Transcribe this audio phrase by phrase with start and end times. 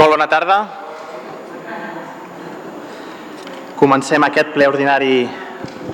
[0.00, 0.54] Molt bona tarda.
[3.76, 5.26] Comencem aquest ple ordinari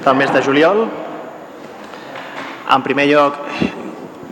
[0.04, 0.84] del mes de juliol.
[2.71, 3.40] En primer lloc,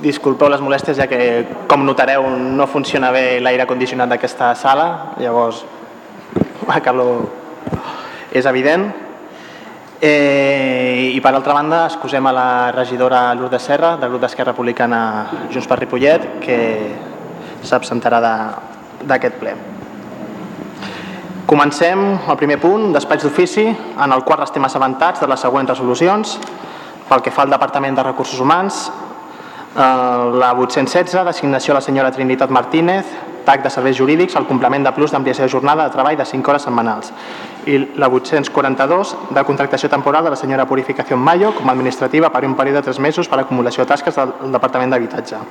[0.05, 1.19] disculpeu les molèsties ja que,
[1.67, 4.87] com notareu, no funciona bé l'aire condicionat d'aquesta sala,
[5.19, 5.65] llavors
[6.69, 7.25] la calor
[8.31, 8.87] és evident.
[9.99, 12.47] Eh, I per altra banda, excusem a la
[12.79, 15.03] regidora Lourdes Serra, del grup d'Esquerra Republicana
[15.51, 16.61] Junts per Ripollet, que
[17.67, 18.23] s'absentarà
[19.09, 19.55] d'aquest ple.
[21.47, 26.39] Comencem el primer punt, despatx d'ofici, en el qual estem assabentats de les següents resolucions.
[27.09, 29.81] Pel que fa al Departament de Recursos Humans, eh,
[30.41, 33.05] la 816, designació a la senyora Trinitat Martínez,
[33.45, 36.51] TAC de serveis jurídics, el complement de plus d'ampliació de jornada de treball de 5
[36.51, 37.13] hores setmanals.
[37.67, 42.45] I la 842, de contractació temporal de la senyora Purificació Mayo com a administrativa per
[42.45, 45.45] un període de 3 mesos per acumulació de tasques del Departament d'Habitatge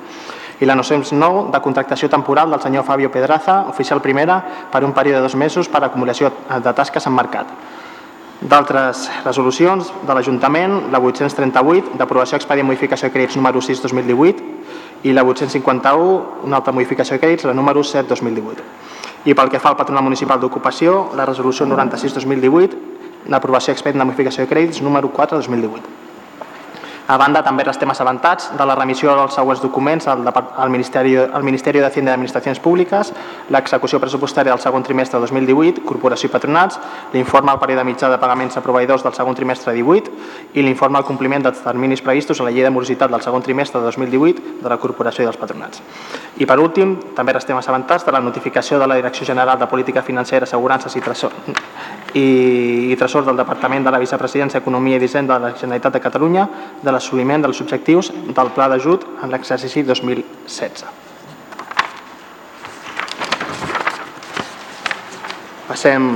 [0.60, 4.38] i la 909 de contractació temporal del senyor Fabio Pedraza, oficial primera,
[4.70, 7.50] per un període de dos mesos per acumulació de tasques en mercat.
[8.44, 14.63] D'altres resolucions de l'Ajuntament, la 838 d'aprovació expedient modificació de crèdits número 6 2018
[15.04, 18.64] i la 851, una altra modificació de crèdits, la número 7 2018.
[19.28, 22.80] I pel que fa al Patronat Municipal d'Ocupació, la resolució 96 2018
[23.28, 26.13] d'aprovació expedient de modificació de crèdits número 4 2018.
[27.04, 31.42] A banda, també restem assabentats de la remissió dels següents documents al, al, Ministeri, al
[31.44, 33.10] Ministeri de Hacienda i Administracions Públiques,
[33.52, 36.78] l'execució pressupostària del segon trimestre de 2018, corporació i patronats,
[37.12, 40.14] l'informe al període mitjà de pagaments a proveïdors del segon trimestre 18
[40.56, 43.84] i l'informe al compliment dels terminis previstos a la llei de morositat del segon trimestre
[43.84, 45.84] de 2018 de la corporació i dels patronats.
[46.40, 50.00] I per últim, també restem assabentats de la notificació de la Direcció General de Política
[50.02, 51.36] Financera, Assegurances i Tresor,
[52.14, 52.26] i,
[52.88, 56.48] i Tresor del Departament de la Vicepresidència, Economia i Disseny de la Generalitat de Catalunya
[56.80, 60.86] de l'assoliment dels objectius del Pla d'Ajut en l'exercici 2016.
[65.68, 66.10] Passem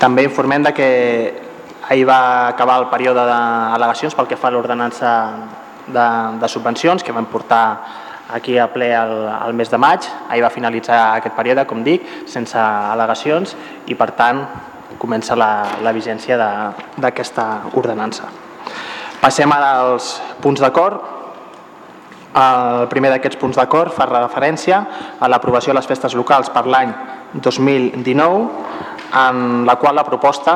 [0.00, 0.88] També informem de que
[1.92, 5.10] ahir va acabar el període d'al·legacions pel que fa a l'ordenança
[5.92, 6.06] de,
[6.40, 7.64] de subvencions que van portar
[8.32, 10.06] aquí a ple el, el mes de maig.
[10.28, 13.54] Ahir va finalitzar aquest període, com dic, sense al·legacions
[13.86, 14.44] i, per tant,
[15.00, 15.50] comença la,
[15.84, 17.46] la vigència d'aquesta
[17.78, 18.28] ordenança.
[19.20, 21.00] Passem als punts d'acord.
[22.40, 24.84] El primer d'aquests punts d'acord fa referència
[25.18, 26.92] a l'aprovació de les festes locals per l'any
[27.34, 28.46] 2019,
[29.20, 30.54] en la qual la proposta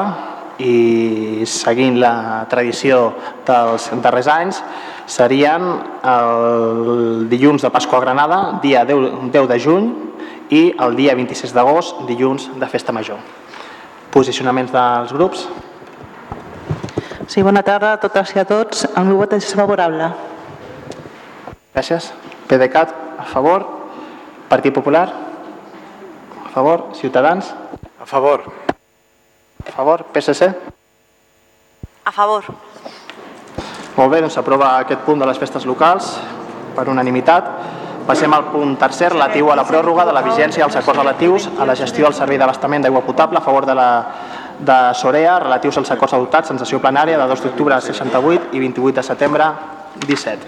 [0.59, 3.13] i seguint la tradició
[3.47, 4.61] dels darrers anys
[5.07, 5.65] serien
[6.05, 9.91] el dilluns de Pasqua a Granada, dia 10, 10 de juny
[10.51, 13.19] i el dia 26 d'agost, dilluns de Festa Major.
[14.15, 15.49] Posicionaments dels grups?
[17.27, 18.85] Sí, bona tarda a totes i a tots.
[18.95, 20.11] El meu vot és favorable.
[21.75, 22.13] Gràcies.
[22.49, 23.65] PDeCAT, a favor.
[24.49, 25.09] Partit Popular?
[26.45, 26.91] A favor.
[27.01, 27.55] Ciutadans?
[27.99, 28.64] A favor.
[29.67, 30.05] A favor.
[30.13, 30.51] PSC?
[32.05, 32.45] A favor.
[33.95, 36.17] Molt bé, doncs s'aprova aquest punt de les festes locals
[36.75, 37.51] per unanimitat.
[38.05, 41.65] Passem al punt tercer, relatiu a la pròrroga de la vigència dels acords relatius a
[41.65, 43.89] la gestió del servei d'abastament d'aigua potable a favor de la
[44.59, 49.01] de Sorea relatius als acords adoptats en sessió plenària de 2 d'octubre 68 i 28
[49.01, 49.49] de setembre
[50.07, 50.39] 17.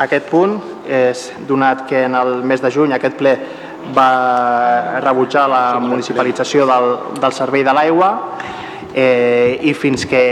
[0.00, 0.56] Aquest punt
[0.88, 3.36] és donat que en el mes de juny aquest ple
[3.96, 6.88] va rebutjar la municipalització del,
[7.20, 8.12] del servei de l'aigua
[8.94, 10.22] eh, i fins que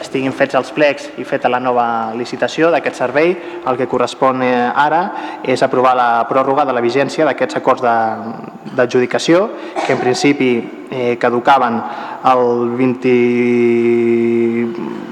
[0.00, 3.34] estiguin fets els plecs i feta la nova licitació d'aquest servei,
[3.68, 5.02] el que correspon eh, ara
[5.44, 9.48] és aprovar la pròrroga de la vigència d'aquests acords d'adjudicació
[9.84, 10.50] que en principi
[10.90, 11.80] eh, caducaven
[12.32, 12.44] el
[12.80, 13.14] 20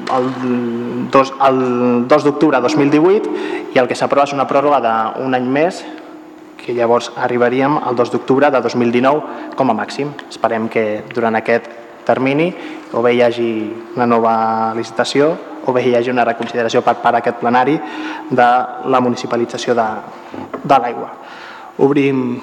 [0.08, 0.28] el
[1.12, 1.58] 2, el
[2.08, 3.30] 2 d'octubre de 2018
[3.74, 5.84] i el que s'aprova és una pròrroga d'un any més
[6.68, 10.10] que llavors arribaríem al 2 d'octubre de 2019 com a màxim.
[10.28, 11.64] Esperem que durant aquest
[12.04, 12.50] termini
[12.92, 13.52] o bé hi hagi
[13.96, 14.34] una nova
[14.76, 15.30] licitació
[15.64, 17.78] o bé hi hagi una reconsideració per part d'aquest plenari
[18.28, 18.48] de
[18.84, 19.86] la municipalització de,
[20.60, 21.08] de l'aigua.
[21.88, 22.36] Obrim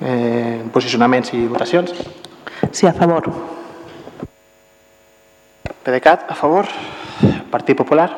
[0.00, 1.92] eh, posicionaments i votacions.
[2.72, 3.28] Sí, a favor.
[5.84, 6.72] PDeCAT, a favor.
[7.52, 8.08] Partit Popular,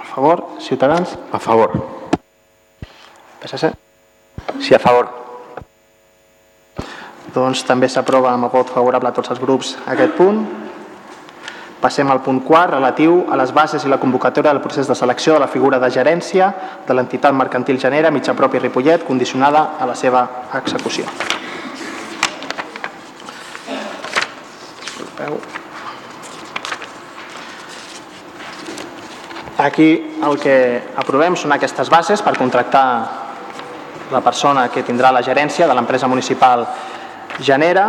[0.00, 0.46] a favor.
[0.56, 1.97] Ciutadans, a favor.
[3.42, 3.72] PSC.
[4.60, 5.18] Sí, a favor
[7.34, 10.42] doncs també s'aprova amb el vot favorable a tots els grups aquest punt.
[11.78, 15.36] Passem al punt quart, relatiu a les bases i la convocatòria del procés de selecció
[15.36, 16.48] de la figura de gerència
[16.86, 20.26] de l'entitat mercantil Genera, mitjà propi Ripollet, condicionada a la seva
[20.58, 21.06] execució.
[29.58, 29.88] Aquí
[30.22, 30.58] el que
[30.96, 33.27] aprovem són aquestes bases per contractar
[34.12, 36.66] la persona que tindrà la gerència de l'empresa municipal
[37.40, 37.88] Genera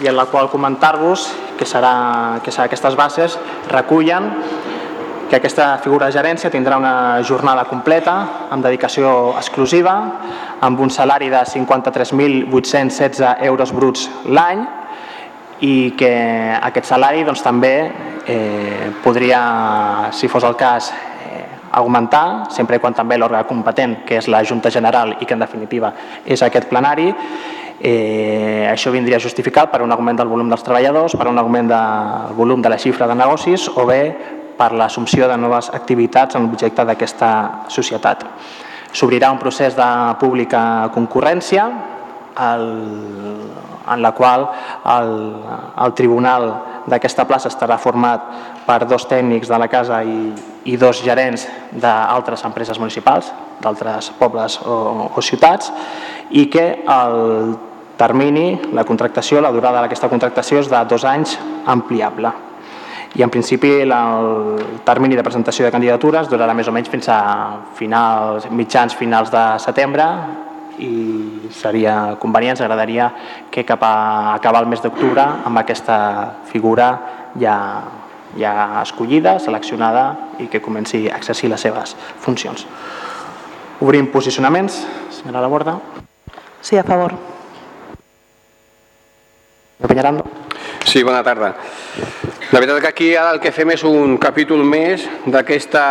[0.00, 3.38] i en la qual comentar-vos que, serà, que serà aquestes bases
[3.72, 4.30] recullen
[5.28, 8.14] que aquesta figura de gerència tindrà una jornada completa
[8.54, 9.94] amb dedicació exclusiva,
[10.62, 14.62] amb un salari de 53.816 euros bruts l'any
[15.66, 16.12] i que
[16.60, 17.90] aquest salari doncs, també
[18.28, 20.92] eh, podria, si fos el cas,
[21.76, 25.92] augmentar, sempre quan també l'òrgan competent, que és la Junta General i que en definitiva
[26.24, 27.12] és aquest plenari,
[27.78, 32.32] Eh, això vindria justificat per un augment del volum dels treballadors, per un augment del
[32.34, 34.00] volum de la xifra de negocis o bé
[34.56, 37.30] per l'assumpció de noves activitats en l'objecte d'aquesta
[37.68, 38.24] societat.
[38.96, 39.88] S'obrirà un procés de
[40.18, 41.68] pública concurrència
[42.46, 42.66] el,
[43.92, 44.48] en la qual
[44.84, 45.12] el,
[45.84, 46.48] el tribunal
[46.86, 48.26] d'aquesta plaça estarà format
[48.66, 50.32] per dos tècnics de la casa i,
[50.66, 55.72] i dos gerents d'altres empreses municipals, d'altres pobles o, o ciutats,
[56.30, 57.56] i que el
[57.96, 62.32] termini, la contractació, la durada d'aquesta contractació és de dos anys ampliable.
[63.16, 67.20] I en principi el termini de presentació de candidatures durarà més o menys fins a
[67.78, 70.10] finals, mitjans finals de setembre
[70.78, 73.10] i seria convenient, ens agradaria
[73.50, 75.98] que cap a acabar el mes d'octubre amb aquesta
[76.50, 76.88] figura
[77.40, 77.56] ja,
[78.38, 80.06] ja escollida, seleccionada
[80.42, 82.66] i que comenci a exercir les seves funcions.
[83.80, 84.86] Obrim posicionaments.
[85.10, 85.78] Senyora Laborda.
[86.60, 87.14] Sí, a favor.
[89.86, 90.24] Peñarando.
[90.84, 91.54] Sí, bona tarda.
[92.52, 95.82] La veritat que aquí ara el que fem és un capítol més d'aquesta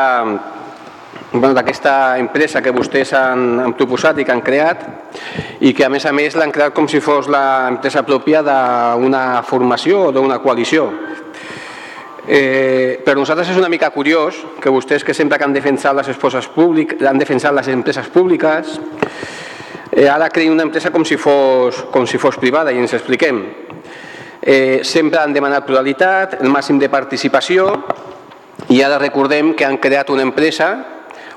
[1.39, 4.85] bueno, d'aquesta empresa que vostès han, han proposat i que han creat
[5.59, 10.07] i que a més a més l'han creat com si fos l'empresa pròpia d'una formació
[10.07, 10.89] o d'una coalició.
[12.27, 16.09] Eh, per nosaltres és una mica curiós que vostès que sempre que han defensat les
[16.09, 18.79] esposes públiques, han defensat les empreses públiques,
[19.91, 23.43] eh, ara creïn una empresa com si fos, com si fos privada i ens expliquem.
[24.41, 27.69] Eh, sempre han demanat pluralitat, el màxim de participació
[28.69, 30.94] i ara recordem que han creat una empresa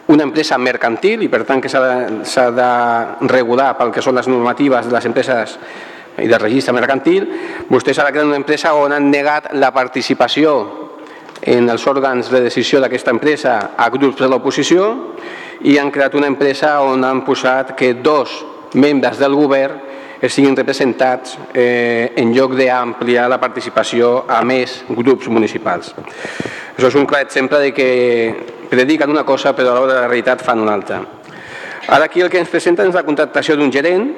[0.08, 4.28] una empresa mercantil i per tant que s'ha de, de regular pel que són les
[4.28, 5.56] normatives de les empreses
[6.18, 7.28] i del registre mercantil,
[7.68, 10.54] vostès ara creen una empresa on han negat la participació
[11.42, 14.88] en els òrgans de decisió d'aquesta empresa a grups de l'oposició
[15.68, 18.40] i han creat una empresa on han posat que dos
[18.74, 19.86] membres del govern
[20.26, 25.92] siguin representats eh, en lloc d'ampliar la participació a més grups municipals.
[26.74, 27.90] Això és un clar exemple de que
[28.70, 31.02] prediquen una cosa però a l'hora de la realitat fan una altra.
[31.88, 34.10] Ara aquí el que ens presenten és la contractació d'un gerent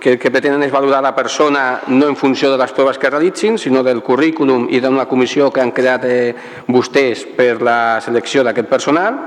[0.00, 3.10] que el que pretenen és valorar la persona no en funció de les proves que
[3.10, 6.34] realitzin, sinó del currículum i d'una comissió que han creat eh,
[6.66, 9.20] vostès per la selecció d'aquest personal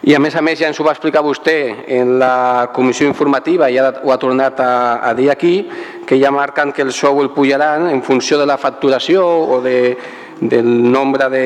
[0.00, 1.56] i a més a més ja ens ho va explicar vostè
[1.98, 4.72] en la comissió informativa i ara ho ha tornat a,
[5.04, 5.68] a dir aquí,
[6.06, 9.98] que ja marquen que el sou el pujaran en funció de la facturació o de,
[10.40, 11.44] del nombre de,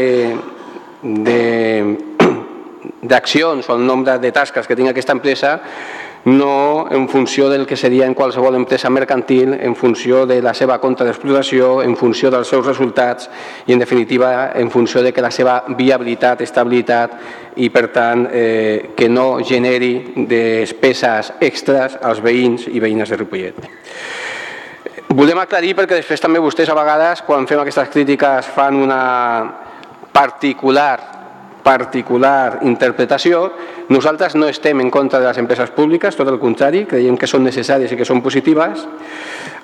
[3.05, 5.61] d'accions o el nombre de tasques que tingui aquesta empresa
[6.25, 10.79] no en funció del que seria en qualsevol empresa mercantil, en funció de la seva
[10.81, 13.29] compta d'explotació, en funció dels seus resultats
[13.67, 17.19] i, en definitiva, en funció de que la seva viabilitat, estabilitat
[17.57, 23.61] i, per tant, eh, que no generi despeses extres als veïns i veïnes de Ripollet.
[25.15, 29.03] Volem aclarir perquè després també vostès a vegades quan fem aquestes crítiques fan una
[30.15, 31.24] particular
[31.65, 33.49] particular interpretació.
[33.89, 37.43] Nosaltres no estem en contra de les empreses públiques, tot el contrari, creiem que són
[37.43, 38.85] necessàries i que són positives.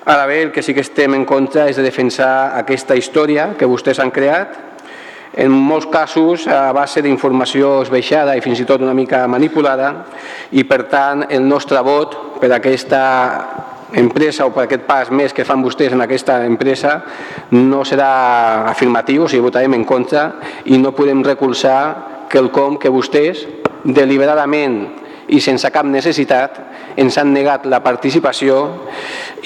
[0.03, 3.69] Ara bé, el que sí que estem en contra és de defensar aquesta història que
[3.69, 4.57] vostès han creat,
[5.31, 9.93] en molts casos a base d'informació esbaixada i fins i tot una mica manipulada
[10.51, 13.01] i per tant el nostre vot per aquesta
[13.93, 16.99] empresa o per aquest pas més que fan vostès en aquesta empresa
[17.51, 20.27] no serà afirmatiu, o sigui, votarem en contra
[20.65, 23.45] i no podem recolzar quelcom que vostès
[23.83, 24.81] deliberadament
[25.31, 26.59] i sense cap necessitat
[26.99, 28.57] ens han negat la participació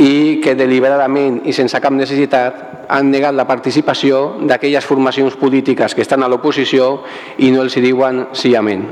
[0.02, 6.06] i que deliberadament i sense cap necessitat han negat la participació d'aquelles formacions polítiques que
[6.06, 7.02] estan a l'oposició
[7.38, 8.86] i no els diuen sí amén.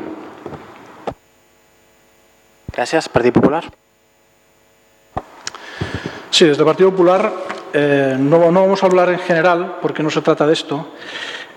[2.74, 3.67] Gràcies, Partit Popular.
[6.34, 7.32] Sí, desde el Partido Popular
[7.72, 10.88] eh, no, no, vamos a hablar en general, porque no se trata de esto.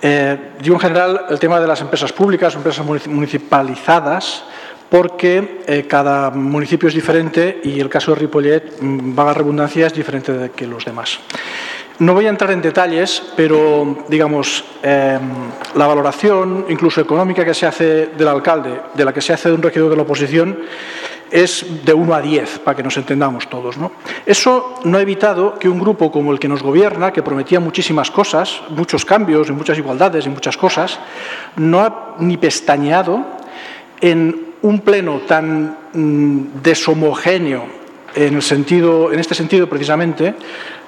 [0.02, 4.44] Eh, digo en general el tema de las empresas públicas, empresas municipalizadas,
[4.90, 9.94] porque eh, cada municipio es diferente y el caso de Ripollet, mm, vaga redundancia, es
[9.94, 11.20] diferente de que los demás.
[11.98, 15.18] No voy a entrar en detalles, pero digamos, eh,
[15.74, 19.54] la valoración, incluso económica, que se hace del alcalde, de la que se hace de
[19.54, 20.58] un regidor de la oposición,
[21.30, 23.76] es de 1 a 10, para que nos entendamos todos.
[23.76, 23.92] ¿no?
[24.24, 28.10] Eso no ha evitado que un grupo como el que nos gobierna, que prometía muchísimas
[28.10, 30.98] cosas, muchos cambios y muchas igualdades y muchas cosas,
[31.56, 33.24] no ha ni pestañeado
[34.00, 37.64] en un pleno tan mm, deshomogéneo
[38.14, 40.34] en, el sentido, en este sentido precisamente,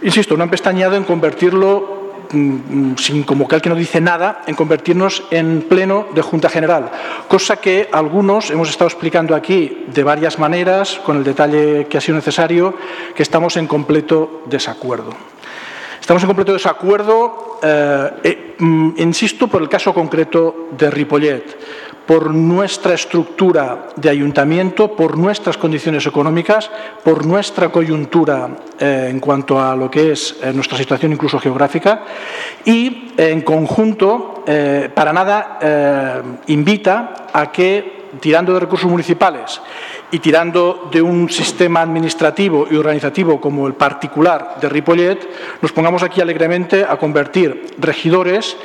[0.02, 1.97] insisto, no han pestañeado en convertirlo
[2.30, 6.90] sin como que no dice nada, en convertirnos en pleno de Junta General,
[7.28, 12.00] cosa que algunos hemos estado explicando aquí de varias maneras, con el detalle que ha
[12.00, 12.74] sido necesario,
[13.14, 15.10] que estamos en completo desacuerdo.
[16.00, 21.44] Estamos en completo desacuerdo, eh, eh, mm, insisto, por el caso concreto de Ripollet
[22.08, 26.70] por nuestra estructura de ayuntamiento, por nuestras condiciones económicas,
[27.04, 28.48] por nuestra coyuntura
[28.80, 32.04] eh, en cuanto a lo que es eh, nuestra situación incluso geográfica
[32.64, 39.60] y en conjunto eh, para nada invita a que tirando de recursos municipales
[40.10, 45.28] y tirando de un sistema administrativo y organizativo como el particular de Ripollet,
[45.60, 48.56] nos pongamos aquí alegremente a convertir regidores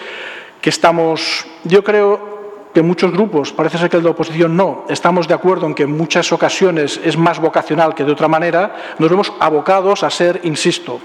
[0.62, 2.33] que estamos, yo creo,
[2.74, 5.84] que muchos grupos, parece ser que el de oposición no, estamos de acuerdo en que
[5.84, 10.42] en muchas ocasiones es más vocacional que de otra manera, nos vemos abocados a ser,
[10.44, 11.00] insisto,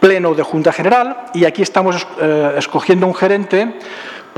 [0.00, 3.78] pleno de Junta General y aquí estamos eh, escogiendo un gerente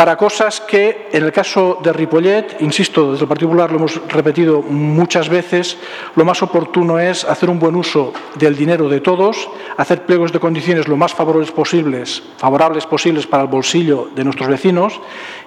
[0.01, 4.01] para cosas que, en el caso de Ripollet, insisto, desde el Partido Popular lo hemos
[4.09, 5.77] repetido muchas veces,
[6.17, 10.41] lo más oportuno es hacer un buen uso del dinero de todos, hacer pliegos de
[10.41, 14.99] condiciones lo más favorables posibles, favorables posibles para el bolsillo de nuestros vecinos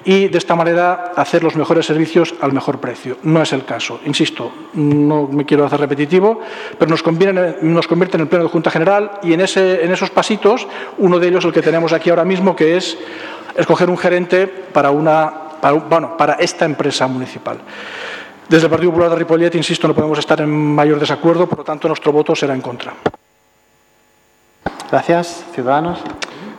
[0.05, 3.17] y, de esta manera, hacer los mejores servicios al mejor precio.
[3.24, 4.01] No es el caso.
[4.05, 6.41] Insisto, no me quiero hacer repetitivo,
[6.77, 10.12] pero nos, conviene, nos convierte en el Pleno de Junta General y en, en esos
[10.12, 10.67] pasitos,
[11.00, 13.00] uno de ellos el que tenemos aquí ahora mismo, que es
[13.55, 15.33] escoger un gerente para, una,
[15.89, 17.60] bueno, para esta empresa municipal.
[18.48, 21.63] Desde el Partido Popular de Ripollet, insisto, no podemos estar en mayor desacuerdo, por lo
[21.63, 22.93] tanto nuestro voto será en contra.
[24.91, 25.45] Gracias.
[25.53, 26.00] Ciudadanos.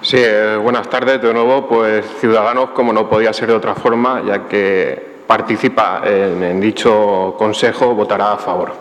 [0.02, 1.22] Sí, eh, buenas tardes.
[1.22, 6.42] De nuevo, pues Ciudadanos, como no podía ser de otra forma, ya que participa en,
[6.42, 8.74] en dicho consejo, votará a favor.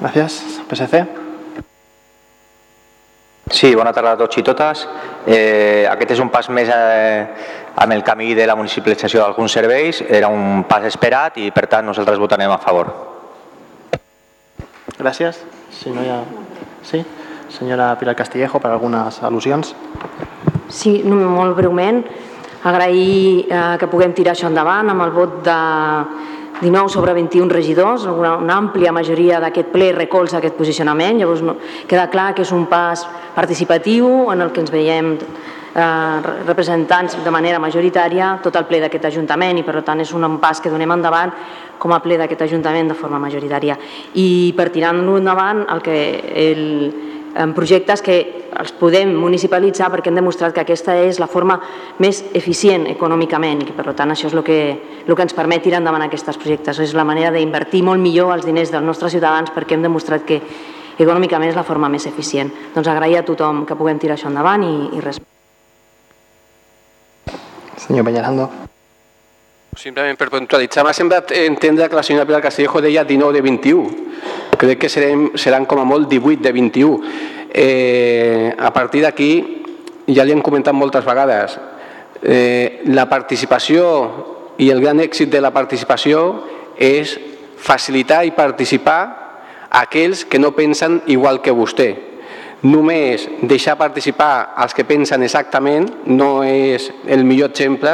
[0.00, 0.60] Gracias.
[0.70, 1.27] PSC.
[3.50, 4.84] Sí, bona tarda a tots i totes.
[5.26, 7.26] Eh, aquest és un pas més eh,
[7.80, 10.02] amb el camí de la municipalització d'alguns serveis.
[10.04, 12.92] Era un pas esperat i, per tant, nosaltres votarem a favor.
[14.98, 15.40] Gràcies.
[15.72, 16.20] Si no hi ha...
[16.84, 17.02] Sí?
[17.48, 19.72] Senyora Pilar Castillejo, per algunes al·lusions.
[20.68, 22.02] Sí, molt breument.
[22.68, 25.58] Agrair eh, que puguem tirar això endavant amb el vot de
[26.60, 31.54] 19 sobre 21 regidors, una, una àmplia majoria d'aquest ple recolza aquest posicionament, llavors no,
[31.86, 33.04] queda clar que és un pas
[33.36, 35.14] participatiu en el que ens veiem
[35.78, 40.38] eh, representants de manera majoritària tot el ple d'aquest Ajuntament i per tant és un
[40.42, 41.34] pas que donem endavant
[41.78, 43.78] com a ple d'aquest Ajuntament de forma majoritària.
[44.14, 45.98] I per tirar-lo endavant el que
[46.34, 46.64] el,
[47.36, 48.16] en projectes que
[48.58, 51.58] els podem municipalitzar perquè hem demostrat que aquesta és la forma
[52.02, 54.58] més eficient econòmicament i que per tant això és el que,
[55.06, 56.80] el que ens permet tirar endavant aquests projectes.
[56.80, 60.40] És la manera d'invertir molt millor els diners dels nostres ciutadans perquè hem demostrat que
[60.98, 62.50] econòmicament és la forma més eficient.
[62.74, 65.20] Doncs agrair a tothom que puguem tirar això endavant i, i res.
[67.78, 68.48] Senyor Peñarando.
[69.78, 74.47] Simplement per puntualitzar, m'ha semblat entendre que la senyora Pilar Castillejo deia 19 de 21.
[74.58, 77.00] Crec que serem, seran com a molt 18 de 21.
[77.48, 79.30] Eh, a partir d'aquí,
[80.10, 81.54] ja li hem comentat moltes vegades,
[82.22, 83.86] eh, la participació
[84.58, 86.42] i el gran èxit de la participació
[86.74, 87.14] és
[87.58, 89.00] facilitar i participar
[89.70, 91.90] aquells que no pensen igual que vostè
[92.62, 97.92] només deixar participar els que pensen exactament no és el millor exemple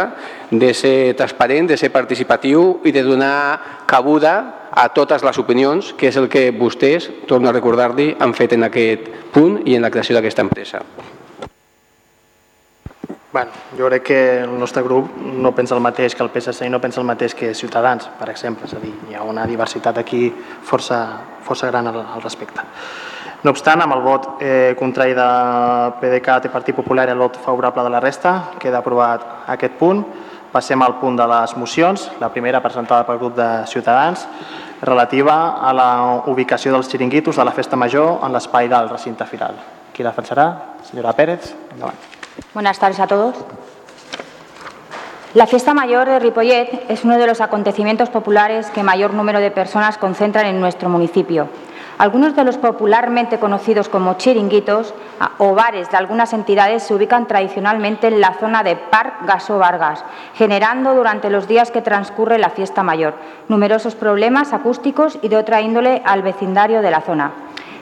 [0.50, 6.08] de ser transparent, de ser participatiu i de donar cabuda a totes les opinions, que
[6.10, 9.90] és el que vostès, torno a recordar-li, han fet en aquest punt i en la
[9.94, 10.82] creació d'aquesta empresa.
[13.34, 16.70] Bueno, jo crec que el nostre grup no pensa el mateix que el PSC i
[16.70, 18.68] no pensa el mateix que Ciutadans, per exemple.
[18.68, 20.28] És a dir, hi ha una diversitat aquí
[20.62, 21.00] força,
[21.42, 22.62] força gran al, al respecte.
[23.42, 25.26] No obstant, amb el vot eh, contrari de
[25.98, 30.04] PDeCAT i Partit Popular i el vot favorable de la resta, queda aprovat aquest punt.
[30.54, 32.06] Passem al punt de les mocions.
[32.22, 34.28] La primera presentada pel grup de Ciutadans,
[34.82, 35.88] relativa a la
[36.26, 39.56] ubicació dels xiringuitos de la Festa Major en l'espai del recinte firal.
[39.94, 40.48] Qui la defensarà?
[40.84, 41.98] Senyora Pérez, endavant.
[42.52, 43.36] Buenas tardes a todos.
[45.34, 49.50] La fiesta mayor de Ripollet es uno de los acontecimientos populares que mayor número de
[49.50, 51.48] personas concentran en nuestro municipio
[51.96, 54.94] Algunos de los popularmente conocidos como chiringuitos
[55.38, 60.04] o bares de algunas entidades se ubican tradicionalmente en la zona de Parc Gasó Vargas,
[60.34, 63.14] generando durante los días que transcurre la fiesta mayor
[63.48, 67.30] numerosos problemas acústicos y de otra índole al vecindario de la zona.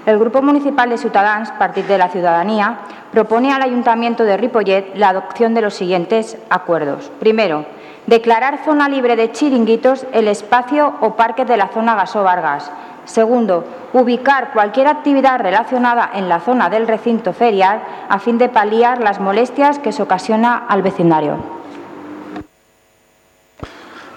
[0.04, 2.80] El Grupo Municipal de Ciutadans, Partido de la Ciudadanía,
[3.12, 7.10] propone al Ayuntamiento de Ripollet la adopción de los siguientes acuerdos.
[7.18, 7.64] Primero,
[8.06, 12.70] declarar zona libre de chiringuitos el espacio o parque de la zona Gasó Vargas.
[13.04, 19.00] Segundo, ubicar cualquier actividad relacionada en la zona del recinto ferial a fin de paliar
[19.00, 21.36] las molestias que se ocasiona al vecindario.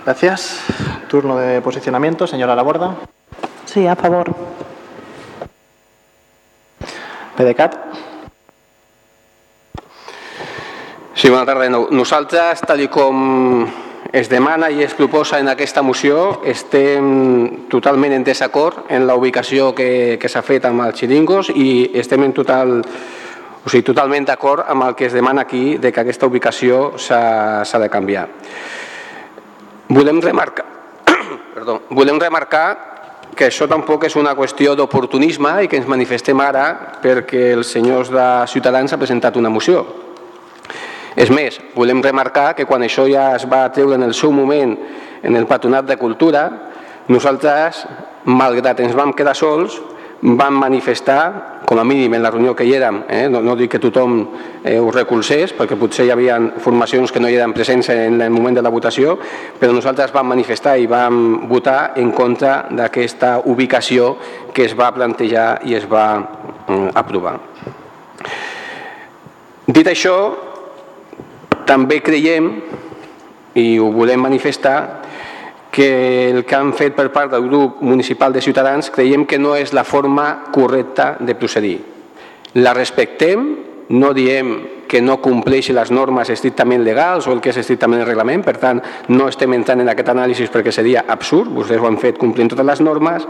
[0.06, 0.64] Gracias.
[1.10, 2.28] Turno de posicionamiento.
[2.28, 2.96] Señora Laborda.
[3.66, 4.36] Sí, a favor.
[7.36, 7.76] PDeCAT.
[11.16, 11.68] Sí, bona tarda.
[11.70, 13.66] Nosaltres, tal com
[14.12, 19.74] es demana i es proposa en aquesta moció, estem totalment en desacord en la ubicació
[19.76, 24.66] que, que s'ha fet amb els xiringos i estem en total, o sigui, totalment d'acord
[24.70, 28.28] amb el que es demana aquí de que aquesta ubicació s'ha de canviar.
[29.90, 30.66] Volem remarcar,
[31.56, 32.68] perdó, volem remarcar
[33.36, 36.66] que això tampoc és una qüestió d'oportunisme i que ens manifestem ara
[37.04, 39.84] perquè els senyors de Ciutadans han presentat una moció.
[41.16, 44.76] És més, volem remarcar que quan això ja es va treure en el seu moment
[45.24, 46.46] en el Patronat de Cultura,
[47.08, 47.86] nosaltres,
[48.26, 49.80] malgrat ens vam quedar sols,
[50.26, 53.72] vam manifestar, com a mínim en la reunió que hi érem, eh, no, no dic
[53.76, 54.16] que tothom
[54.64, 58.34] eh, ho recolzés, perquè potser hi havia formacions que no hi eren presents en el
[58.34, 59.18] moment de la votació,
[59.60, 64.16] però nosaltres vam manifestar i vam votar en contra d'aquesta ubicació
[64.54, 67.38] que es va plantejar i es va eh, aprovar.
[69.66, 70.18] Dit això,
[71.66, 72.52] també creiem,
[73.56, 74.78] i ho volem manifestar,
[75.76, 79.58] que el que han fet per part del grup municipal de Ciutadans creiem que no
[79.60, 81.82] és la forma correcta de procedir.
[82.56, 83.44] La respectem,
[83.90, 84.56] no diem
[84.88, 88.56] que no compleixi les normes estrictament legals o el que és estrictament el reglament, per
[88.62, 88.80] tant,
[89.12, 92.70] no estem entrant en aquest anàlisi perquè seria absurd, vostès ho han fet complint totes
[92.72, 93.26] les normes,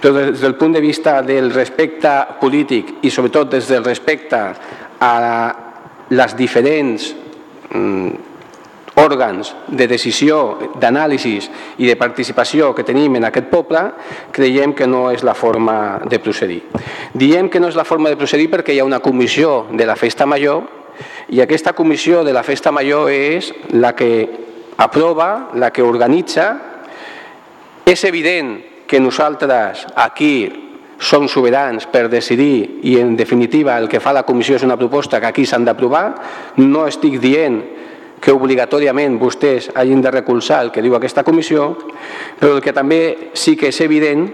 [0.00, 4.42] però des del punt de vista del respecte polític i sobretot des del respecte
[5.00, 5.14] a
[6.14, 7.14] les diferents
[8.98, 13.82] òrgans de decisió, d'anàlisis i de participació que tenim en aquest poble,
[14.34, 16.62] creiem que no és la forma de procedir.
[17.14, 19.96] Diem que no és la forma de procedir perquè hi ha una comissió de la
[19.96, 20.64] Festa Major
[21.30, 24.12] i aquesta comissió de la Festa Major és la que
[24.78, 26.48] aprova, la que organitza.
[27.86, 30.67] És evident que nosaltres aquí
[30.98, 35.20] som sobirans per decidir i en definitiva el que fa la comissió és una proposta
[35.20, 36.14] que aquí s'han d'aprovar.
[36.58, 37.62] No estic dient
[38.20, 41.70] que obligatòriament vostès hagin de recolzar el que diu aquesta comissió,
[42.38, 44.26] però el que també sí que és evident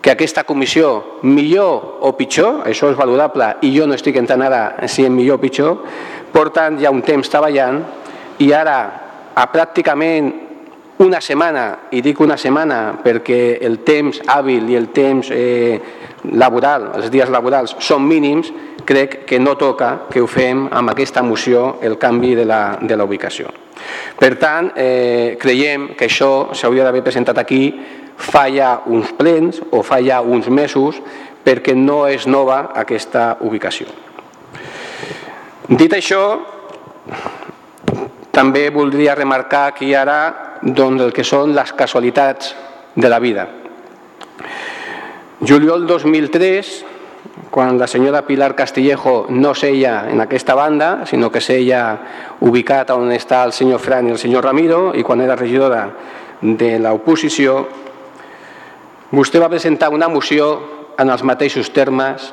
[0.00, 4.62] que aquesta comissió, millor o pitjor, això és valorable i jo no estic entrant ara
[4.88, 5.82] si és millor o pitjor,
[6.32, 7.82] porten ja un temps treballant
[8.40, 8.78] i ara
[9.34, 10.49] a pràcticament
[11.00, 15.80] una setmana, i dic una setmana perquè el temps hàbil i el temps eh,
[16.36, 18.50] laboral, els dies laborals són mínims,
[18.84, 22.96] crec que no toca que ho fem amb aquesta moció el canvi de la, de
[22.96, 23.48] la ubicació.
[24.20, 27.62] Per tant, eh, creiem que això s'hauria d'haver presentat aquí
[28.20, 31.00] fa ja uns plens o fa ja uns mesos
[31.44, 33.88] perquè no és nova aquesta ubicació.
[35.70, 36.20] Dit això,
[38.30, 42.54] també voldria remarcar aquí ara doncs, el que són les casualitats
[42.94, 43.46] de la vida.
[45.40, 46.84] Juliol 2003,
[47.50, 51.98] quan la senyora Pilar Castillejo no seia en aquesta banda, sinó que seia
[52.40, 55.88] ubicat on està el senyor Fran i el senyor Ramiro, i quan era regidora
[56.40, 57.64] de l'oposició,
[59.10, 60.52] vostè va presentar una moció
[60.98, 62.30] en els mateixos termes,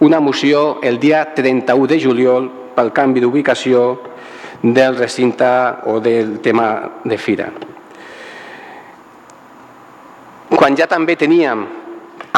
[0.00, 3.98] una moció el dia 31 de juliol pel canvi d'ubicació
[4.62, 5.48] del recinte
[5.86, 7.50] o del tema de fira.
[10.48, 11.66] Quan ja també teníem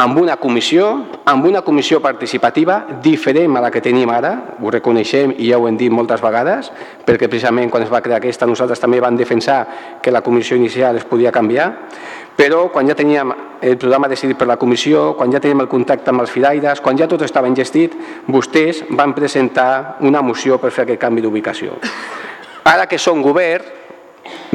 [0.01, 0.87] amb una comissió,
[1.25, 5.67] amb una comissió participativa diferent a la que tenim ara, ho reconeixem i ja ho
[5.69, 6.71] hem dit moltes vegades,
[7.07, 9.61] perquè precisament quan es va crear aquesta nosaltres també vam defensar
[10.03, 11.73] que la comissió inicial es podia canviar,
[12.41, 16.09] però quan ja teníem el programa decidit per la comissió, quan ja teníem el contacte
[16.09, 17.93] amb els firaires, quan ja tot estava engestit,
[18.33, 21.77] vostès van presentar una moció per fer aquest canvi d'ubicació.
[22.65, 23.67] Ara que són govern,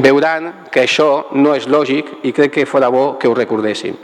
[0.02, 3.94] veuran que això no és lògic i crec que fora bo que ho recordéssim.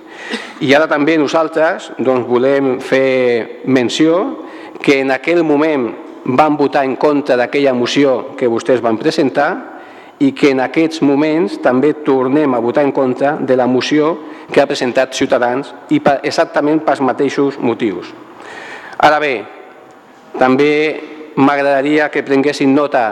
[0.62, 4.46] I ara també nosaltres doncs, volem fer menció
[4.78, 5.90] que en aquell moment
[6.38, 9.71] van votar en contra d'aquella moció que vostès van presentar
[10.22, 14.14] i que en aquests moments també tornem a votar en contra de la moció
[14.52, 18.12] que ha presentat Ciutadans i per, exactament pels mateixos motius.
[19.02, 19.32] Ara bé,
[20.38, 20.72] també
[21.36, 23.06] m'agradaria que prenguessin nota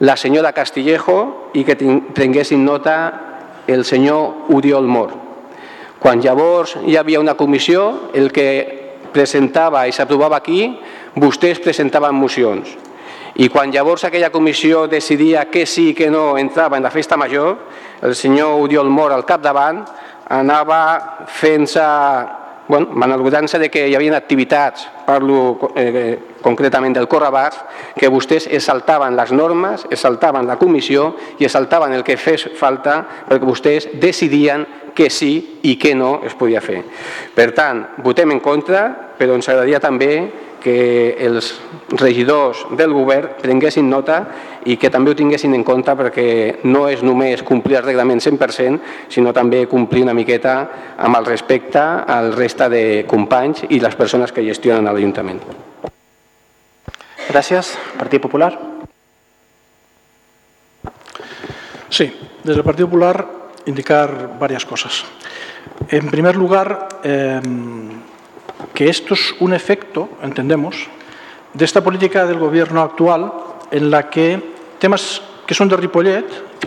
[0.00, 1.76] la senyora Castillejo i que
[2.14, 2.96] prenguessin nota
[3.66, 5.16] el senyor Uriol Mor.
[6.00, 8.46] Quan llavors hi havia una comissió, el que
[9.12, 10.62] presentava i s'aprovava aquí,
[11.18, 12.78] vostès presentaven mocions
[13.40, 17.16] i quan llavors aquella comissió decidia que sí i que no entrava en la festa
[17.16, 17.56] major,
[18.02, 19.80] el senyor Oriol Mor al capdavant
[20.28, 21.86] anava fent-se
[22.70, 27.56] bueno, manalgudant-se de que hi havia activitats, parlo eh, concretament del Correbars,
[27.96, 31.08] que vostès es saltaven les normes, es saltaven la comissió
[31.40, 35.32] i es saltaven el que fes falta perquè vostès decidien que sí
[35.66, 36.84] i que no es podia fer.
[37.34, 38.84] Per tant, votem en contra,
[39.18, 40.12] però ens agradaria també
[40.62, 41.52] que els
[41.98, 44.20] regidors del govern prenguessin nota
[44.68, 46.26] i que també ho tinguessin en compte perquè
[46.68, 50.54] no és només complir el reglament 100%, sinó també complir una miqueta
[50.98, 55.40] amb el respecte al resta de companys i les persones que gestionen l'Ajuntament.
[57.30, 57.76] Gràcies.
[57.96, 58.52] Partit Popular.
[61.88, 62.10] Sí,
[62.44, 63.26] desde el Partido Popular
[63.66, 65.04] indicar varias cosas.
[65.88, 67.40] En primer lugar, eh,
[68.74, 70.88] que esto es un efecto, entendemos,
[71.52, 73.32] de esta política del gobierno actual
[73.70, 74.40] en la que
[74.78, 76.26] temas que son de Ripollet,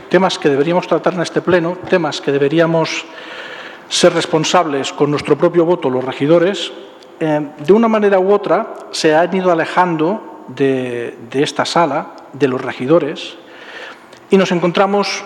[0.10, 3.06] temas que deberíamos tratar en este pleno, temas que deberíamos
[3.88, 6.72] ser responsables con nuestro propio voto los regidores,
[7.20, 12.48] eh, de una manera u otra se han ido alejando de, de esta sala, de
[12.48, 13.38] los regidores,
[14.30, 15.24] y nos encontramos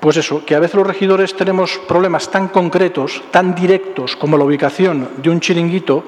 [0.00, 4.44] pues eso, que a veces los regidores tenemos problemas tan concretos, tan directos como la
[4.44, 6.04] ubicación de un chiringuito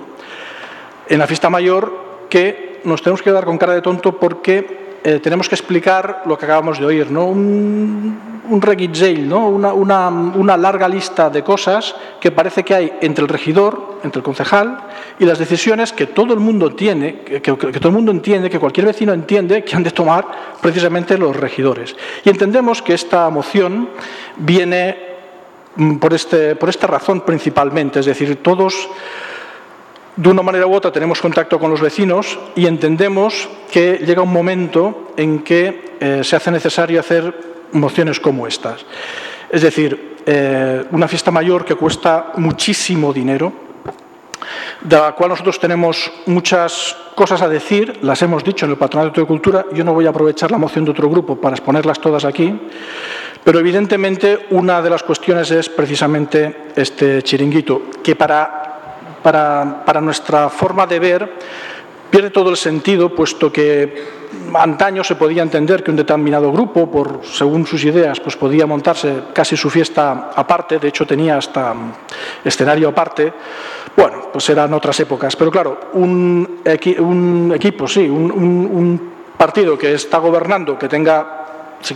[1.09, 5.21] en la fiesta mayor, que nos tenemos que dar con cara de tonto porque eh,
[5.21, 7.27] tenemos que explicar lo que acabamos de oír, ¿no?
[7.27, 9.49] Un, un reguitzell, ¿no?
[9.49, 14.79] Una, larga lista de cosas que parece que hay entre el regidor, entre el concejal,
[15.19, 18.87] y las decisiones que todo el mundo tiene, que, todo el mundo entiende, que cualquier
[18.87, 20.27] vecino entiende que han de tomar
[20.61, 21.97] precisamente los regidores.
[22.25, 23.89] Y entendemos que esta moción
[24.37, 24.97] viene
[25.77, 28.89] mm, este, por esta razón principalmente, es decir, todos
[30.17, 34.33] de una manera u otra tenemos contacto con los vecinos y entendemos que llega un
[34.33, 37.35] momento en que eh, se hace necesario hacer
[37.73, 38.85] mociones como estas.
[39.51, 43.53] Es decir, eh, una fiesta mayor que cuesta muchísimo dinero,
[44.83, 49.21] de la cual nosotros tenemos muchas cosas a decir, las hemos dicho en el Patronato
[49.21, 52.25] de Cultura, yo no voy a aprovechar la moción de otro grupo para exponerlas todas
[52.25, 52.53] aquí,
[53.45, 58.82] pero evidentemente una de las cuestiones es precisamente este chiringuito, que para,
[59.23, 61.33] para, para nuestra forma de ver
[62.13, 64.21] pierde todo el sentido, puesto que
[64.55, 69.33] antaño se podía entender que un determinado grupo, por, según sus ideas, pues podía montarse
[69.33, 71.93] casi su fiesta aparte, de hecho tenía hasta mm,
[72.45, 73.33] escenario aparte.
[73.97, 79.95] Bueno, pues eran otras épocas, pero claro, un, equi un equipo, sí, un, partido que
[79.95, 81.39] está gobernando, que tenga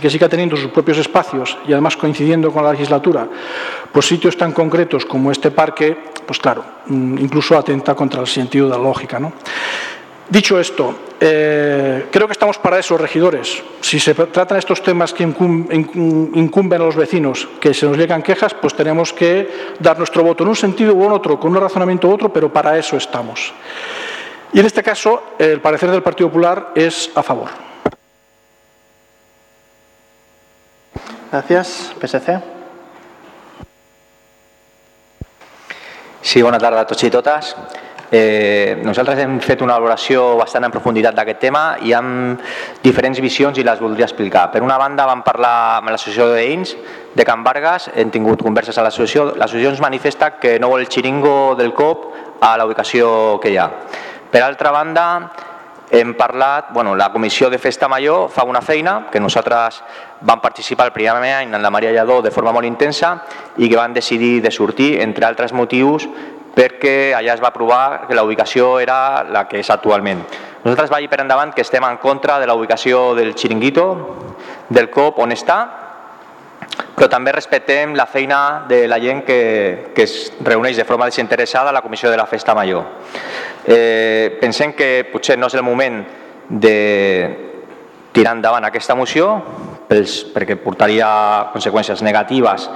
[0.01, 3.25] que siga teniendo sus propios espacios y además coincidiendo con la legislatura,
[3.89, 5.95] pues sitios tan concretos como este parque,
[6.27, 9.19] pues claro, mm, incluso atenta contra el sentido de la lógica.
[9.19, 9.33] ¿no?
[10.29, 13.63] Dicho esto, eh, creo que estamos para eso, regidores.
[13.79, 18.53] Si se tratan estos temas que incumben a los vecinos, que se nos llegan quejas,
[18.53, 22.09] pues tenemos que dar nuestro voto en un sentido u en otro, con un razonamiento
[22.09, 23.53] u otro, pero para eso estamos.
[24.51, 27.49] Y en este caso, el parecer del Partido Popular es a favor.
[31.31, 31.93] Gracias.
[31.99, 32.56] PSC.
[36.27, 37.53] Sí, bona tarda a tots i totes.
[38.11, 42.41] Eh, nosaltres hem fet una valoració bastant en profunditat d'aquest tema i amb
[42.83, 44.49] diferents visions i les voldria explicar.
[44.51, 46.75] Per una banda vam parlar amb l'associació de veïns
[47.15, 50.91] de Can Vargas, hem tingut converses a l'associació, l'associació ens manifesta que no vol el
[50.91, 53.69] xiringo del COP a la ubicació que hi ha.
[54.27, 55.07] Per altra banda,
[55.89, 59.81] hem parlat, bueno, la comissió de Festa Major fa una feina que nosaltres
[60.21, 63.23] vam participar el primer any en la Maria Lladó de forma molt intensa
[63.57, 66.07] i que van decidir de sortir, entre altres motius,
[66.57, 70.23] perquè allà es va provar que la ubicació era la que és actualment.
[70.63, 73.85] Nosaltres vagi per endavant que estem en contra de la ubicació del xiringuito,
[74.69, 75.86] del COP on està,
[76.95, 81.69] però també respectem la feina de la gent que, que es reuneix de forma desinteressada
[81.69, 82.85] a la Comissió de la Festa Major.
[83.65, 86.03] Eh, pensem que potser no és el moment
[86.49, 86.77] de
[88.13, 89.27] tirar endavant aquesta moció
[89.87, 91.07] pels, perquè portaria
[91.53, 92.69] conseqüències negatives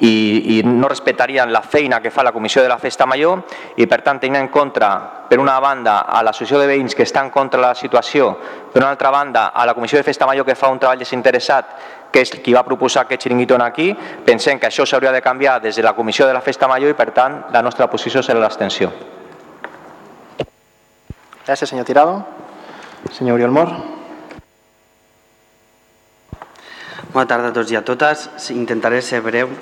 [0.00, 3.42] i, i no respectarien la feina que fa la Comissió de la Festa Major
[3.76, 4.90] i per tant tenint en contra
[5.28, 8.30] per una banda a l'associació de veïns que està en contra de la situació,
[8.72, 11.76] per una altra banda a la Comissió de Festa Major que fa un treball desinteressat
[12.12, 13.90] que és qui va proposar aquest xiringuito aquí,
[14.24, 16.94] pensem que això s'hauria de canviar des de la Comissió de la Festa Major i
[16.94, 18.92] per tant la nostra posició serà l'extensió.
[21.46, 22.24] Gràcies, senyor Tirado.
[23.12, 23.70] Senyor Oriol Mor.
[27.12, 28.28] Bona tarda a tots i a totes.
[28.50, 29.52] Intentaré ser breu.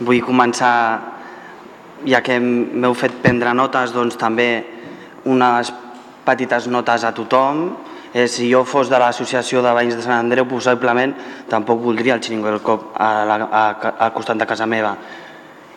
[0.00, 0.74] Vull començar,
[2.06, 4.48] ja que m'heu fet prendre notes, doncs també
[5.26, 5.72] unes
[6.26, 7.68] petites notes a tothom.
[8.12, 11.12] Eh, si jo fos de l'associació de veïns de Sant Andreu, possiblement
[11.48, 14.94] tampoc voldria el xiringo del cop a la, a, a, al costat de casa meva.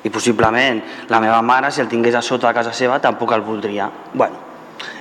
[0.03, 0.79] I possiblement
[1.09, 3.89] la meva mare, si el tingués a sota de casa seva, tampoc el voldria.
[4.13, 4.51] bueno,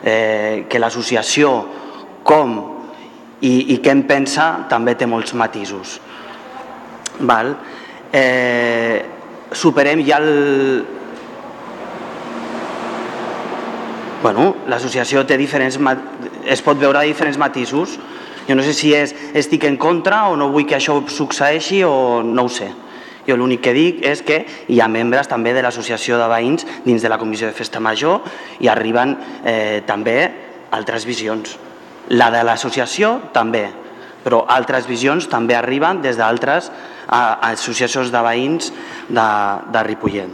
[0.02, 1.52] eh, que l'associació
[2.22, 2.56] com
[3.40, 5.98] i, i què en pensa també té molts matisos.
[7.20, 7.54] Val?
[8.12, 9.04] Eh,
[9.52, 10.84] superem ja el...
[14.22, 15.78] Bueno, l'associació té diferents...
[16.44, 17.96] es pot veure diferents matisos.
[18.48, 22.22] Jo no sé si és estic en contra o no vull que això succeeixi o
[22.26, 22.70] no ho sé.
[23.28, 27.02] Jo l'únic que dic és que hi ha membres també de l'associació de veïns dins
[27.02, 28.24] de la comissió de festa major
[28.58, 30.16] i arriben eh, també
[30.74, 31.56] altres visions.
[32.10, 33.68] La de l'associació també,
[34.24, 36.72] però altres visions també arriben des d'altres
[37.10, 38.70] associacions de veïns
[39.08, 39.26] de,
[39.72, 40.30] de Ripollet.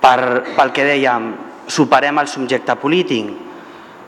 [0.00, 0.18] Per,
[0.56, 1.30] pel que dèiem,
[1.70, 3.28] superem el subjecte polític,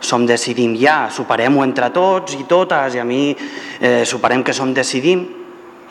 [0.02, 4.72] som decidim ja, superem-ho entre tots i totes, i a mi eh, superem que som
[4.74, 5.22] decidim,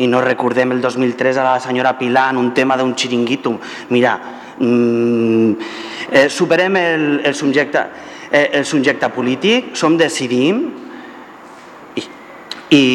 [0.01, 3.53] i no recordem el 2003 a la senyora Pilar en un tema d'un xiringuito.
[3.89, 4.17] Mira,
[4.57, 5.51] mm,
[6.11, 7.85] eh, superem el, el, subjecte,
[8.31, 10.63] eh, el subjecte polític, som decidim
[12.71, 12.85] i,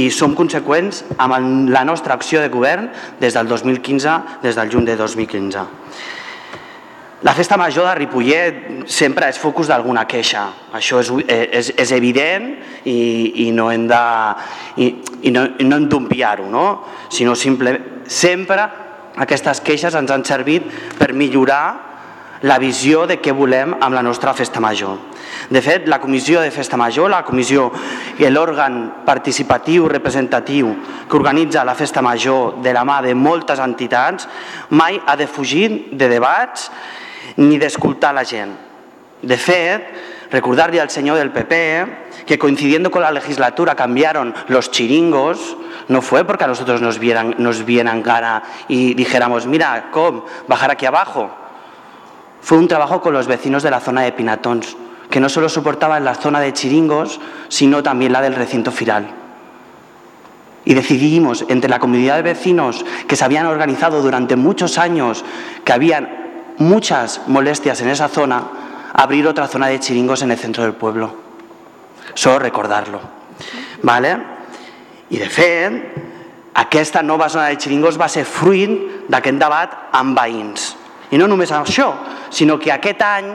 [0.00, 2.88] i som conseqüents amb la nostra acció de govern
[3.20, 5.66] des del 2015, des del juny de 2015.
[7.20, 12.46] La festa major de Ripollet sempre és focus d'alguna queixa, això és, és, és evident
[12.88, 14.04] i, i no hem de,
[14.80, 14.88] i,
[15.28, 16.64] i no, i no hem d'obviar-ho, no?
[17.12, 17.76] sinó simple,
[18.08, 18.64] sempre
[19.20, 20.64] aquestes queixes ens han servit
[20.96, 21.89] per millorar
[22.42, 24.96] la visió de què volem amb la nostra festa major.
[25.50, 27.68] De fet, la comissió de festa major, la comissió
[28.18, 30.70] i l'òrgan participatiu representatiu
[31.08, 34.28] que organitza la festa major de la mà de moltes entitats
[34.70, 36.70] mai ha de fugir de debats
[37.36, 38.54] ni d'escoltar la gent.
[39.22, 39.90] De fet,
[40.32, 45.56] recordar-li al senyor del PP que coincidiendo con la legislatura cambiaron los chiringos,
[45.88, 50.24] no fue porque a nosotros nos vieran, nos vieran cara y dijéramos, mira, ¿cómo?
[50.46, 51.39] Bajar aquí abajo.
[52.40, 54.76] Fue un trabajo con los vecinos de la zona de Pinatons,
[55.10, 59.08] que no solo soportaban la zona de chiringos, sino también la del recinto firal.
[60.64, 65.24] Y decidimos entre la comunidad de vecinos que se habían organizado durante muchos años,
[65.64, 68.44] que habían muchas molestias en esa zona,
[68.92, 71.14] abrir otra zona de chiringos en el centro del pueblo.
[72.14, 73.00] Solo recordarlo.
[73.82, 74.40] ¿Vale?
[75.10, 75.74] I de fet,
[76.54, 80.76] aquesta nova zona de xiringos va ser fruit d'aquest debat amb veïns.
[81.10, 81.92] I no només això,
[82.30, 83.30] sinó que aquest any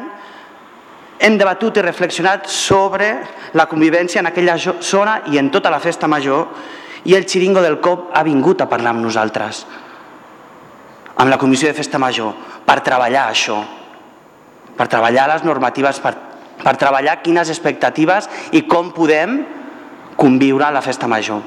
[1.19, 3.09] hem debatut i reflexionat sobre
[3.53, 6.47] la convivència en aquella zona i en tota la festa major
[7.05, 9.65] i el xiringo del COP ha vingut a parlar amb nosaltres
[11.15, 12.33] amb la Comissió de Festa Major
[12.65, 13.57] per treballar això,
[14.75, 16.13] per treballar les normatives, per,
[16.59, 19.39] per treballar quines expectatives i com podem
[20.19, 21.41] conviure a la Festa Major.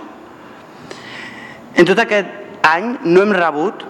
[1.77, 3.85] En tot aquest any no hem rebut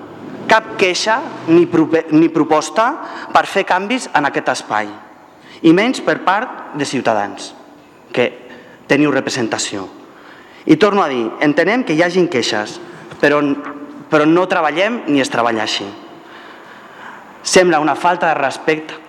[0.49, 1.67] cap queixa ni,
[2.17, 2.89] ni proposta
[3.33, 4.91] per fer canvis en aquest espai,
[5.63, 7.53] i menys per part de ciutadans,
[8.13, 8.31] que
[8.89, 9.87] teniu representació.
[10.69, 12.79] I torno a dir, entenem que hi hagin queixes,
[13.21, 13.41] però
[14.09, 15.87] però no treballem ni es treballa així.
[17.43, 19.07] Sembla una falta de respecte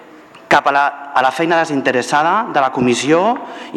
[0.50, 3.22] cap a la, a la feina desinteressada de la comissió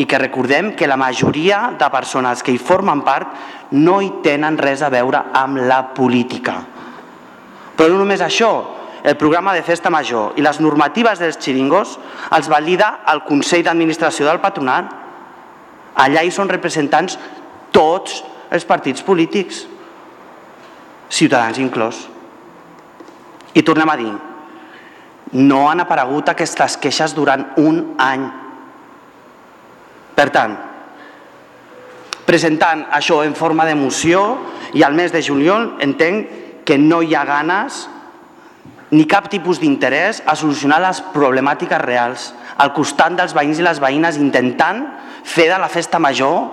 [0.00, 4.56] i que recordem que la majoria de persones que hi formen part no hi tenen
[4.58, 6.56] res a veure amb la política.
[7.76, 8.52] Però no només això,
[9.02, 11.96] el programa de festa major i les normatives dels xiringos
[12.36, 14.92] els valida el Consell d'Administració del Patronat.
[16.02, 17.18] Allà hi són representants
[17.74, 19.64] tots els partits polítics.
[21.12, 22.06] Ciutadans inclòs.
[23.52, 24.12] I tornem a dir,
[25.32, 28.24] no han aparegut aquestes queixes durant un any.
[30.16, 30.54] Per tant,
[32.28, 34.22] presentant això en forma de moció
[34.76, 37.86] i al mes de juliol entenc que no hi ha ganes
[38.92, 43.80] ni cap tipus d'interès a solucionar les problemàtiques reals al costat dels veïns i les
[43.80, 44.84] veïnes intentant
[45.24, 46.52] fer de la festa major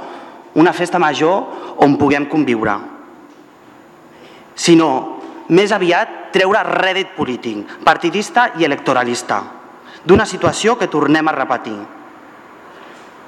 [0.60, 2.78] una festa major on puguem conviure
[4.60, 4.90] sinó
[5.50, 9.40] més aviat treure rèdit polític, partidista i electoralista,
[10.06, 11.78] d'una situació que tornem a repetir.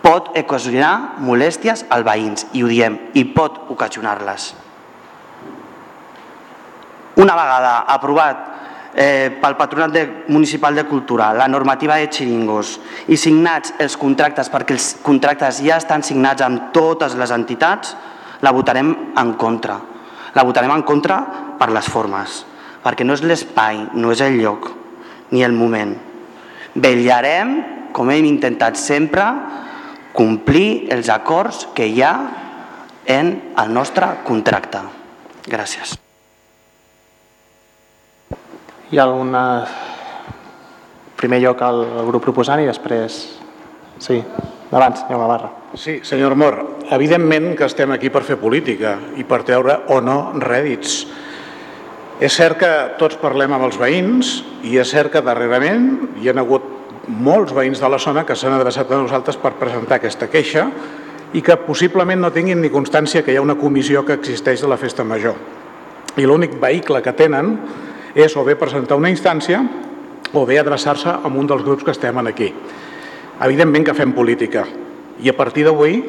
[0.01, 4.51] Pot ocasionar molèsties als veïns, i ho diem, i pot ocasionar-les.
[7.15, 8.47] Una vegada aprovat
[8.95, 12.77] eh, pel Patronat de, Municipal de Cultura la normativa de xiringos
[13.11, 17.95] i signats els contractes, perquè els contractes ja estan signats amb totes les entitats,
[18.41, 19.79] la votarem en contra.
[20.35, 21.19] La votarem en contra
[21.59, 22.43] per les formes,
[22.83, 24.71] perquè no és l'espai, no és el lloc
[25.31, 25.95] ni el moment.
[26.75, 27.57] Vetllarem,
[27.91, 29.25] com hem intentat sempre,
[30.15, 32.15] complir els acords que hi ha
[33.07, 34.83] en el nostre contracte.
[35.47, 35.97] Gràcies.
[38.91, 39.65] Hi ha alguna...
[41.15, 43.19] primer lloc al grup proposant i després...
[44.01, 44.17] Sí,
[44.73, 45.51] abans, Jaume Barra.
[45.79, 46.57] Sí, senyor Mor,
[46.91, 51.05] evidentment que estem aquí per fer política i per treure o no rèdits.
[52.19, 54.31] És cert que tots parlem amb els veïns
[54.67, 56.65] i és cert que darrerament hi ha hagut
[57.07, 60.65] molts veïns de la zona que s'han adreçat a nosaltres per presentar aquesta queixa
[61.31, 64.73] i que possiblement no tinguin ni constància que hi ha una comissió que existeix de
[64.73, 65.39] la festa major.
[66.17, 67.55] I l'únic vehicle que tenen
[68.15, 69.61] és o bé presentar una instància
[70.33, 72.53] o bé adreçar-se a un dels grups que estem aquí.
[73.41, 74.65] Evidentment que fem política
[75.21, 76.01] i a partir d'avui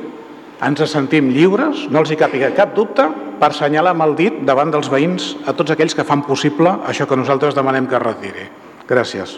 [0.62, 3.08] ens sentim lliures, no els hi càpiga cap dubte,
[3.40, 7.08] per assenyalar amb el dit davant dels veïns a tots aquells que fan possible això
[7.10, 8.46] que nosaltres demanem que es retiri.
[8.86, 9.34] Gràcies.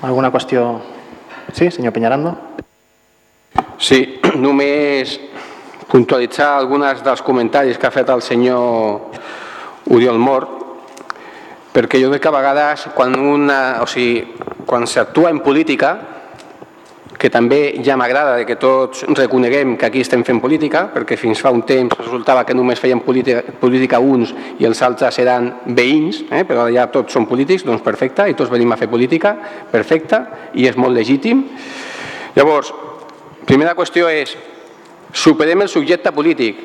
[0.00, 0.80] Alguna qüestió?
[1.52, 2.32] Sí, senyor Peñarando?
[3.78, 5.18] Sí, només
[5.90, 9.12] puntualitzar algunes dels comentaris que ha fet el senyor
[9.90, 10.46] Oriol Mor,
[11.74, 14.22] perquè jo crec que a vegades quan, una, o sigui,
[14.64, 15.96] quan s'actua en política,
[17.24, 21.52] que també ja m'agrada que tots reconeguem que aquí estem fent política, perquè fins fa
[21.54, 26.42] un temps resultava que només feien política, política uns i els altres eren veïns, eh?
[26.44, 29.32] però ja tots són polítics, doncs perfecte, i tots venim a fer política,
[29.72, 30.20] perfecte,
[30.60, 31.46] i és molt legítim.
[32.36, 32.74] Llavors,
[33.48, 34.36] primera qüestió és,
[35.14, 36.60] superem el subjecte polític,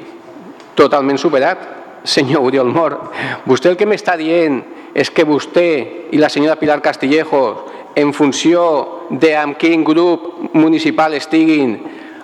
[0.76, 1.64] totalment superat,
[2.04, 2.98] senyor Oriol Mor,
[3.46, 4.62] vostè el que m'està dient
[4.96, 5.70] és que vostè
[6.12, 7.44] i la senyora Pilar Castillejo,
[7.96, 11.78] en funció de amb quin grup municipal estiguin,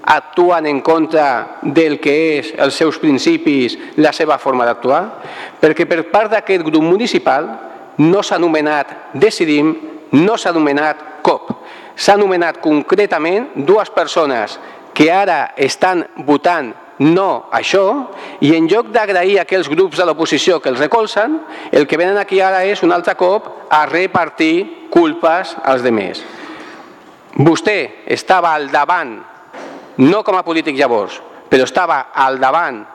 [0.05, 5.01] actuen en contra del que és els seus principis, la seva forma d'actuar?
[5.61, 7.49] Perquè per part d'aquest grup municipal
[7.97, 9.73] no s'ha anomenat Decidim,
[10.11, 11.51] no s'ha anomenat COP.
[11.95, 14.59] S'ha anomenat concretament dues persones
[14.93, 17.85] que ara estan votant no això,
[18.45, 21.39] i en lloc d'agrair aquells grups de l'oposició que els recolzen,
[21.71, 26.23] el que venen aquí ara és un altre cop a repartir culpes als demés.
[27.35, 29.17] Vostè estava al davant,
[29.97, 32.85] no com a polític llavors, però estava al davant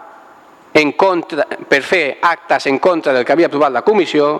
[0.73, 4.31] en contra, per fer actes en contra del que havia aprovat la comissió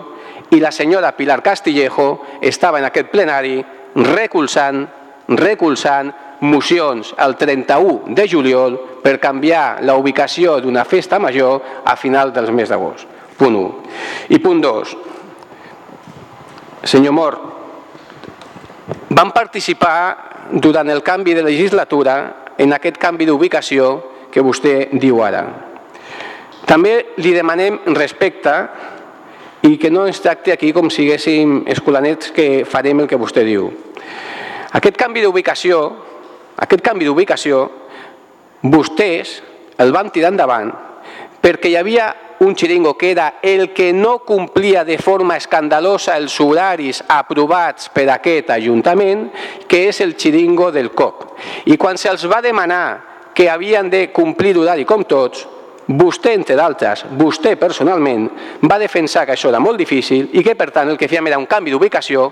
[0.51, 3.59] i la senyora Pilar Castillejo estava en aquest plenari
[3.95, 4.85] recolzant,
[5.27, 12.33] recolzant mocions el 31 de juliol per canviar la ubicació d'una festa major a final
[12.33, 13.07] del mes d'agost.
[13.37, 13.71] Punt 1.
[14.29, 14.97] I punt 2.
[16.83, 17.37] Senyor Mor,
[19.09, 22.15] van participar durant el canvi de legislatura
[22.57, 23.91] en aquest canvi d'ubicació
[24.31, 25.43] que vostè diu ara.
[26.65, 28.53] També li demanem respecte
[29.67, 33.43] i que no ens tracti aquí com si siguéssim escolanets que farem el que vostè
[33.45, 33.69] diu.
[34.71, 35.81] Aquest canvi d'ubicació
[36.61, 37.65] aquest canvi d'ubicació,
[38.61, 39.39] vostès
[39.81, 40.71] el van tirar endavant
[41.41, 46.39] perquè hi havia un xiringo que era el que no complia de forma escandalosa els
[46.41, 49.27] horaris aprovats per aquest Ajuntament,
[49.69, 51.25] que és el xiringo del COP.
[51.69, 55.45] I quan se'ls va demanar que havien de complir l'horari com tots,
[55.87, 58.27] vostè, entre d'altres, vostè personalment,
[58.65, 61.39] va defensar que això era molt difícil i que, per tant, el que fèiem era
[61.41, 62.25] un canvi d'ubicació,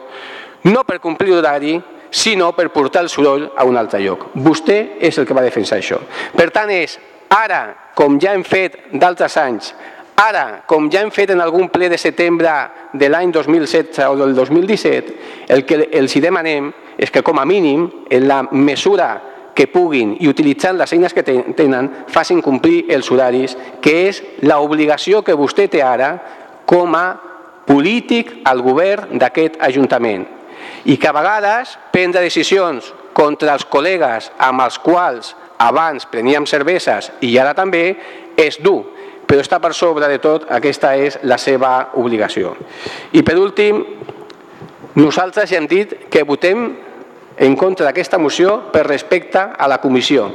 [0.73, 1.77] no per complir l'horari,
[2.11, 4.29] sinó per portar el soroll a un altre lloc.
[4.35, 5.99] Vostè és el que va defensar això.
[6.35, 6.97] Per tant, és
[7.29, 9.73] ara, com ja hem fet d'altres anys,
[10.19, 12.51] ara, com ja hem fet en algun ple de setembre
[12.93, 15.17] de l'any 2016 o del 2017,
[15.47, 19.11] el que els hi demanem és que, com a mínim, en la mesura
[19.55, 25.21] que puguin i utilitzant les eines que tenen, facin complir els horaris, que és l'obligació
[25.23, 26.13] que vostè té ara
[26.69, 27.05] com a
[27.67, 30.38] polític al govern d'aquest Ajuntament
[30.85, 37.11] i que a vegades prendre decisions contra els col·legues amb els quals abans preníem cerveses
[37.25, 37.83] i ara també
[38.39, 38.85] és dur,
[39.27, 42.55] però està per sobre de tot, aquesta és la seva obligació.
[43.11, 43.83] I per últim,
[44.95, 46.69] nosaltres ja hem dit que votem
[47.39, 50.27] en contra d'aquesta moció per respecte a la comissió.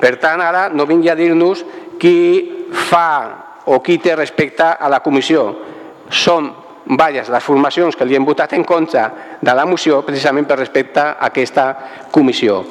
[0.00, 1.64] Per tant, ara no vingui a dir-nos
[2.00, 5.46] qui fa o qui té respecte a la comissió.
[6.10, 6.50] Són
[6.86, 9.06] diverses les formacions que li hem votat en contra
[9.40, 11.66] de la moció precisament per respecte a aquesta
[12.10, 12.62] comissió.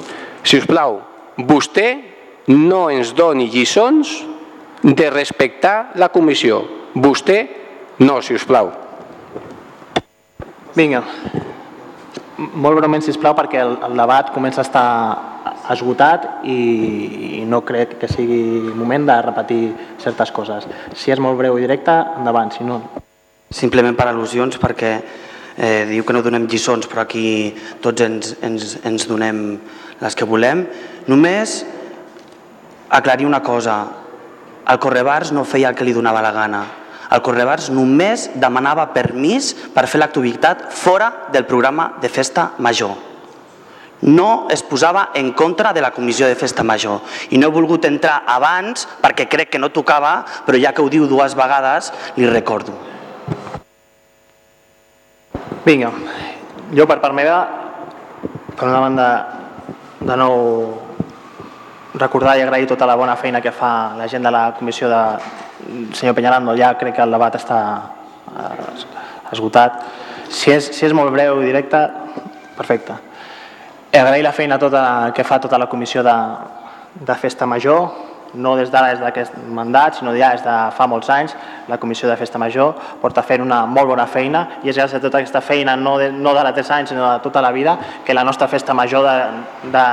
[0.44, 1.00] Si us plau,
[1.38, 1.88] vostè
[2.52, 4.14] no ens doni lliçons
[4.82, 6.62] de respectar la comissió.
[6.94, 7.42] Vostè
[8.02, 8.72] no, si us plau.
[10.76, 11.04] Vinga.
[12.42, 14.88] Molt breument, sisplau, perquè el, el debat comença a estar
[15.72, 18.42] esgotat i, i no crec que sigui
[18.74, 19.62] moment de repetir
[20.02, 20.68] certes coses.
[20.98, 22.82] Si és molt breu i directe, endavant, si no...
[23.52, 24.92] Simplement per al·lusions, perquè
[25.58, 27.52] eh, diu que no donem lliçons, però aquí
[27.84, 29.42] tots ens, ens, ens donem
[30.00, 30.64] les que volem.
[31.12, 31.62] Només
[32.90, 33.82] aclarir una cosa,
[34.72, 36.62] el Correbars no feia el que li donava la gana,
[37.12, 42.96] el Correbars només demanava permís per fer l'activitat fora del programa de festa major.
[44.02, 47.86] No es posava en contra de la comissió de festa major i no he volgut
[47.86, 52.26] entrar abans perquè crec que no tocava, però ja que ho diu dues vegades, li
[52.32, 52.91] recordo.
[55.66, 55.92] Vinga,
[56.74, 57.38] jo per part meva,
[58.58, 59.08] per una banda,
[60.02, 60.38] de nou
[62.02, 65.02] recordar i agrair tota la bona feina que fa la gent de la comissió de
[65.94, 67.60] senyor Peñarando, ja crec que el debat està
[68.32, 69.84] eh, esgotat.
[70.32, 71.82] Si és, si és molt breu i directe,
[72.58, 72.96] perfecte.
[73.92, 76.16] Agrair la feina tota, que fa tota la comissió de,
[76.96, 81.10] de Festa Major, no des d'ara, des d'aquest mandat, sinó ja des de fa molts
[81.10, 81.36] anys,
[81.68, 85.02] la Comissió de Festa Major porta fent una molt bona feina i és gràcies a
[85.04, 87.78] tota aquesta feina, no de, no de la tres anys, sinó de tota la vida,
[88.06, 89.86] que la nostra Festa Major de, de,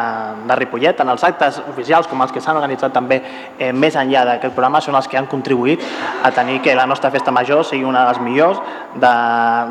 [0.47, 3.21] de Ripollet, en els actes oficials com els que s'han organitzat també
[3.59, 5.83] eh, més enllà d'aquest programa, són els que han contribuït
[6.23, 8.63] a tenir que la nostra Festa Major sigui una de les millors
[8.95, 9.15] de,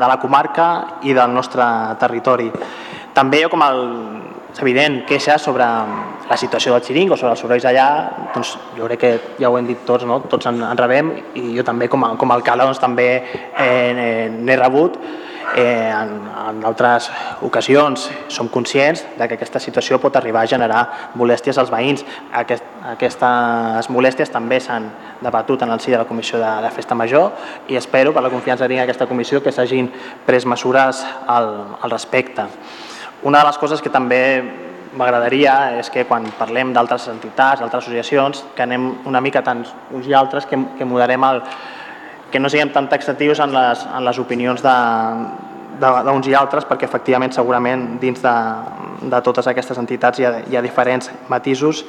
[0.00, 0.68] de la comarca
[1.02, 1.64] i del nostre
[2.00, 2.50] territori.
[3.14, 3.80] També jo com el,
[4.58, 7.86] és evident, queixes sobre la situació del xiringo, sobre els sorolls allà,
[8.34, 10.18] doncs jo crec que ja ho hem dit tots, no?
[10.26, 14.26] tots en, en rebem i jo també com a, com a alcalde doncs, també eh,
[14.34, 14.98] n'he rebut
[15.54, 17.06] eh, en, en altres
[17.46, 20.82] ocasions som conscients de que aquesta situació pot arribar a generar
[21.14, 22.02] molèsties als veïns.
[22.42, 24.90] Aquest, aquestes molèsties també s'han
[25.22, 27.30] debatut en el si de la Comissió de, de Festa Major
[27.70, 29.92] i espero, per la confiança que tinc aquesta comissió, que s'hagin
[30.26, 32.50] pres mesures al, al respecte.
[33.22, 34.22] Una de les coses que també
[34.98, 39.64] m'agradaria és que quan parlem d'altres entitats, d'altres associacions, que anem una mica tant
[39.94, 41.42] uns i altres, que, que moderem el,
[42.30, 47.34] que no siguem tan taxatius en les, en les opinions d'uns i altres, perquè efectivament
[47.34, 48.34] segurament dins de,
[49.02, 51.84] de totes aquestes entitats hi ha, hi ha diferents matisos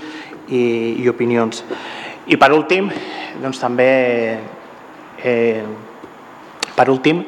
[0.48, 0.64] i,
[1.04, 1.64] i opinions.
[2.30, 2.90] I per últim,
[3.42, 3.92] doncs també
[5.24, 5.64] eh,
[6.76, 7.24] per últim,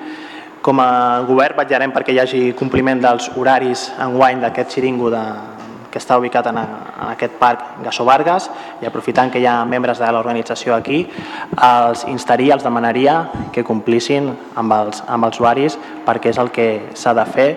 [0.61, 5.21] com a govern vetllarem perquè hi hagi compliment dels horaris enguany d'aquest xiringo de,
[5.91, 8.47] que està ubicat en, en aquest parc Gasso Vargas
[8.81, 11.03] i aprofitant que hi ha membres de l'organització aquí,
[11.57, 13.17] els instaria, els demanaria
[13.53, 17.49] que complissin amb els, amb els horaris perquè és el que s'ha de fer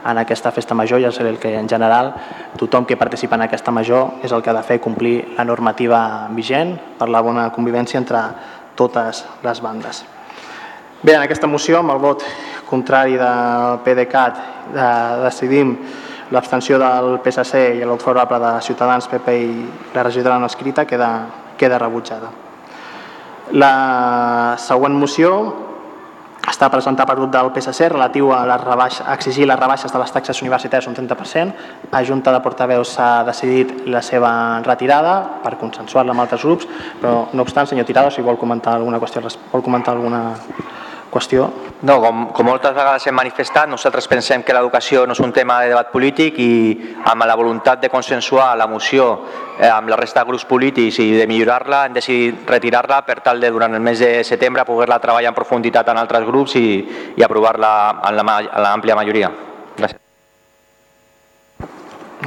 [0.00, 2.14] en aquesta festa major i és el que en general
[2.60, 6.28] tothom que participa en aquesta major és el que ha de fer complir la normativa
[6.36, 8.24] vigent per la bona convivència entre
[8.76, 10.04] totes les bandes.
[11.02, 12.20] Bé, en aquesta moció, amb el vot
[12.68, 14.40] contrari del PDeCAT,
[14.74, 14.88] de,
[15.22, 15.70] decidim
[16.28, 19.48] l'abstenció del PSC i el vot favorable de Ciutadans, PP i
[19.94, 21.08] la regidora no escrita queda,
[21.56, 22.28] queda rebutjada.
[23.56, 25.30] La següent moció
[26.50, 30.04] està presentada per grup del PSC relatiu a, les rebaixa, a exigir les rebaixes de
[30.04, 31.66] les taxes universitàries un 30%.
[31.96, 34.34] A Junta de Portaveus s'ha decidit la seva
[34.68, 36.68] retirada per consensuar-la amb altres grups,
[37.00, 40.36] però no obstant, senyor Tirado, si vol comentar alguna qüestió, vol comentar alguna
[41.10, 41.46] qüestió?
[41.82, 45.58] No, com, com moltes vegades hem manifestat, nosaltres pensem que l'educació no és un tema
[45.62, 46.50] de debat polític i
[47.10, 49.06] amb la voluntat de consensuar la moció
[49.58, 53.40] eh, amb la resta de grups polítics i de millorar-la, hem decidit retirar-la per tal
[53.40, 56.68] de durant el mes de setembre poder-la treballar en profunditat en altres grups i,
[57.16, 57.72] i aprovar-la
[58.10, 59.32] en l'àmplia majoria.
[59.76, 59.98] Gràcies.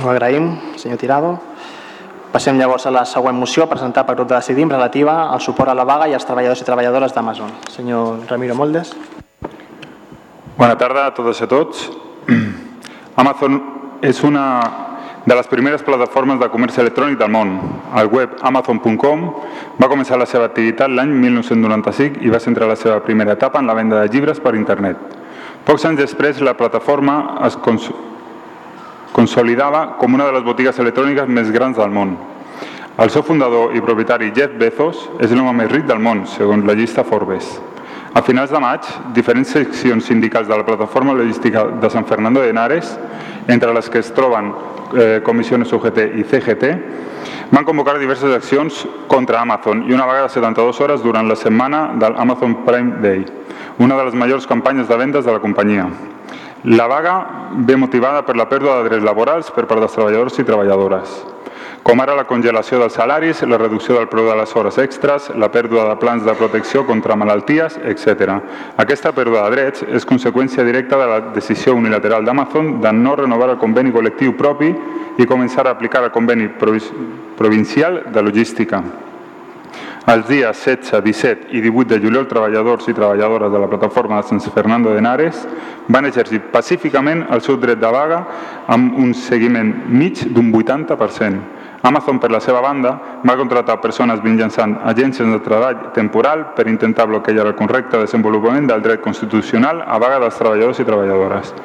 [0.01, 0.49] Ho agraïm,
[0.81, 1.35] senyor Tirado.
[2.33, 5.75] Passem llavors a la següent moció presentada pel grup de Decidim relativa al suport a
[5.77, 7.51] la vaga i als treballadors i treballadores d'Amazon.
[7.69, 8.95] Senyor Ramiro Moldes.
[10.57, 11.83] Bona tarda a totes i a tots.
[13.21, 13.59] Amazon
[14.01, 14.45] és una
[15.27, 17.53] de les primeres plataformes de comerç electrònic del món.
[18.01, 19.29] El web amazon.com
[19.77, 23.69] va començar la seva activitat l'any 1995 i va centrar la seva primera etapa en
[23.69, 24.97] la venda de llibres per internet.
[25.69, 27.61] Pocs anys després, la plataforma es
[29.13, 32.17] consolidava com una de les botigues electròniques més grans del món.
[32.99, 36.75] El seu fundador i propietari Jeff Bezos és l'home més ric del món, segons la
[36.77, 37.47] llista Forbes.
[38.13, 38.85] A finals de maig,
[39.15, 42.91] diferents seccions sindicals de la plataforma logística de San Fernando de Henares,
[43.47, 44.51] entre les que es troben
[44.93, 46.69] eh, Comissiones UGT i CGT,
[47.49, 51.87] van convocar diverses accions contra Amazon i una vaga de 72 hores durant la setmana
[51.97, 53.25] del Amazon Prime Day,
[53.79, 55.89] una de les majors campanyes de vendes de la companyia.
[56.63, 60.47] La vaga ve motivada per la pèrdua de drets laborals per part dels treballadors i
[60.47, 61.21] treballadores
[61.83, 65.49] com ara la congelació dels salaris, la reducció del preu de les hores extres, la
[65.51, 68.37] pèrdua de plans de protecció contra malalties, etc.
[68.79, 73.51] Aquesta pèrdua de drets és conseqüència directa de la decisió unilateral d'Amazon de no renovar
[73.51, 74.71] el conveni col·lectiu propi
[75.19, 78.79] i començar a aplicar el conveni provincial de logística.
[80.03, 84.27] Els dies 16, 17 i 18 de juliol, treballadors i treballadores de la plataforma de
[84.27, 85.45] Sant Fernando de Henares
[85.87, 88.17] van exercir pacíficament el seu dret de vaga
[88.67, 91.39] amb un seguiment mig d'un 80%.
[91.87, 92.91] Amazon, per la seva banda,
[93.23, 98.83] va contratar persones mitjançant agències de treball temporal per intentar bloquejar el correcte desenvolupament del
[98.83, 101.55] dret constitucional a vaga dels treballadors i treballadores.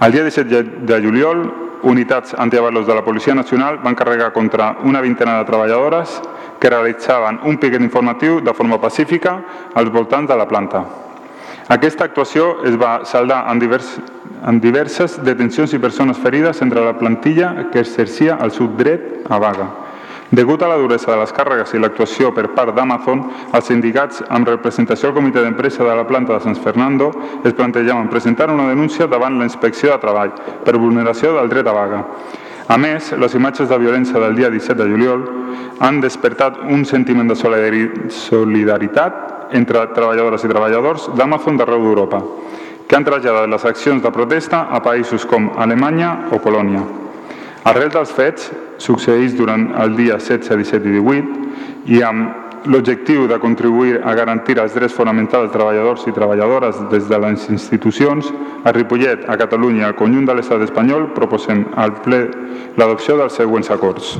[0.00, 1.44] El dia 17 de juliol,
[1.82, 6.20] unitats antiavalos de la Policia Nacional van carregar contra una vintena de treballadores
[6.58, 9.40] que realitzaven un piquet informatiu de forma pacífica
[9.74, 10.84] als voltants de la planta.
[11.68, 13.98] Aquesta actuació es va saldar en, divers,
[14.46, 19.38] en diverses detencions i persones ferides entre la plantilla que exercia el seu dret a
[19.38, 19.68] vaga.
[20.32, 23.18] Degut a la duresa de les càrregues i l'actuació per part d'Amazon,
[23.52, 27.10] els sindicats amb representació al comitè d'empresa de la planta de San Fernando
[27.44, 30.32] es plantejaven presentar una denúncia davant la inspecció de treball
[30.64, 32.00] per vulneració del dret a vaga.
[32.72, 35.28] A més, les imatges de violència del dia 17 de juliol
[35.84, 42.24] han despertat un sentiment de solidaritat entre treballadores i treballadors d'Amazon d'arreu d'Europa
[42.88, 46.88] que han traslladat les accions de protesta a països com Alemanya o Polònia.
[47.68, 48.48] Arrel dels fets,
[48.82, 54.58] succeeix durant el dia 16, 17 i 18 i amb l'objectiu de contribuir a garantir
[54.62, 58.28] els drets fonamentals dels treballadors i treballadores des de les institucions,
[58.64, 62.22] a Ripollet, a Catalunya i al conjunt de l'estat espanyol proposem al ple
[62.78, 64.14] l'adopció dels següents acords.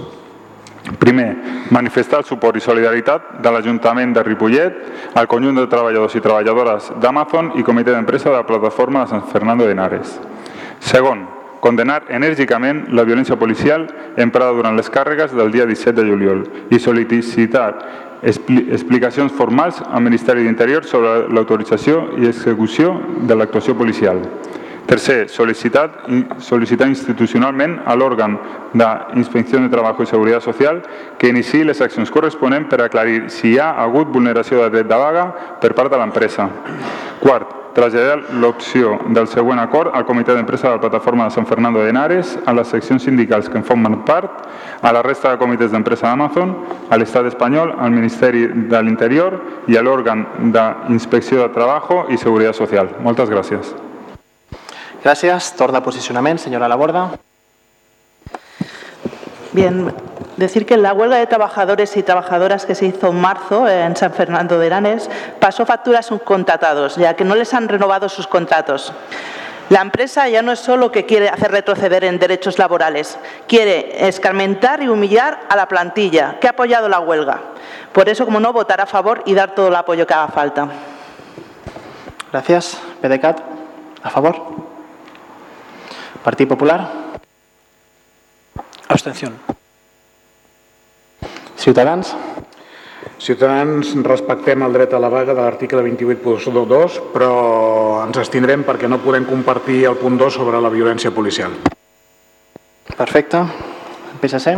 [0.99, 1.29] Primer,
[1.71, 4.81] manifestar el suport i solidaritat de l'Ajuntament de Ripollet,
[5.15, 9.29] al conjunt de treballadors i treballadores d'Amazon i comitè d'empresa de la plataforma de Sant
[9.31, 10.19] Fernando de Henares.
[10.83, 11.23] Segon,
[11.63, 13.87] condenar enèrgicament la violència policial
[14.19, 16.43] emprada durant les càrregues del dia 17 de juliol
[16.75, 17.69] i sol·licitar
[18.23, 22.97] explicacions formals al Ministeri d'Interior sobre l'autorització i execució
[23.27, 24.21] de l'actuació policial.
[24.87, 25.87] Tercer, sol·licitar,
[26.43, 28.35] sol·licitar institucionalment a l'òrgan
[28.75, 30.83] d'Inspecció de Treball i Seguretat Social
[31.19, 34.99] que iniciï les accions corresponents per aclarir si hi ha hagut vulneració de dret de
[34.99, 35.27] vaga
[35.63, 36.49] per part de l'empresa.
[37.23, 41.81] Quart, traslladar l'opció del següent acord al comitè d'empresa de la plataforma de Sant Fernando
[41.81, 44.43] de Henares, a les seccions sindicals que en formen part,
[44.83, 46.57] a la resta de comitès d'empresa d'Amazon,
[46.91, 52.61] a l'Estat espanyol, al Ministeri de l'Interior i a l'òrgan d'Inspecció de Treball i Seguretat
[52.61, 52.93] Social.
[53.01, 53.73] Moltes gràcies.
[55.03, 55.55] Gracias.
[55.55, 57.11] Torna de posicionamiento, señora Laborda.
[59.53, 59.93] Bien,
[60.37, 64.13] decir que la huelga de trabajadores y trabajadoras que se hizo en marzo en San
[64.13, 68.27] Fernando de Henares pasó factura a sus contratados, ya que no les han renovado sus
[68.27, 68.93] contratos.
[69.69, 74.83] La empresa ya no es solo que quiere hacer retroceder en derechos laborales, quiere escarmentar
[74.83, 77.41] y humillar a la plantilla que ha apoyado la huelga.
[77.93, 80.69] Por eso, como no, votar a favor y dar todo el apoyo que haga falta.
[82.31, 82.79] Gracias.
[83.01, 83.41] PDCAT,
[84.03, 84.72] a favor.
[86.23, 86.81] Partit Popular?
[88.89, 89.31] Abstenció.
[91.57, 92.15] Ciutadans?
[93.23, 97.33] Ciutadans respectem el dret a la vaga de l'article 28.2, però
[98.07, 101.55] ens estindrem perquè no podem compartir el punt 2 sobre la violència policial.
[102.97, 103.45] Perfecte.
[104.23, 104.57] PSC?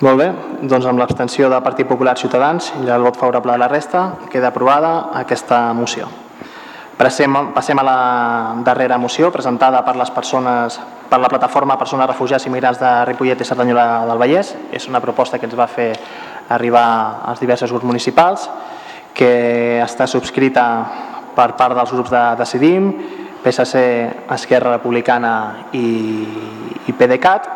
[0.00, 0.30] Molt bé,
[0.64, 4.48] doncs amb l'abstenció del Partit Popular Ciutadans i el vot favorable de la resta, queda
[4.48, 6.08] aprovada aquesta moció.
[7.00, 8.00] Passem, passem a la
[8.60, 10.74] darrera moció presentada per les persones
[11.08, 14.50] per la plataforma Persones Refugiats i Migrants de Ripollet i Cerdanyola del Vallès.
[14.68, 15.94] És una proposta que ens va fer
[16.52, 18.44] arribar als diversos grups municipals
[19.16, 20.66] que està subscrita
[21.34, 22.92] per part dels grups de Decidim,
[23.40, 23.80] PSC,
[24.36, 25.32] Esquerra Republicana
[25.72, 25.88] i,
[26.84, 27.48] i PDeCAT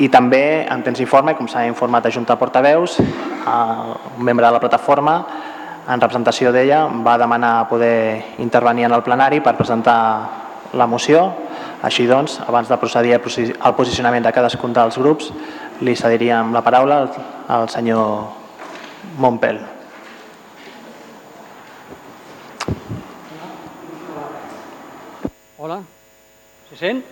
[0.00, 4.64] i també en temps informe, com s'ha informat a Junta Portaveus, un membre de la
[4.64, 5.20] plataforma
[5.88, 10.00] en representació d'ella, va demanar poder intervenir en el plenari per presentar
[10.74, 11.24] la moció.
[11.82, 15.30] Així doncs, abans de procedir al posicionament de cadascun dels grups,
[15.80, 17.06] li cediríem la paraula
[17.48, 18.28] al senyor
[19.16, 19.60] Montpel.
[25.60, 25.80] Hola,
[26.68, 27.02] se sent?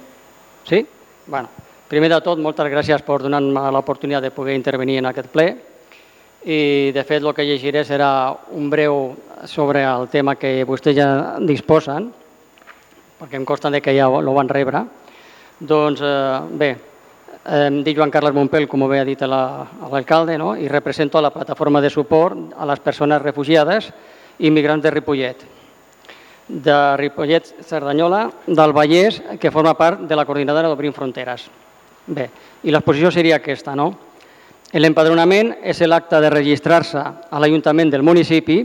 [0.68, 0.86] Sí?
[1.26, 1.48] Bueno,
[1.88, 5.48] primer de tot, moltes gràcies per donar-me l'oportunitat de poder intervenir en aquest ple
[6.44, 9.16] i de fet el que llegiré serà un breu
[9.46, 11.10] sobre el tema que vostès ja
[11.40, 12.12] disposen,
[13.18, 14.86] perquè em consta que ja ho van rebre,
[15.58, 16.68] Doncs eh, bé,
[17.50, 20.52] em dic Joan Carles Montpel, com bé ha dit l'alcalde, no?
[20.54, 23.90] i represento la plataforma de suport a les persones refugiades
[24.38, 25.42] i migrants de Ripollet.
[26.48, 31.48] De Ripollet, Cerdanyola, del Vallès, que forma part de la coordinadora d'Obrim Fronteres.
[32.06, 32.30] Bé,
[32.62, 33.90] i l'exposició seria aquesta, no?
[34.76, 38.58] L'empadronament és l'acte de registrar-se a l'Ajuntament del municipi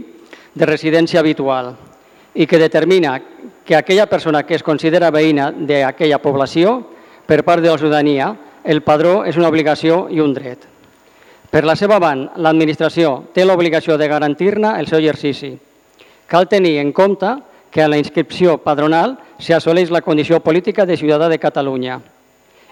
[0.54, 1.72] de residència habitual
[2.36, 3.22] i que determina
[3.64, 6.82] que aquella persona que es considera veïna d'aquella població,
[7.26, 8.34] per part de la ciutadania,
[8.64, 10.68] el padró és una obligació i un dret.
[11.49, 15.54] Per la seva banda, l'administració té l'obligació de garantir-ne el seu exercici.
[16.28, 17.30] Cal tenir en compte
[17.72, 21.99] que a la inscripció padronal s'assoleix la condició política de ciutadà de Catalunya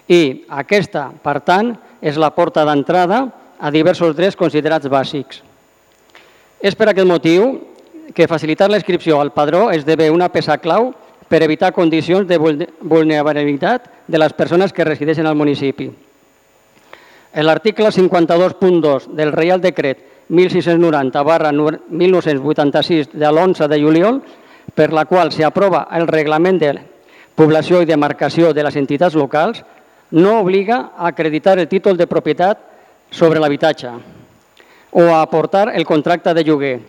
[0.08, 1.72] i aquesta, per tant,
[2.02, 3.24] és la porta d'entrada
[3.62, 5.40] a diversos drets considerats bàsics.
[6.60, 7.60] És per aquest motiu
[8.14, 10.90] que facilitar la inscripció al padró esdevé una peça clau
[11.30, 15.88] per evitar condicions de vulnerabilitat de les persones que resideixen al municipi.
[17.32, 24.20] L'article 52.2 del Reial Decret 1690 barra 1986 de l'11 de juliol,
[24.74, 26.74] per la qual s'aprova el reglament de
[27.34, 29.62] població i demarcació de les entitats locals,
[30.12, 32.60] no obliga a acreditar el títol de propietat
[33.10, 33.90] sobre l'habitatge
[34.92, 36.80] o a aportar el contracte de lloguer,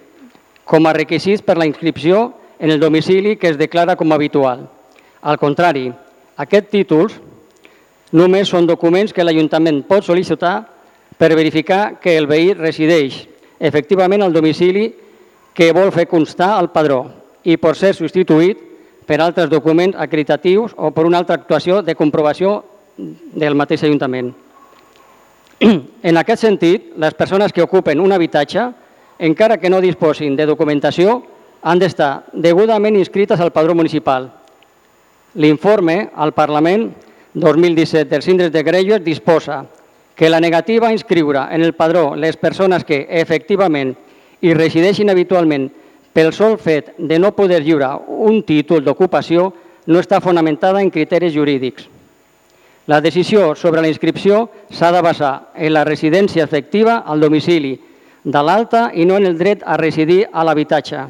[0.68, 4.68] com a requisits per la inscripció en el domicili que es declara com a habitual.
[5.22, 5.88] Al contrari,
[6.36, 7.16] aquests títols
[8.12, 10.66] només són documents que l'Ajuntament pot sol·licitar
[11.18, 13.24] per verificar que el veí resideix
[13.60, 14.90] efectivament al domicili
[15.56, 17.06] que vol fer constar al padró
[17.48, 18.60] i pot ser substituït
[19.08, 22.60] per altres documents acreditatius o per una altra actuació de comprovació
[22.98, 24.34] del mateix Ajuntament.
[26.04, 28.66] En aquest sentit, les persones que ocupen un habitatge
[29.20, 31.22] encara que no disposin de documentació,
[31.64, 34.28] han d'estar degudament inscrites al padró municipal.
[35.36, 36.90] L'informe al Parlament
[37.34, 39.64] 2017 dels síndrecs de Grelles disposa
[40.16, 43.96] que la negativa a inscriure en el padró les persones que efectivament
[44.42, 45.70] hi resideixin habitualment
[46.14, 49.54] pel sol fet de no poder lliurar un títol d'ocupació
[49.88, 51.88] no està fonamentada en criteris jurídics.
[52.86, 57.78] La decisió sobre la inscripció s'ha de basar en la residència efectiva al domicili
[58.24, 61.06] de l'alta i no en el dret a residir a l'habitatge.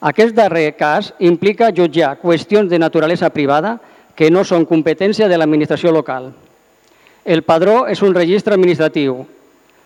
[0.00, 3.76] Aquest darrer cas implica jutjar qüestions de naturalesa privada
[4.16, 6.32] que no són competència de l'administració local.
[7.24, 9.26] El padró és un registre administratiu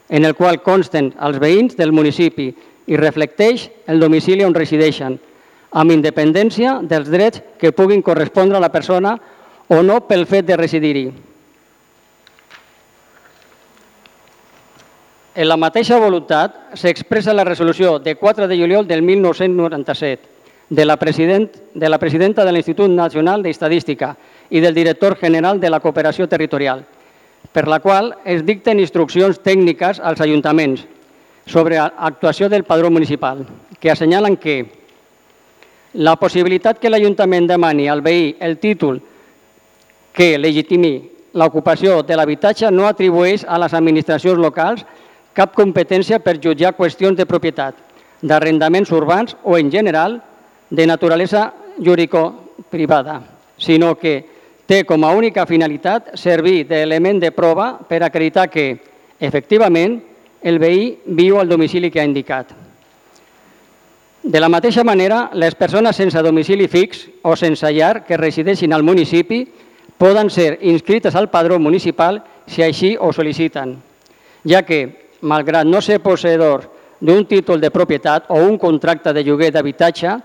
[0.09, 2.53] en el qual consten els veïns del municipi
[2.87, 5.19] i reflecteix el domicili on resideixen,
[5.75, 9.17] amb independència dels drets que puguin correspondre a la persona
[9.69, 11.07] o no pel fet de residir-hi.
[15.35, 20.35] En la mateixa voluntat s'expressa la resolució de 4 de juliol del 1997
[20.69, 24.15] de la, president, de la presidenta de l'Institut Nacional d'Estadística
[24.51, 26.85] i del director general de la Cooperació Territorial,
[27.53, 30.87] per la qual es dicten instruccions tècniques als ajuntaments
[31.47, 33.45] sobre actuació del padró municipal,
[33.81, 34.57] que assenyalen que
[35.95, 39.03] la possibilitat que l'Ajuntament demani al veí el títol
[40.15, 40.95] que legitimi
[41.35, 44.85] l'ocupació de l'habitatge no atribueix a les administracions locals
[45.35, 47.75] cap competència per jutjar qüestions de propietat,
[48.23, 50.21] d'arrendaments urbans o, en general,
[50.71, 51.53] de naturalesa
[51.83, 53.21] jurídico-privada,
[53.59, 54.15] sinó que
[54.67, 58.79] té com a única finalitat servir d'element de prova per acreditar que,
[59.19, 59.99] efectivament,
[60.41, 62.55] el veí viu al domicili que ha indicat.
[64.25, 68.87] De la mateixa manera, les persones sense domicili fix o sense llar que resideixin al
[68.87, 69.43] municipi
[70.05, 73.71] poden ser inscrites al padró municipal si així ho sol·liciten,
[74.45, 76.67] ja que malgrat no ser posseïdors
[77.01, 80.19] d'un títol de propietat o un contracte de lloguer d'habitatge,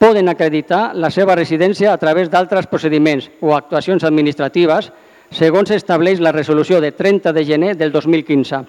[0.00, 4.88] poden acreditar la seva residència a través d'altres procediments o actuacions administratives,
[5.28, 8.64] segons estableix la resolució de 30 de gener del 2015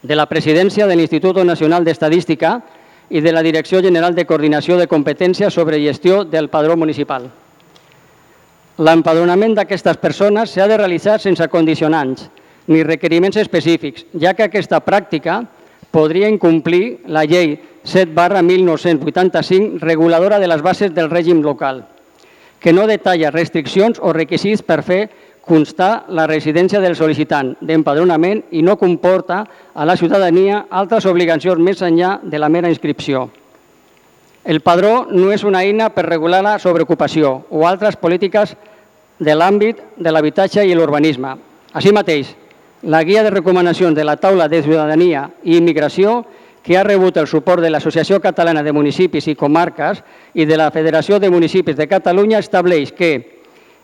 [0.00, 2.62] de la presidència de l'Institut Nacional d'Estadística
[3.10, 7.28] i de la Direcció General de Coordinació de Competències sobre Gestió del Padró Municipal.
[8.80, 12.30] L'empadronament d'aquestes persones s'ha de realitzar sense condicionants,
[12.72, 15.42] ni requeriments específics, ja que aquesta pràctica
[15.92, 21.82] podria incomplir la llei 7 barra 1985 reguladora de les bases del règim local,
[22.60, 25.02] que no detalla restriccions o requisits per fer
[25.44, 29.42] constar la residència del sol·licitant d'empadronament i no comporta
[29.74, 33.28] a la ciutadania altres obligacions més enllà de la mera inscripció.
[34.44, 38.54] El padró no és una eina per regular la sobreocupació o altres polítiques
[39.20, 41.34] de l'àmbit de l'habitatge i l'urbanisme.
[41.76, 42.30] Així mateix,
[42.82, 46.24] la guia de recomanacions de la taula de ciutadania i immigració
[46.62, 50.00] que ha rebut el suport de l'Associació Catalana de Municipis i Comarques
[50.34, 53.12] i de la Federació de Municipis de Catalunya estableix que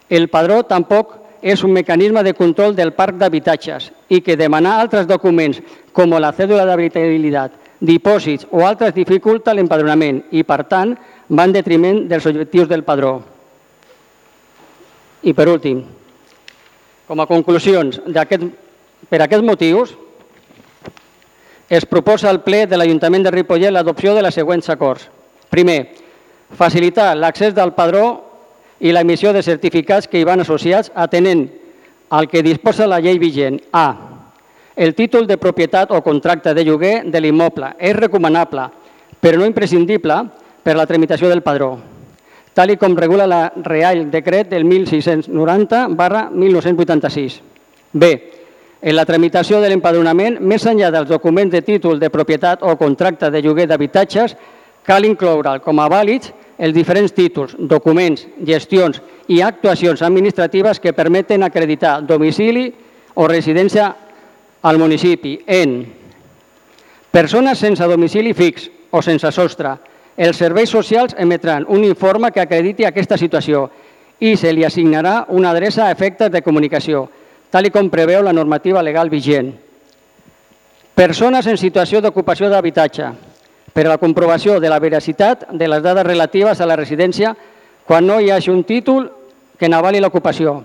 [0.09, 5.07] El padró tampoc és un mecanisme de control del parc d'habitatges i que demanar altres
[5.07, 5.59] documents
[5.93, 10.95] com la cèdula d'habitabilitat, dipòsits o altres dificulta l'empadronament i, per tant,
[11.29, 13.19] va en detriment dels objectius del padró.
[15.27, 15.83] I per últim,
[17.07, 18.47] com a conclusions, aquest,
[19.11, 19.95] per aquests motius,
[21.69, 25.09] es proposa al ple de l'Ajuntament de Ripollet l'adopció de les següents acords.
[25.51, 25.81] Primer,
[26.55, 28.07] facilitar l'accés del padró
[28.79, 31.49] i l'emissió de certificats que hi van associats atenent
[32.11, 33.59] al que disposa la llei vigent.
[33.73, 34.06] A.
[34.77, 37.73] El títol de propietat o contracte de lloguer de l'immoble.
[37.81, 38.69] És recomanable,
[39.19, 40.19] però no imprescindible,
[40.63, 41.77] per la tramitació del padró,
[42.53, 47.41] tal i com regula la Real Decret del 1690 barra 1986.
[47.93, 48.09] B.
[48.83, 53.31] En la tramitació de l'empadronament, més enllà dels documents de títol de propietat o contracte
[53.31, 54.35] de lloguer d'habitatges,
[54.85, 61.43] cal incloure com a vàlids els diferents títols, documents, gestions i actuacions administratives que permeten
[61.47, 62.73] acreditar domicili
[63.15, 63.95] o residència
[64.67, 65.87] al municipi en
[67.15, 69.77] persones sense domicili fix o sense sostre.
[70.17, 73.69] Els serveis socials emetran un informe que acrediti aquesta situació
[74.19, 77.05] i se li assignarà una adreça a efectes de comunicació
[77.51, 79.53] tal com preveu la normativa legal vigent.
[80.99, 83.13] Persones en situació d'ocupació d'habitatge,
[83.73, 87.37] per a la comprovació de la veracitat de les dades relatives a la residència
[87.87, 89.11] quan no hi hagi un títol
[89.57, 90.59] que n'avali l'ocupació.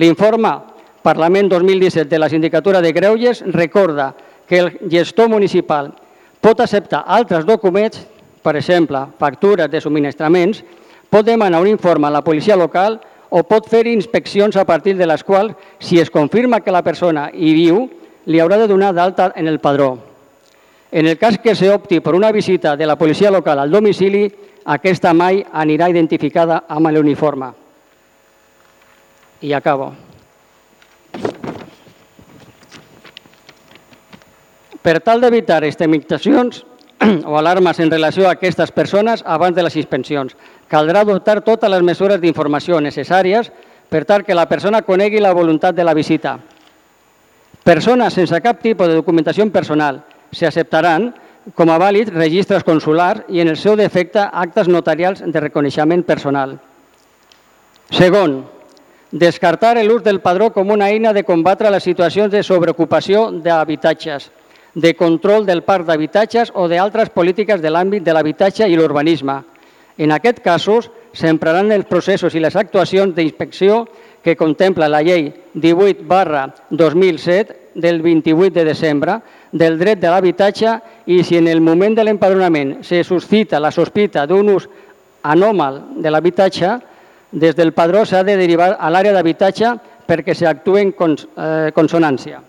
[0.00, 0.54] L'informe
[1.02, 4.14] Parlament 2017 de la Sindicatura de Greuges recorda
[4.46, 5.94] que el gestor municipal
[6.40, 8.02] pot acceptar altres documents,
[8.42, 10.64] per exemple, factures de subministraments,
[11.08, 15.06] pot demanar un informe a la policia local o pot fer inspeccions a partir de
[15.06, 17.86] les quals, si es confirma que la persona hi viu,
[18.26, 19.96] li haurà de donar d'alta en el padró.
[20.92, 24.26] En el cas que s'opti per una visita de la policia local al domicili,
[24.64, 27.52] aquesta mai anirà identificada amb l'uniforme.
[29.40, 30.09] I acabo.
[34.80, 36.62] Per tal d'evitar extremitacions
[37.28, 40.36] o alarmes en relació a aquestes persones abans de les suspensions,
[40.68, 43.50] caldrà adoptar totes les mesures d'informació necessàries
[43.90, 46.38] per tal que la persona conegui la voluntat de la visita.
[47.64, 50.00] Persones sense cap tipus de documentació personal
[50.32, 51.10] s'acceptaran
[51.56, 56.56] com a vàlids registres consulars i, en el seu defecte, actes notarials de reconeixement personal.
[57.90, 58.44] Segon,
[59.10, 64.30] descartar l'ús del padró com una eina de combatre les situacions de sobreocupació d'habitatges,
[64.74, 69.40] de control del parc d'habitatges o d'altres polítiques de l'àmbit de l'habitatge i l'urbanisme,
[70.00, 73.82] en aquests casos, s'empraran els processos i les actuacions d'inspecció
[74.22, 79.18] que contempla la llei 18 barra 2007 del 28 de desembre
[79.52, 84.26] del dret de l'habitatge i si en el moment de l'empadronament se suscita la sospita
[84.26, 84.68] d'un ús
[85.22, 86.78] anòmal de l'habitatge,
[87.32, 89.74] des del padró s'ha de derivar a l'àrea d'habitatge
[90.06, 92.40] perquè s'actue en eh, consonància.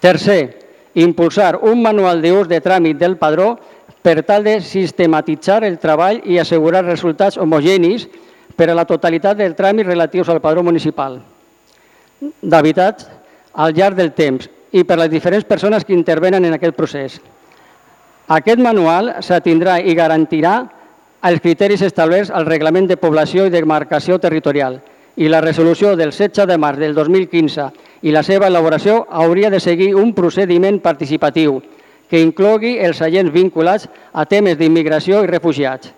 [0.00, 0.65] Tercer,
[0.96, 3.54] impulsar un manual d'ús de tràmit del padró
[4.02, 8.08] per tal de sistematitzar el treball i assegurar resultats homogenis
[8.56, 11.20] per a la totalitat del tràmit relatius al padró municipal
[12.40, 13.08] d'habitats
[13.52, 17.20] al llarg del temps i per les diferents persones que intervenen en aquest procés.
[18.28, 20.56] Aquest manual s'atindrà i garantirà
[21.26, 24.80] els criteris establerts al Reglament de Població i Demarcació Territorial
[25.16, 27.70] i la resolució del 16 de març del 2015
[28.02, 31.60] i la seva elaboració hauria de seguir un procediment participatiu
[32.08, 35.90] que inclogui els agents vinculats a temes d'immigració i refugiats,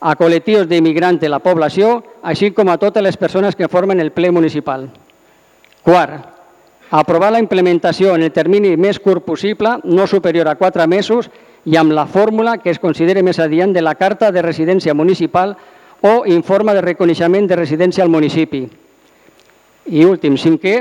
[0.00, 4.12] a col·lectius d'immigrants de la població, així com a totes les persones que formen el
[4.12, 4.88] ple municipal.
[5.82, 6.24] Quart,
[6.90, 11.28] aprovar la implementació en el termini més curt possible, no superior a quatre mesos,
[11.64, 15.54] i amb la fórmula que es consideri més adient de la Carta de Residència Municipal
[16.02, 18.66] o informe de reconeixement de residència al municipi.
[19.86, 20.76] I últim, cinquè,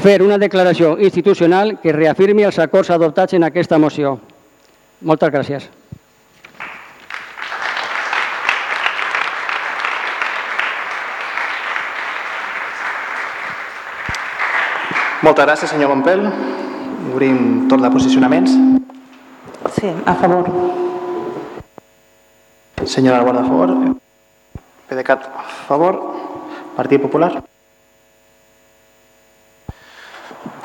[0.00, 4.18] fer una declaració institucional que reafirmi els acords adoptats en aquesta moció.
[5.00, 5.68] Moltes gràcies.
[15.26, 16.22] Moltes gràcies, senyor Montpel.
[17.12, 18.56] Obrim torn de posicionaments.
[19.74, 20.48] Sí, a favor.
[22.84, 23.96] Senyora Guarda, a favor.
[24.88, 26.16] PDeCAT, a favor.
[26.76, 27.42] Partit Popular.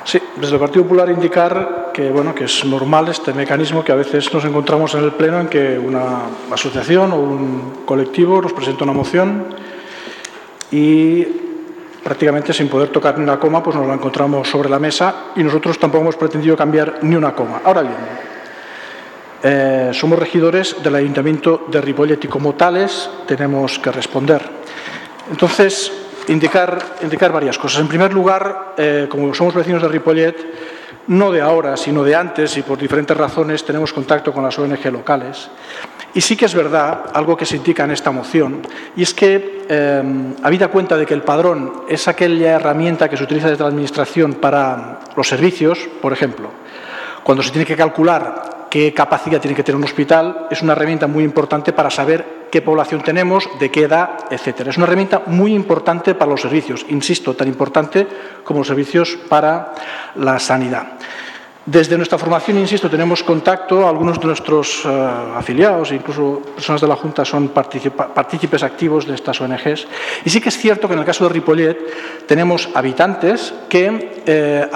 [0.04, 3.96] Sí, desde el Partido Popular indicar que, bueno, que es normal este mecanismo que a
[3.96, 8.84] veces nos encontramos en el Pleno en que una asociación o un colectivo nos presenta
[8.84, 9.56] una moción
[10.72, 11.24] y
[12.04, 15.44] prácticamente sin poder tocar ni una coma, pues nos la encontramos sobre la mesa y
[15.44, 17.62] nosotros tampoco hemos pretendido cambiar ni una coma.
[17.64, 17.96] Ahora bien,
[19.44, 24.42] eh, somos regidores del Ayuntamiento de Ripollet y como tales tenemos que responder.
[25.32, 25.92] Entonces,
[26.28, 27.82] indicar, indicar varias cosas.
[27.82, 30.36] En primer lugar, eh, como somos vecinos de Ripollet,
[31.08, 34.92] no de ahora, sino de antes y por diferentes razones tenemos contacto con las ONG
[34.92, 35.50] locales.
[36.14, 38.62] Y sí que es verdad, algo que se indica en esta moción,
[38.96, 40.04] y es que, eh,
[40.44, 44.36] habida cuenta de que el padrón es aquella herramienta que se utiliza desde la Administración
[44.36, 46.50] para los servicios, por ejemplo,
[47.24, 51.06] cuando se tiene que calcular qué capacidad tiene que tener un hospital, es una herramienta
[51.06, 54.70] muy importante para saber qué población tenemos, de qué edad, etcétera.
[54.70, 58.08] Es una herramienta muy importante para los servicios, insisto, tan importante
[58.46, 59.74] como los servicios para
[60.16, 60.94] la sanidad.
[61.64, 64.90] Desde nuestra formación, insisto, tenemos contacto, algunos de nuestros eh,
[65.36, 69.86] afiliados, incluso personas de la Junta, son partícipes activos de estas ONGs.
[70.26, 71.78] Y sí que es cierto que en el caso de Ripollet
[72.26, 74.68] tenemos habitantes que eh,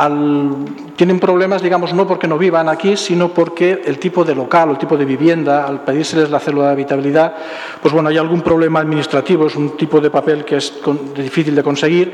[0.96, 4.78] tienen problemas, digamos, no porque no vivan aquí, sino porque el tipo de local el
[4.78, 7.36] tipo de vivienda, al pedírseles la célula de habitabilidad,
[7.82, 10.72] pues bueno, hay algún problema administrativo, es un tipo de papel que es
[11.16, 12.14] difícil de conseguir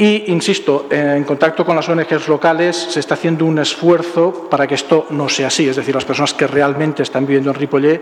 [0.00, 4.74] y, insisto, en contacto con las ONGs locales se está haciendo un esfuerzo para que
[4.74, 5.68] esto no sea así.
[5.68, 8.00] Es decir, las personas que realmente están viviendo en Ripollet,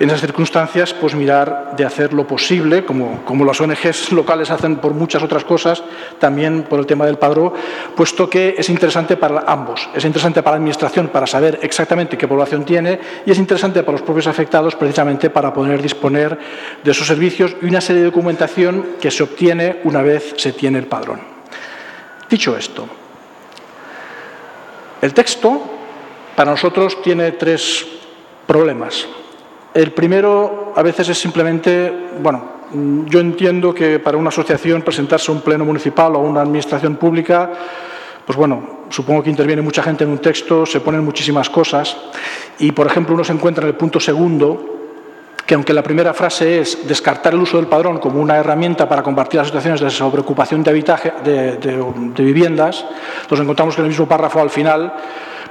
[0.00, 4.78] en esas circunstancias, pues mirar de hacer lo posible, como, como las ONGs locales hacen
[4.78, 5.84] por muchas otras cosas,
[6.18, 7.52] también por el tema del padrón,
[7.94, 9.88] puesto que es interesante para ambos.
[9.94, 13.92] Es interesante para la Administración para saber exactamente qué población tiene y es interesante para
[13.92, 16.36] los propios afectados precisamente para poder disponer
[16.82, 20.80] de esos servicios y una serie de documentación que se obtiene una vez se tiene
[20.80, 21.35] el padrón.
[22.28, 22.86] Dicho esto,
[25.00, 25.62] el texto
[26.34, 27.86] para nosotros tiene tres
[28.46, 29.06] problemas.
[29.72, 32.56] El primero a veces es simplemente, bueno,
[33.06, 36.96] yo entiendo que para una asociación presentarse a un pleno municipal o a una administración
[36.96, 37.52] pública,
[38.24, 41.96] pues bueno, supongo que interviene mucha gente en un texto, se ponen muchísimas cosas
[42.58, 44.85] y, por ejemplo, uno se encuentra en el punto segundo
[45.46, 49.02] que aunque la primera frase es descartar el uso del padrón como una herramienta para
[49.02, 52.84] combatir las situaciones de sobreocupación de, habitaje, de, viviendas,
[53.30, 54.92] nos encontramos que en el mismo párrafo al final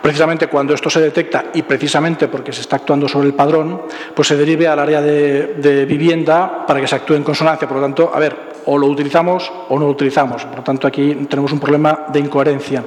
[0.01, 3.83] precisamente cuando esto se detecta y precisamente porque se está actuando sobre el padrón,
[4.13, 7.67] pues se derive al área de, de, vivienda para que se actúe en consonancia.
[7.67, 10.45] Por lo tanto, a ver, o lo utilizamos o no lo utilizamos.
[10.45, 12.83] Por lo tanto, aquí tenemos un problema de incoherencia.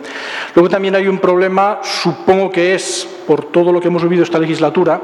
[0.55, 4.39] Luego también hay un problema, supongo que es por todo lo que hemos vivido esta
[4.39, 5.01] legislatura,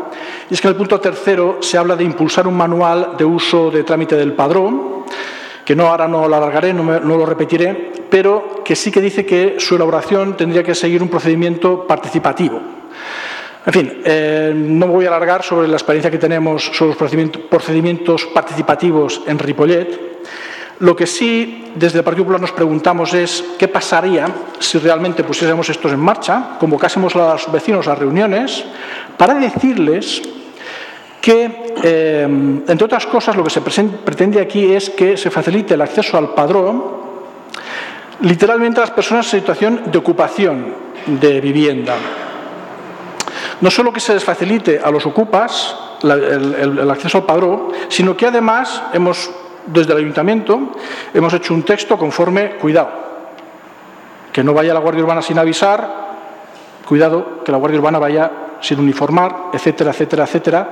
[0.50, 3.70] y es que en el punto tercero se habla de impulsar un manual de uso
[3.70, 5.04] de trámite del padrón,
[5.64, 9.56] que no ahora no lo alargaré, no, lo repetiré, pero que sí que dice que
[9.58, 12.60] su elaboración tendría que seguir un procedimiento participativo.
[13.66, 17.38] En fin, eh, no me voy a alargar sobre la experiencia que tenemos sobre los
[17.48, 20.18] procedimientos participativos en Ripollet,
[20.80, 24.26] lo que sí desde el Partido Popular nos preguntamos es qué pasaría
[24.58, 28.64] si realmente pusiésemos estos en marcha, convocásemos a los vecinos a reuniones
[29.16, 30.22] para decirles
[31.20, 35.80] que, eh, entre otras cosas, lo que se pretende aquí es que se facilite el
[35.80, 37.04] acceso al padrón
[38.20, 40.74] literalmente a las personas en situación de ocupación
[41.06, 41.96] de vivienda.
[43.60, 48.16] No solo que se les facilite a los ocupas el, el acceso al padrón, sino
[48.16, 49.30] que además hemos
[49.66, 50.72] desde el ayuntamiento
[51.12, 52.90] hemos hecho un texto conforme, cuidado,
[54.32, 56.04] que no vaya la Guardia Urbana sin avisar,
[56.86, 60.70] cuidado, que la Guardia Urbana vaya sin uniformar, etcétera, etcétera, etcétera.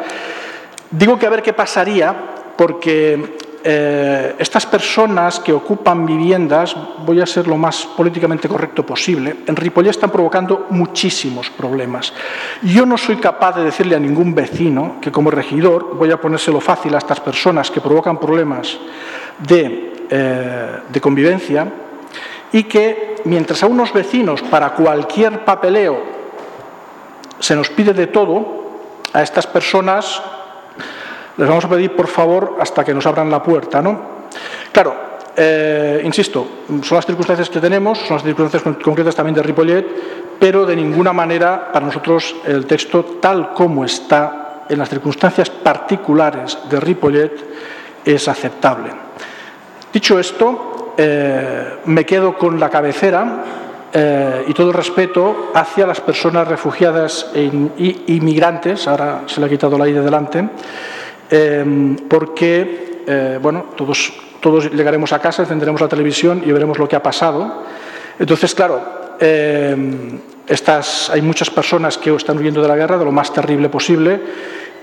[0.90, 2.14] Digo que a ver qué pasaría,
[2.56, 9.36] porque eh, estas personas que ocupan viviendas, voy a ser lo más políticamente correcto posible,
[9.46, 12.12] en Ripollet están provocando muchísimos problemas.
[12.62, 16.60] Yo no soy capaz de decirle a ningún vecino que como regidor voy a ponérselo
[16.60, 18.78] fácil a estas personas que provocan problemas
[19.38, 21.72] de, eh, de convivencia
[22.52, 26.02] y que mientras a unos vecinos para cualquier papeleo
[27.38, 28.62] se nos pide de todo,
[29.12, 30.22] a estas personas
[31.36, 33.80] les vamos a pedir, por favor, hasta que nos abran la puerta.
[33.80, 34.00] ¿no?
[34.70, 34.94] Claro,
[35.36, 36.46] eh, insisto,
[36.82, 39.86] son las circunstancias que tenemos, son las circunstancias concretas también de Ripollet,
[40.38, 46.58] pero de ninguna manera para nosotros el texto tal como está en las circunstancias particulares
[46.68, 47.32] de Ripollet
[48.04, 48.90] es aceptable.
[49.92, 53.44] Dicho esto, eh, me quedo con la cabecera
[53.92, 57.44] eh, y todo el respeto hacia las personas refugiadas e
[58.06, 60.48] inmigrantes, ahora se le ha quitado la I de delante,
[61.34, 66.86] Em, porque, eh, bueno, todos, todos llegaremos a casa, encenderemos la televisión y veremos lo
[66.86, 67.64] que ha pasado.
[68.18, 70.18] Entonces, claro, em,
[71.10, 74.20] hay muchas personas que están huyendo de la guerra de lo más terrible posible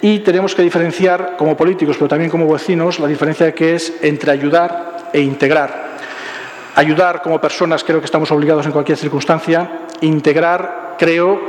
[0.01, 4.31] y tenemos que diferenciar como políticos, pero también como vecinos, la diferencia que es entre
[4.31, 5.99] ayudar e integrar.
[6.73, 9.81] Ayudar como personas creo que estamos obligados en cualquier circunstancia.
[10.01, 11.39] Integrar creo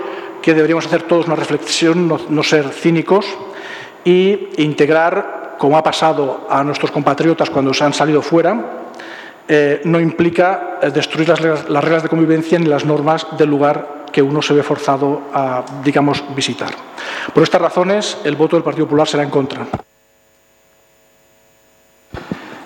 [0.42, 3.24] que deberíamos hacer todos una reflexión, no ser cínicos,
[4.04, 8.82] y integrar como ha pasado a nuestros compatriotas cuando se han salido fuera,
[9.46, 13.50] eh, no implica eh, destruir las reglas, las reglas de convivencia ni las normas del
[13.50, 16.70] lugar que uno se ve forzado a, digamos, visitar.
[17.34, 19.66] Por estas razones, el voto del Partido Popular será en contra.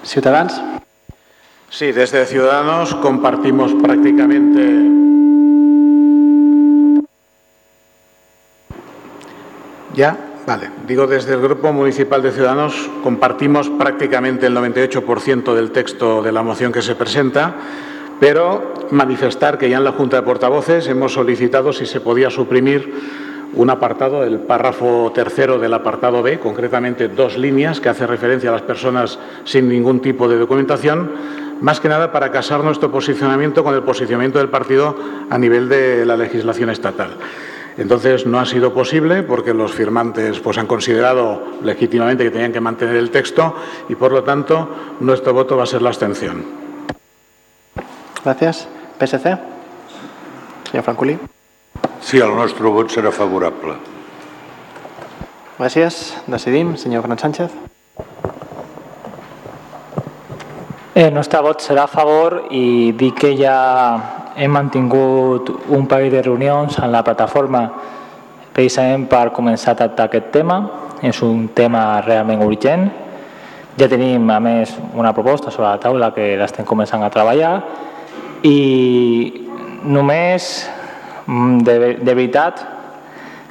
[0.04, 0.60] Ciutadans.
[1.70, 4.94] Sí, desde Ciudadanos compartimos prácticamente
[9.94, 10.16] ¿Ya?
[10.46, 10.70] Vale.
[10.86, 16.42] Digo, desde el Grupo Municipal de Ciudadanos compartimos prácticamente el 98% del texto de la
[16.42, 17.54] moción que se presenta,
[18.20, 22.92] pero manifestar que ya en la Junta de Portavoces hemos solicitado si se podía suprimir
[23.54, 28.52] un apartado, el párrafo tercero del apartado B, concretamente dos líneas que hace referencia a
[28.52, 31.12] las personas sin ningún tipo de documentación,
[31.60, 34.94] más que nada para casar nuestro posicionamiento con el posicionamiento del partido
[35.30, 37.16] a nivel de la legislación estatal.
[37.76, 42.60] Entonces no ha sido posible porque los firmantes pues, han considerado legítimamente que tenían que
[42.60, 43.54] mantener el texto
[43.88, 44.68] y por lo tanto
[45.00, 46.44] nuestro voto va a ser la abstención.
[48.24, 48.68] Gracias.
[48.98, 49.38] PSC.
[50.70, 51.18] Senyor Francolí.
[52.00, 53.74] Sí, el nostre vot serà favorable.
[55.58, 56.14] Gràcies.
[56.26, 56.76] Decidim.
[56.76, 57.52] Senyor Gran Sánchez.
[60.94, 63.54] El nostre vot serà a favor i dir que ja
[64.36, 67.64] hem mantingut un parell de reunions en la plataforma
[68.54, 70.58] precisament per començar a tractar aquest tema.
[71.02, 72.86] És un tema realment urgent.
[73.78, 77.54] Ja tenim, a més, una proposta sobre la taula que l'estem començant a treballar
[78.46, 78.58] i
[79.84, 80.68] només
[81.26, 82.62] mm, de, de veritat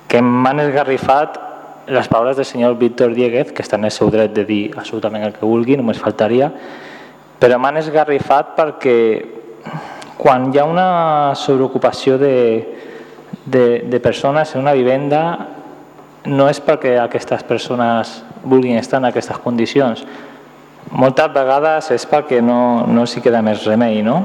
[0.07, 1.39] que m'han esgarrifat
[1.87, 5.25] les paraules del senyor Víctor Dieguez, que està en el seu dret de dir absolutament
[5.27, 6.47] el que vulgui, només faltaria,
[7.41, 8.97] però m'han esgarrifat perquè
[10.17, 12.35] quan hi ha una sobreocupació de,
[13.45, 15.23] de, de persones en una vivenda
[16.25, 20.03] no és perquè aquestes persones vulguin estar en aquestes condicions.
[20.91, 24.21] Moltes vegades és perquè no, no s'hi queda més remei, no?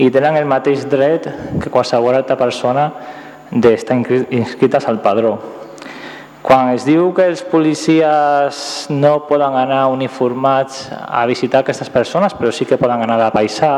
[0.00, 1.28] I tenen el mateix dret
[1.60, 2.88] que qualsevol altra persona
[3.52, 3.98] d'estar
[4.32, 5.36] inscrites al padró.
[6.42, 12.50] Quan es diu que els policies no poden anar uniformats a visitar aquestes persones, però
[12.50, 13.76] sí que poden anar a paisar,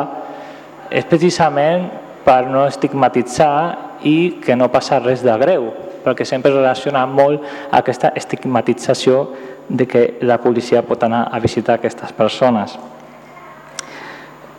[0.91, 1.89] és precisament
[2.25, 5.69] per no estigmatitzar i que no passa res de greu,
[6.05, 9.29] perquè sempre es relaciona molt aquesta estigmatització
[9.69, 12.77] de que la policia pot anar a visitar aquestes persones.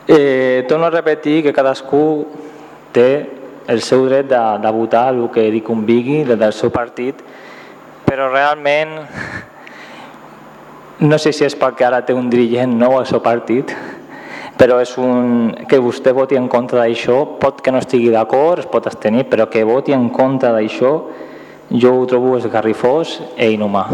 [0.07, 2.25] Eh, torno a repetir que cadascú
[2.93, 3.09] té
[3.67, 7.21] el seu dret de, de votar el que li convigui des del seu partit,
[8.05, 8.93] però realment
[11.09, 13.73] no sé si és perquè ara té un dirigent nou al seu partit,
[14.57, 18.69] però és un, que vostè voti en contra d'això, pot que no estigui d'acord, es
[18.71, 20.93] pot abstenir, però que voti en contra d'això
[21.71, 23.85] jo ho trobo esgarrifós e inhumà.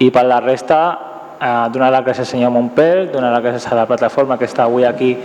[0.00, 0.80] I per la resta,
[1.40, 4.64] eh, donar les gràcies al senyor Montpel, donar les gràcies a la plataforma que està
[4.64, 5.16] avui aquí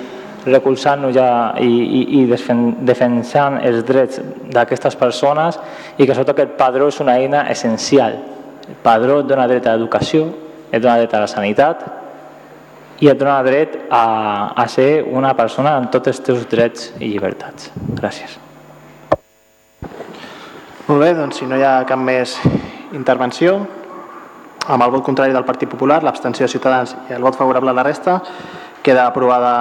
[0.46, 4.22] recolzant-nos ja i, i, i defensant els drets
[4.54, 5.58] d'aquestes persones
[5.98, 8.20] i que sobretot aquest padró és una eina essencial.
[8.70, 10.30] El padró dona dret a l'educació,
[10.72, 12.05] et dona dret a la sanitat,
[13.04, 17.12] i et dona dret a, a ser una persona amb tots els teus drets i
[17.12, 17.72] llibertats.
[17.98, 18.38] Gràcies.
[20.86, 22.38] Molt bé, doncs si no hi ha cap més
[22.94, 23.58] intervenció,
[24.68, 27.78] amb el vot contrari del Partit Popular, l'abstenció de Ciutadans i el vot favorable a
[27.78, 28.20] la resta,
[28.86, 29.56] queda aprovada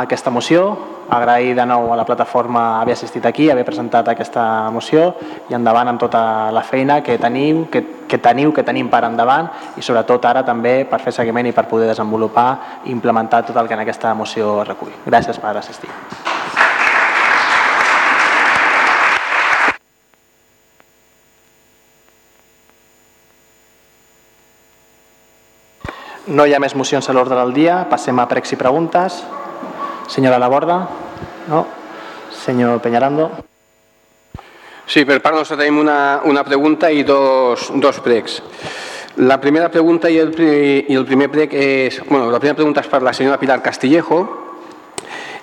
[0.00, 0.70] aquesta moció.
[1.08, 5.14] Agrair de nou a la plataforma haver assistit aquí, haver presentat aquesta moció
[5.48, 9.48] i endavant amb tota la feina que teniu, que, que teniu, que tenim per endavant
[9.80, 12.48] i sobretot ara també per fer seguiment i per poder desenvolupar
[12.84, 14.92] i implementar tot el que en aquesta moció recull.
[15.06, 15.88] Gràcies per assistir.
[26.28, 27.86] No hi ha més mocions a l'ordre del dia.
[27.88, 29.22] Passem a pregs i preguntes.
[30.08, 30.88] Senyora Laborda?
[31.48, 31.66] No?
[32.32, 33.30] Senyor Peñarando?
[34.88, 38.40] Sí, per part nostra tenim una, una pregunta i dos, dos pregs.
[39.20, 40.32] La primera pregunta i el,
[40.88, 42.00] el primer prec és...
[42.08, 44.22] Bueno, la primera pregunta és per la senyora Pilar Castillejo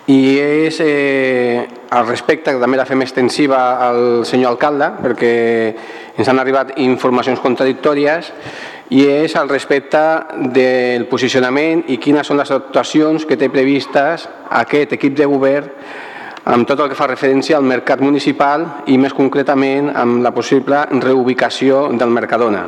[0.09, 5.33] i és eh, al respecte, que també la fem extensiva al senyor alcalde, perquè
[6.17, 8.31] ens han arribat informacions contradictòries
[8.93, 10.01] i és al respecte
[10.53, 14.27] del posicionament i quines són les actuacions que té previstes
[14.61, 15.71] aquest equip de govern
[16.45, 20.83] amb tot el que fa referència al mercat municipal i més concretament amb la possible
[21.01, 22.67] reubicació del Mercadona.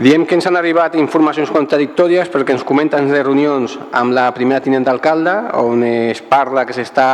[0.00, 4.62] Diem que ens han arribat informacions contradictòries perquè ens comenten de reunions amb la primera
[4.64, 7.10] tinent d'alcalde on es parla que s'està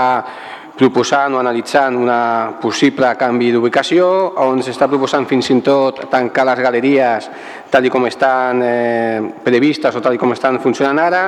[0.76, 4.06] proposant o analitzant una possible canvi d'ubicació,
[4.44, 7.30] on s'està proposant fins i tot tancar les galeries
[7.72, 11.22] tal com estan eh, previstes o tal com estan funcionant ara,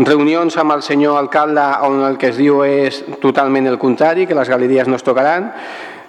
[0.00, 4.34] reunions amb el senyor alcalde on el que es diu és totalment el contrari, que
[4.34, 5.52] les galeries no es tocaran,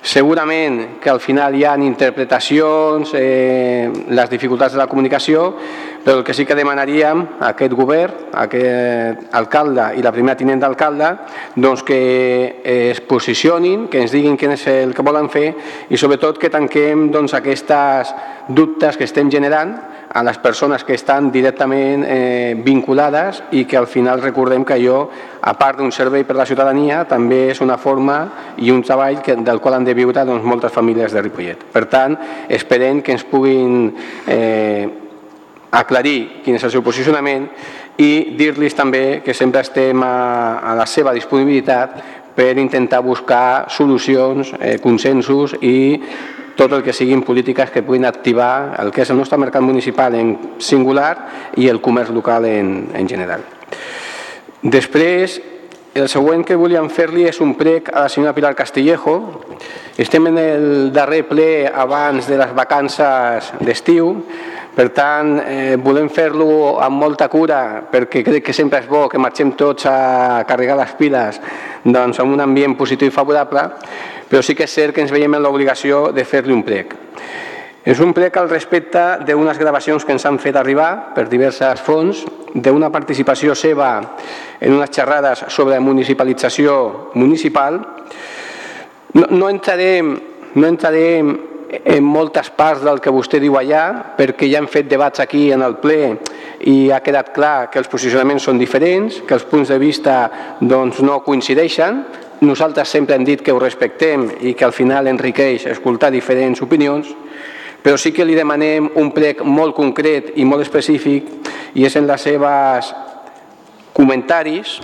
[0.08, 5.49] Segurament que al final hi ha interpretacions, eh, les dificultats de la comunicació,
[6.05, 10.38] però el que sí que demanaríem a aquest govern, a aquest alcalde i la primera
[10.39, 11.10] tinent d'alcalde,
[11.58, 11.99] doncs que
[12.64, 15.49] es posicionin, que ens diguin què és el que volen fer
[15.89, 18.16] i sobretot que tanquem doncs, aquestes
[18.47, 19.76] dubtes que estem generant
[20.18, 25.03] a les persones que estan directament eh, vinculades i que al final recordem que allò,
[25.45, 28.15] a part d'un servei per a la ciutadania, també és una forma
[28.57, 31.68] i un treball que, del qual han de viure doncs, moltes famílies de Ripollet.
[31.70, 32.18] Per tant,
[32.49, 33.91] esperem que ens puguin
[34.26, 34.89] eh,
[35.78, 37.45] aclarir quin és el seu posicionament
[38.01, 40.15] i dir-los també que sempre estem a,
[40.65, 42.01] a la seva disponibilitat
[42.34, 45.78] per intentar buscar solucions, eh, consensos i
[46.58, 50.16] tot el que siguin polítiques que puguin activar el que és el nostre mercat municipal
[50.18, 51.14] en singular
[51.55, 53.45] i el comerç local en, en general.
[54.62, 55.38] Després,
[55.93, 59.16] el següent que volíem fer-li és un prec a la senyora Pilar Castillejo.
[59.97, 64.12] Estem en el darrer ple abans de les vacances d'estiu,
[64.78, 69.18] per tant, eh, volem fer-lo amb molta cura perquè crec que sempre és bo que
[69.18, 71.39] marxem tots a carregar les piles
[71.84, 73.64] doncs, en un ambient positiu i favorable,
[74.30, 76.96] però sí que és cert que ens veiem en l'obligació de fer-li un prec.
[77.88, 82.26] És un prec al respecte d'unes gravacions que ens han fet arribar per diverses fonts,
[82.54, 83.92] d'una participació seva
[84.60, 86.74] en unes xerrades sobre municipalització
[87.16, 87.80] municipal.
[89.14, 90.18] No, no entrarem,
[90.56, 91.32] no entrarem
[91.70, 95.64] en moltes parts del que vostè diu allà, perquè ja hem fet debats aquí en
[95.64, 96.18] el ple
[96.68, 100.18] i ha quedat clar que els posicionaments són diferents, que els punts de vista
[100.60, 102.04] doncs, no coincideixen.
[102.42, 107.10] Nosaltres sempre hem dit que ho respectem i que al final enriqueix escoltar diferents opinions,
[107.82, 111.32] però sí que li demanem un plec molt concret i molt específic
[111.74, 112.92] i és en les seves
[113.98, 114.78] comentaris,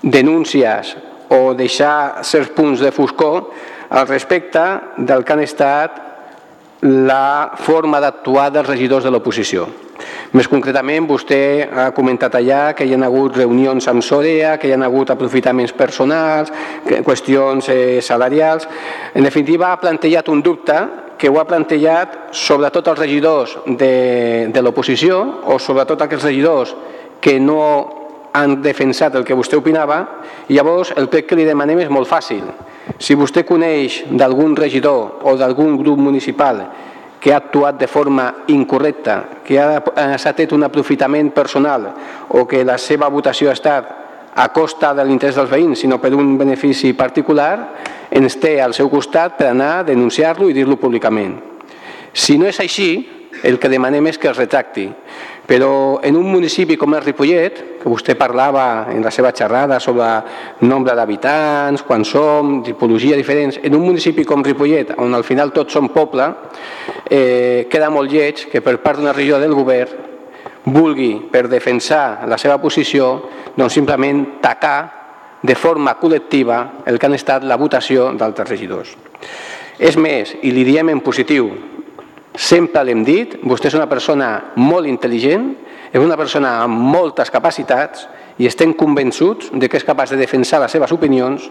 [0.00, 0.94] denúncies
[1.28, 3.50] o deixar certs punts de foscor
[3.90, 4.64] al respecte
[4.96, 6.07] del que han estat
[6.82, 9.66] la forma d'actuar dels regidors de l'oposició.
[10.36, 14.74] Més concretament, vostè ha comentat allà que hi ha hagut reunions amb Sorea, que hi
[14.76, 16.52] ha hagut aprofitaments personals,
[17.04, 18.68] qüestions eh, salarials.
[19.14, 20.78] En definitiva, ha plantejat un dubte
[21.18, 25.18] que ho ha plantejat sobretot els regidors de, de l'oposició
[25.50, 26.76] o sobretot aquells regidors
[27.20, 27.97] que no
[28.32, 30.00] han defensat el que vostè opinava
[30.48, 32.44] llavors el que li demanem és molt fàcil
[32.98, 36.64] si vostè coneix d'algun regidor o d'algun grup municipal
[37.20, 39.82] que ha actuat de forma incorrecta, que ha,
[40.18, 41.88] s'ha tret un aprofitament personal
[42.28, 43.88] o que la seva votació ha estat
[44.38, 47.74] a costa de l'interès dels veïns, sinó per un benefici particular,
[48.10, 51.34] ens té al seu costat per anar a denunciar-lo i dir-lo públicament.
[52.14, 52.90] Si no és així,
[53.42, 54.86] el que demanem és que es retracti.
[55.48, 60.04] Però en un municipi com el Ripollet, que vostè parlava en la seva xerrada sobre
[60.68, 65.72] nombre d'habitants, quan som, tipologia diferents, en un municipi com Ripollet, on al final tots
[65.72, 66.26] som poble,
[67.08, 70.04] eh, queda molt lleig que per part d'una regió del govern
[70.68, 73.08] vulgui, per defensar la seva posició,
[73.56, 74.78] doncs simplement tacar
[75.42, 78.94] de forma col·lectiva el que han estat la votació d'altres regidors.
[79.78, 81.50] És més, i li diem en positiu,
[82.38, 84.28] Sempre l'hem dit, vostè és una persona
[84.62, 85.50] molt intel·ligent,
[85.90, 88.06] és una persona amb moltes capacitats
[88.38, 91.48] i estem convençuts de que és capaç de defensar les seves opinions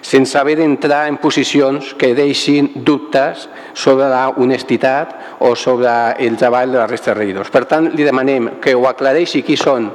[0.00, 5.12] sense haver d'entrar en posicions que deixin dubtes sobre la honestitat
[5.44, 5.92] o sobre
[6.24, 7.52] el treball de la resta de regidors.
[7.52, 9.90] Per tant, li demanem que ho aclareixi qui són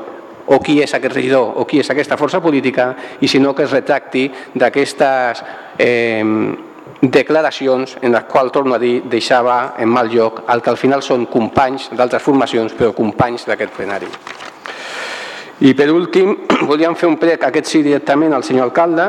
[0.48, 3.66] o qui és aquest regidor o qui és aquesta força política i si no que
[3.66, 5.42] es retracti d'aquestes
[5.80, 6.24] eh,
[7.02, 11.03] declaracions en les quals, torno a dir, deixava en mal lloc el que al final
[11.06, 14.10] són companys d'altres formacions, però companys d'aquest plenari.
[15.61, 16.36] I per últim,
[16.69, 19.07] volíem fer un prec, aquest sí directament al senyor alcalde.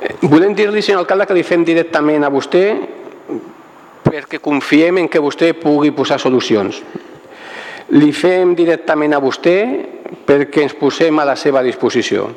[0.00, 2.66] Eh, volem dir-li, senyor alcalde, que li fem directament a vostè
[4.04, 6.82] perquè confiem en que vostè pugui posar solucions.
[7.94, 9.56] Li fem directament a vostè
[10.26, 12.28] perquè ens posem a la seva disposició.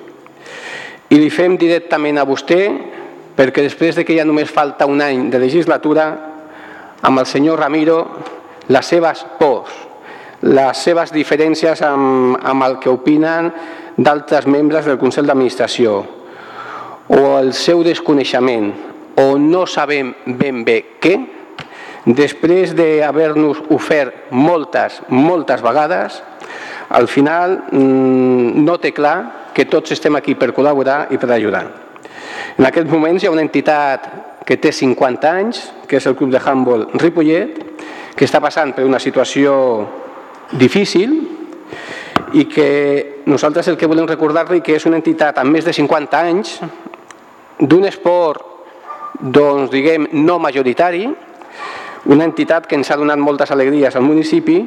[1.10, 2.62] I li fem directament a vostè
[3.38, 6.08] perquè després de que ja només falta un any de legislatura,
[7.06, 8.00] amb el senyor Ramiro,
[8.74, 9.72] les seves pors,
[10.42, 13.52] les seves diferències amb, amb el que opinen
[13.98, 16.02] d'altres membres del Consell d'Administració,
[17.08, 18.72] o el seu desconeixement,
[19.22, 21.16] o no sabem ben bé què,
[22.08, 26.22] després d'haver-nos ofert moltes, moltes vegades,
[26.90, 31.87] al final mm, no té clar que tots estem aquí per col·laborar i per ajudar.
[32.58, 34.10] En aquest moments hi ha una entitat
[34.48, 37.60] que té 50 anys, que és el Club de Handball Ripollet,
[38.18, 39.54] que està passant per una situació
[40.58, 41.18] difícil
[42.34, 46.20] i que nosaltres el que volem recordar-li que és una entitat amb més de 50
[46.20, 46.58] anys
[47.60, 48.44] d'un esport
[49.20, 51.06] doncs diguem no majoritari
[52.08, 54.60] una entitat que ens ha donat moltes alegries al municipi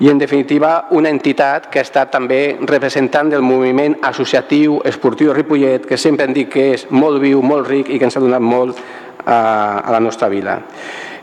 [0.00, 5.86] i en definitiva una entitat que ha estat també representant del moviment associatiu esportiu Ripollet
[5.86, 8.44] que sempre hem dit que és molt viu, molt ric i que ens ha donat
[8.44, 8.78] molt
[9.24, 10.58] a, a la nostra vila.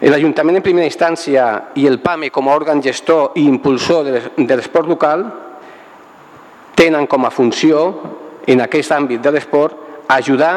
[0.05, 1.45] L'Ajuntament en primera instància
[1.79, 5.23] i el PAME com a òrgan gestor i impulsor de l'esport local
[6.75, 7.85] tenen com a funció
[8.45, 10.55] en aquest àmbit de l'esport ajudar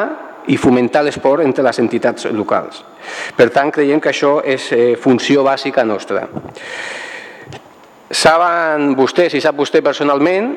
[0.51, 2.83] i fomentar l'esport entre les entitats locals.
[3.37, 6.27] Per tant, creiem que això és eh, funció bàsica nostra.
[8.09, 10.55] Saben vostès, i sap vostè personalment,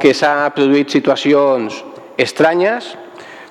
[0.00, 1.82] que s'ha produït situacions
[2.16, 2.94] estranyes.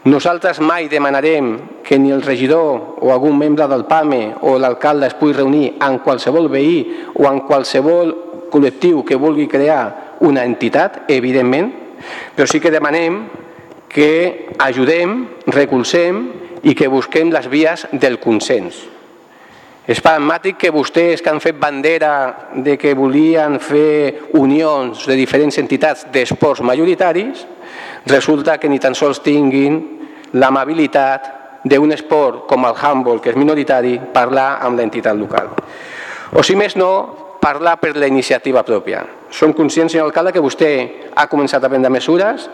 [0.10, 1.52] Nosaltres mai demanarem
[1.86, 6.02] que ni el regidor o algun membre del PAME o l'alcalde es pugui reunir amb
[6.02, 6.82] qualsevol veí
[7.14, 8.16] o amb qualsevol
[8.50, 11.70] col·lectiu que vulgui crear una entitat, evidentment,
[12.36, 13.28] però sí que demanem
[13.92, 16.24] que ajudem, recolzem
[16.64, 18.82] i que busquem les vies del consens.
[19.90, 25.58] És paradigmàtic que vostès que han fet bandera de que volien fer unions de diferents
[25.58, 27.48] entitats d'esports majoritaris,
[28.06, 29.80] resulta que ni tan sols tinguin
[30.34, 35.50] l'amabilitat d'un esport com el handball, que és minoritari, parlar amb l'entitat local.
[36.38, 36.92] O si més no,
[37.42, 39.02] parlar per la iniciativa pròpia.
[39.34, 40.72] Som conscients, senyor alcalde, que vostè
[41.16, 42.48] ha començat a prendre mesures,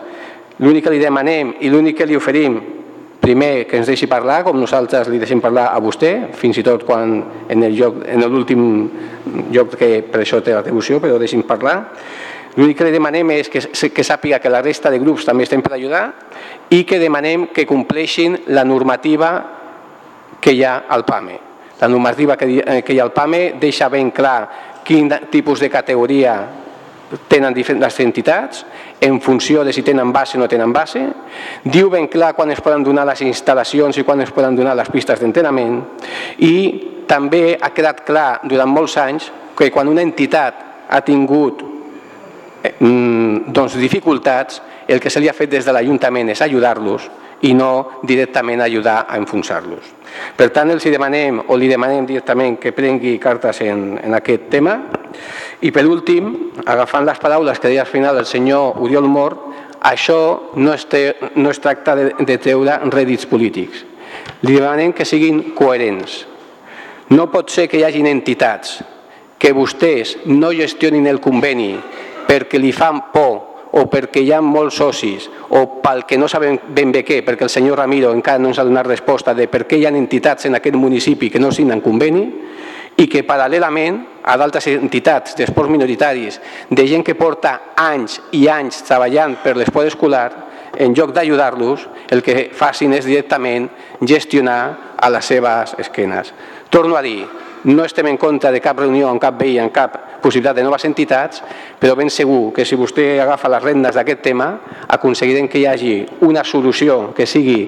[0.58, 2.58] l'únic que li demanem i l'únic que li oferim
[3.20, 6.84] primer que ens deixi parlar, com nosaltres li deixem parlar a vostè, fins i tot
[6.86, 7.18] quan
[7.50, 8.62] en el lloc, en l'últim
[9.52, 11.78] lloc que per això té l'atribució, però deixi'm parlar.
[12.58, 13.60] L'únic que li demanem és que,
[13.94, 16.06] que sàpiga que la resta de grups també estem per ajudar
[16.74, 19.30] i que demanem que compleixin la normativa
[20.40, 21.38] que hi ha al PAME.
[21.80, 24.40] La normativa que, que hi ha al PAME deixa ben clar
[24.82, 26.34] quin tipus de categoria
[27.28, 28.64] tenen les entitats
[29.00, 31.04] en funció de si tenen base o no tenen base,
[31.64, 34.90] diu ben clar quan es poden donar les instal·lacions i quan es poden donar les
[34.92, 35.80] pistes d'entrenament.
[36.38, 36.54] I
[37.08, 41.62] també ha quedat clar durant molts anys que quan una entitat ha tingut
[42.62, 47.08] eh, mm, doncs, dificultats, el que se li ha fet des de l'Ajuntament és ajudar-los
[47.46, 49.94] i no directament ajudar a enfonsar-los.
[50.36, 54.78] Per tant, els demanem o li demanem directament que prengui cartes en, en aquest tema
[55.60, 56.30] i per últim,
[56.66, 59.34] agafant les paraules que deia al final el senyor Oriol Mor,
[59.82, 63.84] això no es, te, no es tracta de, de treure rèdits polítics.
[64.42, 66.24] Li demanem que siguin coherents.
[67.10, 68.78] No pot ser que hi hagin entitats
[69.38, 71.72] que vostès no gestionin el conveni
[72.28, 73.46] perquè li fan por
[73.78, 77.46] o perquè hi ha molts socis o pel que no sabem ben bé què, perquè
[77.46, 80.48] el senyor Ramiro encara no ens ha donat resposta de per què hi ha entitats
[80.48, 82.24] en aquest municipi que no signen conveni,
[82.98, 88.82] i que paral·lelament a d'altres entitats d'esports minoritaris, de gent que porta anys i anys
[88.86, 90.28] treballant per l'esport escolar,
[90.78, 93.68] en lloc d'ajudar-los, el que facin és directament
[94.02, 96.32] gestionar a les seves esquenes.
[96.70, 97.24] Torno a dir,
[97.64, 100.84] no estem en contra de cap reunió amb cap veí, amb cap possibilitat de noves
[100.86, 101.42] entitats,
[101.78, 104.48] però ben segur que si vostè agafa les rendes d'aquest tema,
[104.88, 105.94] aconseguirem que hi hagi
[106.26, 107.60] una solució que sigui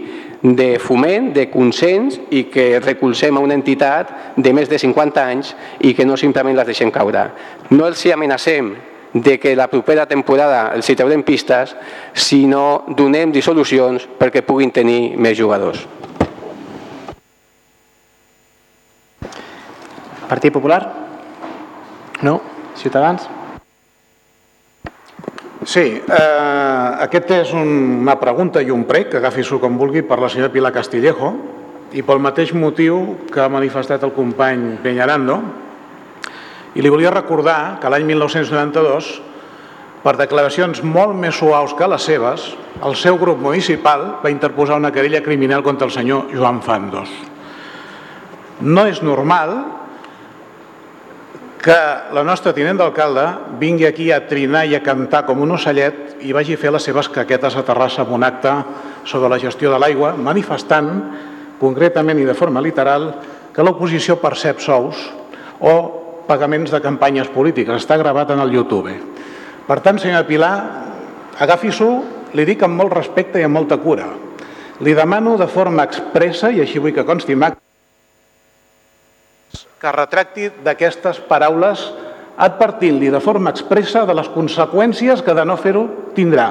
[0.42, 5.54] de foment, de consens i que recolzem a una entitat de més de 50 anys
[5.84, 7.28] i que no simplement les deixem caure.
[7.70, 8.72] No els hi amenacem
[9.12, 11.74] de que la propera temporada els hi traurem pistes,
[12.14, 15.99] sinó donem dissolucions perquè puguin tenir més jugadors.
[20.30, 20.80] Partit Popular?
[22.22, 22.40] No?
[22.78, 23.26] Ciutadans?
[25.66, 30.28] Sí, eh, aquest és una pregunta i un prec, que agafi-s'ho com vulgui, per la
[30.30, 31.32] senyora Pilar Castillejo
[31.98, 35.40] i pel mateix motiu que ha manifestat el company Peñarando.
[36.78, 39.10] I li volia recordar que l'any 1992,
[40.06, 42.46] per declaracions molt més suaus que les seves,
[42.86, 47.10] el seu grup municipal va interposar una querella criminal contra el senyor Joan Fandos.
[48.62, 49.79] No és normal
[51.60, 51.76] que
[52.16, 53.26] la nostra tinent d'alcalde
[53.60, 56.86] vingui aquí a trinar i a cantar com un ocellet i vagi a fer les
[56.88, 58.54] seves caquetes a Terrassa amb un acte
[59.04, 60.88] sobre la gestió de l'aigua, manifestant
[61.60, 63.10] concretament i de forma literal
[63.52, 65.04] que l'oposició percep sous
[65.60, 65.74] o
[66.28, 67.82] pagaments de campanyes polítiques.
[67.82, 68.94] Està gravat en el YouTube.
[69.66, 70.54] Per tant, senyora Pilar,
[71.38, 71.90] agafi-s'ho,
[72.32, 74.06] li dic amb molt respecte i amb molta cura.
[74.80, 77.36] Li demano de forma expressa, i així vull que consti
[79.80, 81.86] que retracti d'aquestes paraules
[82.36, 85.86] advertint-li de forma expressa de les conseqüències que de no fer-ho
[86.16, 86.50] tindrà.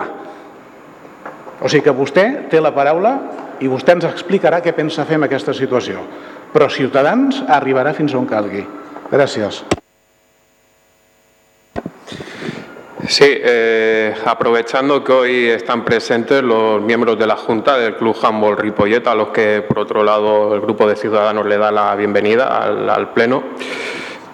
[1.61, 3.15] O sigui que vostè té la paraula
[3.61, 6.01] i vostè ens explicarà què pensa fer amb aquesta situació.
[6.53, 8.65] Però Ciutadans arribarà fins on calgui.
[9.11, 9.65] Gràcies.
[13.09, 18.55] Sí, eh, aprovechando que hoy están presentes los miembros de la Junta del Club Handball
[18.55, 22.45] Ripollet, a los que por otro lado el grupo de ciudadanos le da la bienvenida
[22.67, 23.41] al, Pleno,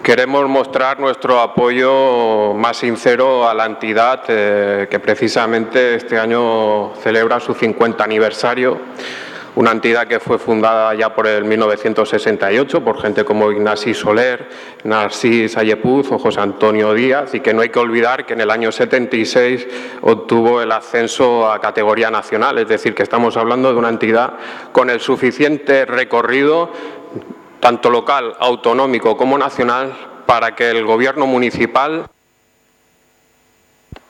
[0.02, 7.40] queremos mostrar nuestro apoyo más sincero a la entidad eh, que precisamente este año celebra
[7.40, 8.78] su 50 aniversario
[9.56, 14.48] una entidad que fue fundada ya por el 1968 por gente como Ignasi Soler,
[14.84, 18.50] Narcís Ayepuz o José Antonio Díaz y que no hay que olvidar que en el
[18.50, 19.66] año 76
[20.02, 24.34] obtuvo el ascenso a categoría nacional, es decir, que estamos hablando de una entidad
[24.72, 26.70] con el suficiente recorrido,
[27.60, 29.94] tanto local, autonómico como nacional,
[30.26, 32.06] para que el gobierno municipal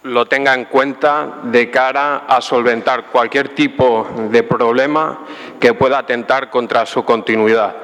[0.07, 5.19] lo tenga en cuenta de cara a solventar cualquier tipo de problema
[5.59, 7.75] que pueda atentar contra su continuidad.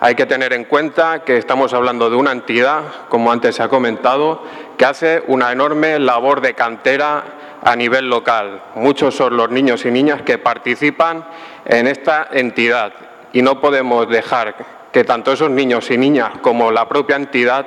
[0.00, 3.68] Hay que tener en cuenta que estamos hablando de una entidad, como antes se ha
[3.68, 4.42] comentado,
[4.76, 7.24] que hace una enorme labor de cantera
[7.62, 8.62] a nivel local.
[8.74, 11.24] Muchos son los niños y niñas que participan
[11.64, 12.92] en esta entidad
[13.32, 14.54] y no podemos dejar
[14.92, 17.66] que tanto esos niños y niñas como la propia entidad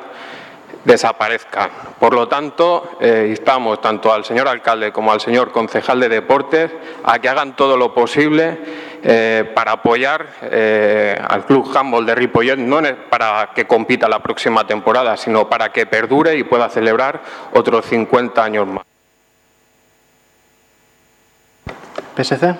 [0.88, 1.70] desaparezcan.
[2.00, 6.72] Por lo tanto, eh, instamos tanto al señor alcalde como al señor concejal de deportes
[7.04, 8.58] a que hagan todo lo posible
[9.04, 14.66] eh, para apoyar eh, al Club Handball de Ripollet, no para que compita la próxima
[14.66, 17.22] temporada, sino para que perdure y pueda celebrar
[17.54, 18.86] otros 50 años más.
[22.16, 22.56] PSC.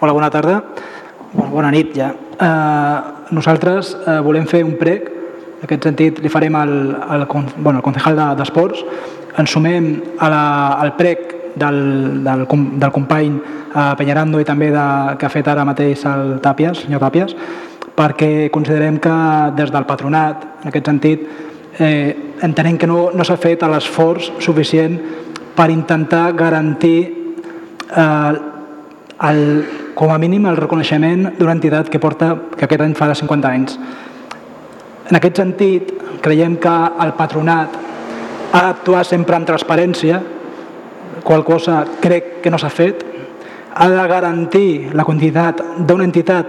[0.00, 0.62] Hola, bona tarda.
[1.32, 2.14] Bona nit ja.
[4.46, 5.15] Fer un prec
[5.56, 6.74] en aquest sentit li farem al,
[7.08, 7.26] al,
[7.56, 8.82] bueno, al concejal d'Esports,
[9.36, 9.88] ens sumem
[10.18, 10.44] a la,
[10.80, 12.46] al prec del, del,
[12.78, 13.40] del company
[13.74, 14.86] eh, Peñarando i també de,
[15.18, 17.34] que ha fet ara mateix el Tàpies, senyor Tàpies,
[17.96, 19.16] perquè considerem que
[19.56, 21.24] des del patronat, en aquest sentit,
[21.80, 24.98] eh, entenem que no, no s'ha fet l'esforç suficient
[25.56, 26.98] per intentar garantir
[27.88, 28.32] eh,
[29.30, 29.40] el,
[29.96, 33.78] com a mínim el reconeixement d'una entitat que porta que aquest any fa 50 anys.
[35.06, 35.92] En aquest sentit,
[36.22, 36.72] creiem que
[37.02, 37.76] el patronat
[38.52, 40.18] ha d'actuar sempre amb transparència,
[41.22, 43.04] qual cosa crec que no s'ha fet,
[43.76, 46.46] ha de garantir la quantitat d'una entitat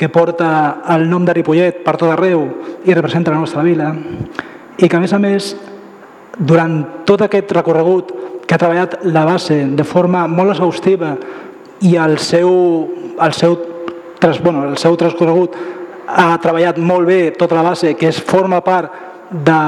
[0.00, 2.46] que porta el nom de Ripollet per tot arreu
[2.88, 3.90] i representa la nostra vila
[4.78, 5.50] i que a més a més
[6.38, 8.14] durant tot aquest recorregut
[8.46, 11.12] que ha treballat la base de forma molt exhaustiva
[11.84, 12.48] i el seu,
[13.20, 13.58] el seu,
[14.42, 15.54] bueno, el seu transcorregut
[16.16, 18.92] ha treballat molt bé tota la base, que es forma part
[19.30, 19.60] de,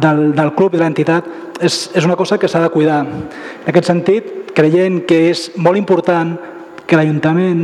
[0.00, 1.26] del, del club i de l'entitat,
[1.60, 3.02] és, és una cosa que s'ha de cuidar.
[3.02, 6.36] En aquest sentit, creient que és molt important
[6.86, 7.62] que l'Ajuntament,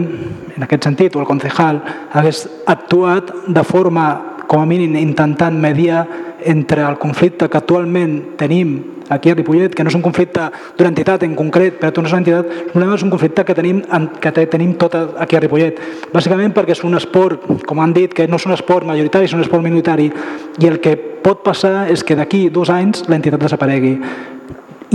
[0.57, 1.83] en aquest sentit, o el concejal,
[2.17, 4.09] hagués actuat de forma,
[4.49, 6.07] com a mínim, intentant mediar
[6.49, 8.79] entre el conflicte que actualment tenim
[9.09, 12.15] aquí a Ripollet, que no és un conflicte d'una entitat en concret, però no és
[12.15, 13.83] una entitat, el problema és un conflicte que tenim,
[14.21, 15.81] que tenim tot aquí a Ripollet.
[16.13, 19.37] Bàsicament perquè és un esport, com han dit, que no és un esport majoritari, és
[19.37, 20.11] un esport minoritari,
[20.59, 23.97] i el que pot passar és que d'aquí dos anys l'entitat desaparegui.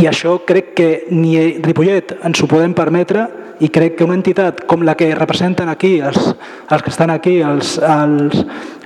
[0.01, 3.27] I això crec que ni Ripollet ens ho podem permetre
[3.63, 6.19] i crec que una entitat com la que representen aquí, els,
[6.67, 8.41] els que estan aquí, els, els,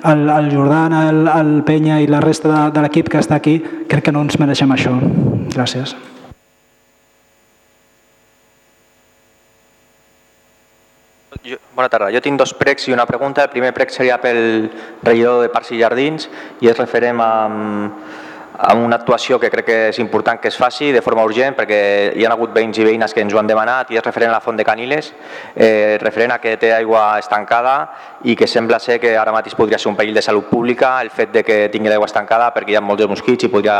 [0.05, 3.57] el, el Jordan, el, el Penya i la resta de, de l'equip que està aquí,
[3.89, 4.93] crec que no ens mereixem això.
[5.55, 5.95] Gràcies.
[11.77, 12.11] Bona tarda.
[12.13, 13.45] Jo tinc dos pregs i una pregunta.
[13.45, 14.69] El primer prec seria pel
[15.05, 16.29] regidor de Parcs i Jardins
[16.61, 17.33] i és referent a,
[18.75, 21.79] una actuació que crec que és important que es faci de forma urgent perquè
[22.17, 24.37] hi ha hagut veïns i veïnes que ens ho han demanat i és referent a
[24.37, 25.11] la font de Caniles,
[25.55, 27.75] eh, referent a que té aigua estancada
[28.23, 31.11] i que sembla ser que ara mateix podria ser un perill de salut pública el
[31.11, 33.77] fet de que tingui l'aigua estancada perquè hi ha molts mosquits i podria,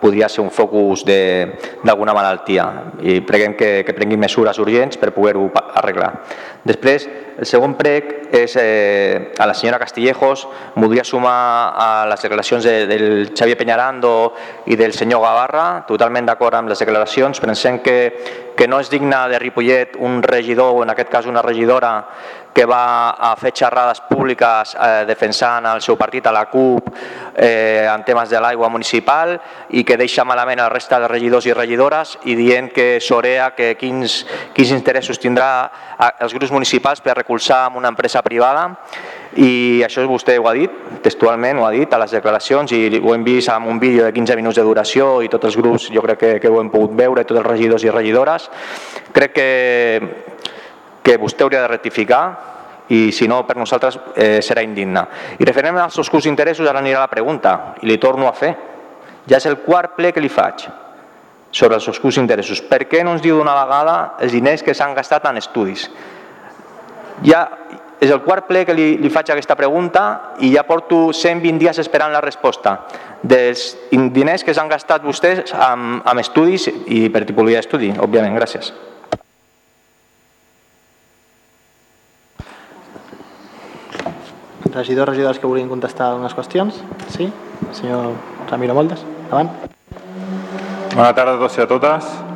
[0.00, 2.66] podria ser un focus d'alguna malaltia
[3.02, 6.12] i preguem que, que prenguin mesures urgents per poder-ho arreglar.
[6.66, 7.06] Després,
[7.38, 11.36] el segon prec és eh, a la senyora Castillejos, voldria sumar
[11.76, 14.15] a les declaracions de, del Xavier Peñarando
[14.66, 17.96] i del senyor Gavarra, totalment d'acord amb les declaracions, pensem que,
[18.56, 21.92] que no és digne de Ripollet un regidor, o en aquest cas una regidora,
[22.56, 26.86] que va a fer xerrades públiques eh, defensant el seu partit a la CUP
[27.36, 29.34] eh, en temes de l'aigua municipal
[29.76, 33.74] i que deixa malament la resta de regidors i regidores i dient que Sorea que
[33.76, 34.22] quins,
[34.56, 35.50] quins interessos tindrà
[36.16, 38.70] els grups municipals per recolzar amb una empresa privada
[39.36, 40.72] i això vostè ho ha dit,
[41.04, 44.14] textualment ho ha dit a les declaracions i ho hem vist amb un vídeo de
[44.16, 46.96] 15 minuts de duració i tots els grups jo crec que, que ho hem pogut
[46.96, 48.45] veure, tots els regidors i regidores.
[49.16, 49.50] Crec que
[51.06, 52.22] que vostè hauria de rectificar
[52.90, 55.04] i si no per nosaltres eh, serà indigna.
[55.38, 58.50] I referent als oscurs interessos ara anirà la pregunta i li torno a fer.
[59.30, 60.66] Ja és el quart ple que li faig
[61.50, 62.60] sobre els oscurs interessos.
[62.62, 65.86] Per què no ens diu d'una vegada els diners que s'han gastat en estudis?
[67.26, 67.46] Ja
[68.00, 70.02] és el quart ple que li, li faig aquesta pregunta
[70.44, 72.76] i ja porto 120 dies esperant la resposta
[73.22, 78.36] dels diners que s'han gastat vostès amb, amb estudis i per tipologia d'estudi, òbviament.
[78.36, 78.72] Gràcies.
[84.76, 86.82] Regidors, regidors que vulguin contestar unes qüestions?
[87.14, 87.30] Sí?
[87.72, 88.12] Senyor
[88.50, 89.00] Ramiro Moldes,
[89.30, 89.48] davant.
[90.92, 92.35] Bona tarda a tots i a totes.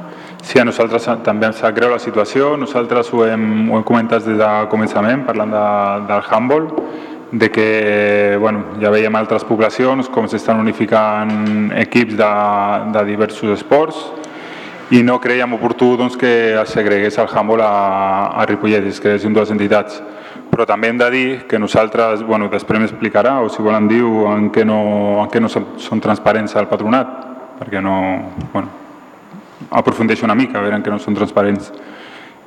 [0.51, 2.57] Sí, a nosaltres també ens sap greu la situació.
[2.59, 5.61] Nosaltres ho hem, ho hem comentat des del començament, parlant de,
[6.09, 6.67] del handball,
[7.31, 7.67] de que
[8.43, 12.33] bueno, ja veiem altres poblacions com s'estan unificant equips de,
[12.97, 14.03] de diversos esports
[14.91, 17.71] i no creiem oportú doncs, que es segregués el handball a,
[18.35, 20.03] a Ripollet, es creessin dues entitats
[20.51, 24.51] però també hem de dir que nosaltres, bueno, després m'explicarà, o si volen dir en
[24.51, 24.83] què no,
[25.23, 27.19] en què no són, són transparents al patronat,
[27.63, 27.95] perquè no,
[28.51, 28.90] bueno,
[29.71, 31.71] aprofundeixo una mica, a veure en què no són transparents.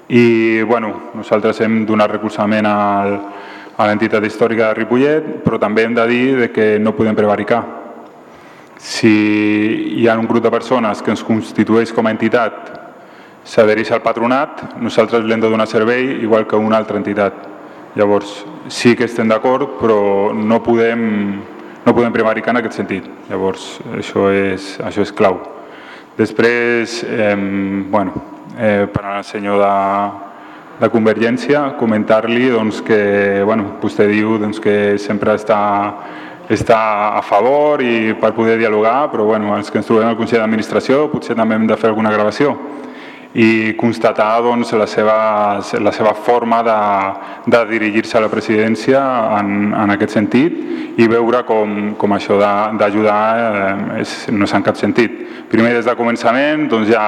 [0.10, 3.16] I, bueno, nosaltres hem donat recolzament al,
[3.78, 7.64] a l'entitat històrica de Ripollet, però també hem de dir de que no podem prevaricar.
[8.84, 9.14] Si
[10.02, 12.74] hi ha un grup de persones que ens constitueix com a entitat
[13.48, 17.54] s'adhereix al patronat, nosaltres l'hem de donar servei igual que una altra entitat
[17.96, 21.02] Llavors, sí que estem d'acord, però no podem,
[21.86, 23.10] no podem prevaricar en aquest sentit.
[23.30, 23.68] Llavors,
[24.00, 25.38] això és, això és clau.
[26.18, 27.36] Després, eh,
[27.90, 28.14] bueno,
[28.58, 29.78] eh, per al senyor de,
[30.84, 35.60] de Convergència, comentar-li doncs, que bueno, vostè diu doncs, que sempre està,
[36.54, 36.80] està
[37.18, 41.08] a favor i per poder dialogar, però bueno, els que ens trobem al Consell d'Administració
[41.10, 42.54] potser també hem de fer alguna gravació
[43.34, 45.16] i constatar doncs, la, seva,
[45.82, 46.78] la seva forma de,
[47.50, 49.02] de dirigir-se a la presidència
[49.40, 54.78] en, en aquest sentit i veure com, com això d'ajudar eh, no és en cap
[54.78, 55.18] sentit.
[55.50, 57.06] Primer, des de començament, doncs ja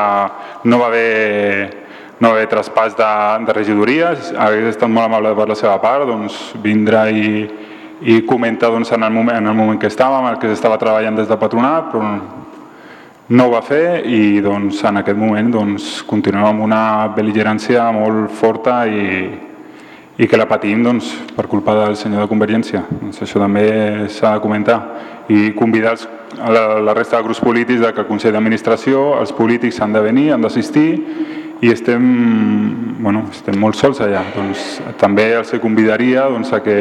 [0.65, 1.83] no va haver
[2.19, 3.11] no haver traspàs de,
[3.45, 7.31] de regidories, hauria estat molt amable per la seva part, doncs vindre i,
[8.07, 11.19] i comentar doncs, en, el moment, en el moment que estàvem, el que s'estava treballant
[11.19, 12.05] des de patronat, però
[13.27, 16.81] no ho va fer i doncs, en aquest moment doncs, continuem amb una
[17.15, 19.25] bel·ligerància molt forta i,
[20.21, 22.83] i que la patim doncs, per culpa del senyor de Convergència.
[23.01, 23.65] Doncs això també
[24.13, 24.77] s'ha de comentar
[25.33, 26.05] i convidar els,
[26.37, 30.05] la, la resta de grups polítics de que el Consell d'Administració, els polítics han de
[30.05, 30.87] venir, han d'assistir
[31.65, 32.05] i estem,
[33.01, 34.21] bueno, estem molt sols allà.
[34.37, 36.79] Doncs, també els convidaria doncs, a, que,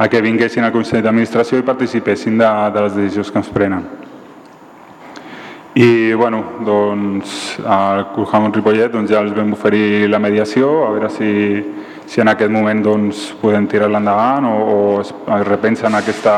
[0.00, 4.07] a que vinguessin al Consell d'Administració i participessin de, de les decisions que ens prenen.
[5.78, 11.08] I bueno, doncs, al Culhamon Ripollet doncs, ja els vam oferir la mediació, a veure
[11.14, 11.28] si,
[12.02, 16.32] si en aquest moment doncs, podem tirar-la endavant o, o es, es repensen aquesta,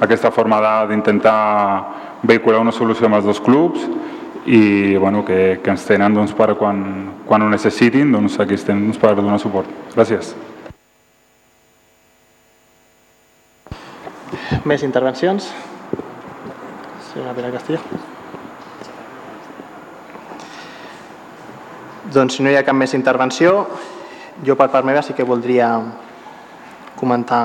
[0.00, 1.34] aquesta forma d'intentar
[2.22, 3.84] vehicular una solució amb els dos clubs
[4.46, 6.80] i bueno, que, que ens tenen doncs, per quan,
[7.28, 9.68] quan ho necessitin, doncs aquí estem doncs, per donar suport.
[9.92, 10.32] Gràcies.
[14.64, 15.50] Més intervencions?
[17.10, 18.16] Senyora Pere Castillo.
[22.10, 23.66] Doncs si no hi ha cap més intervenció,
[24.42, 25.68] jo per part meva sí que voldria
[26.98, 27.42] comentar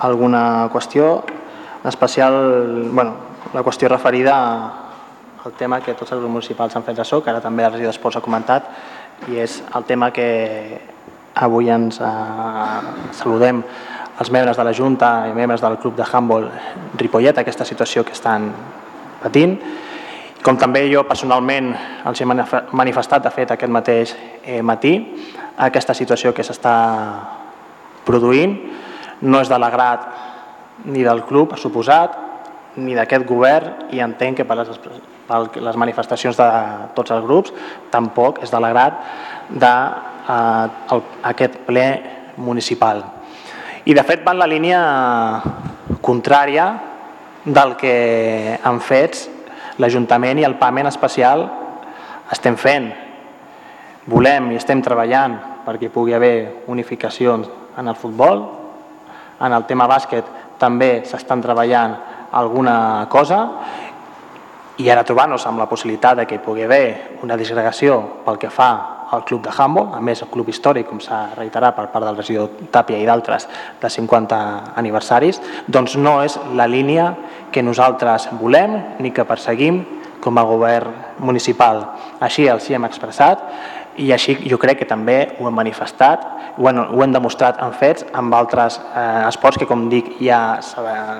[0.00, 1.24] alguna qüestió,
[1.82, 3.14] en especial bueno,
[3.52, 4.36] la qüestió referida
[5.44, 7.92] al tema que tots els grups municipals han fet de soc, ara també el regidor
[7.92, 8.72] d'Esports ha comentat,
[9.28, 10.28] i és el tema que
[11.34, 12.80] avui ens eh,
[13.20, 13.62] saludem
[14.22, 16.48] els membres de la Junta i membres del Club de Handball
[16.96, 18.48] Ripollet, aquesta situació que estan
[19.22, 19.58] patint,
[20.42, 21.70] com també jo personalment
[22.08, 24.14] els he manifestat, de fet, aquest mateix
[24.44, 24.96] eh, matí,
[25.62, 26.74] aquesta situació que s'està
[28.06, 28.56] produint
[29.22, 30.06] no és de l'agrat
[30.90, 32.16] ni del club, ha suposat,
[32.82, 34.68] ni d'aquest govern i entenc que per les,
[35.28, 36.48] per les manifestacions de
[36.96, 37.52] tots els grups
[37.92, 38.94] tampoc és de l'agrat
[39.52, 41.86] d'aquest eh, ple
[42.42, 43.04] municipal.
[43.84, 44.80] I de fet va en la línia
[46.00, 46.66] contrària
[47.44, 49.28] del que han fet
[49.82, 51.44] l'Ajuntament i el PAME en especial
[52.32, 52.88] estem fent.
[54.12, 55.36] Volem i estem treballant
[55.66, 58.46] perquè hi pugui haver unificacions en el futbol.
[59.42, 60.24] En el tema bàsquet
[60.58, 61.96] també s'estan treballant
[62.32, 63.42] alguna cosa
[64.80, 68.50] i ara trobant-nos amb la possibilitat de que hi pugui haver una disgregació pel que
[68.50, 68.70] fa
[69.12, 72.16] al club de handball, a més el club històric, com s'ha reiterat per part del
[72.16, 73.46] regidor Tàpia i d'altres,
[73.82, 74.38] de 50
[74.80, 77.12] aniversaris, doncs no és la línia
[77.52, 79.82] que nosaltres volem ni que perseguim
[80.22, 81.82] com a govern municipal.
[82.24, 83.42] Així els hi hem expressat
[84.00, 86.24] i així jo crec que també ho hem manifestat,
[86.56, 90.30] ho hem, ho hem demostrat en fets amb altres eh, esports que, com dic, hi
[90.32, 90.42] ha,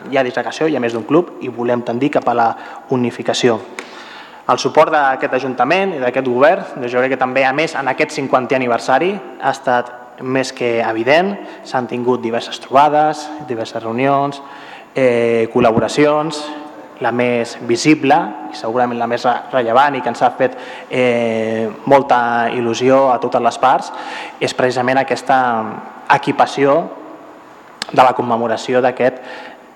[0.09, 2.48] hi ha disgregació, hi ha més d'un club i volem tendir cap a la
[2.97, 3.60] unificació.
[4.51, 8.16] El suport d'aquest Ajuntament i d'aquest govern, jo crec que també, a més, en aquest
[8.16, 9.93] 50è aniversari ha estat
[10.23, 14.43] més que evident, s'han tingut diverses trobades, diverses reunions,
[14.94, 16.43] eh, col·laboracions,
[17.02, 18.16] la més visible
[18.52, 20.55] i segurament la més rellevant i que ens ha fet
[20.90, 23.90] eh, molta il·lusió a totes les parts
[24.39, 25.39] és precisament aquesta
[26.14, 26.77] equipació
[27.90, 29.19] de la commemoració d'aquest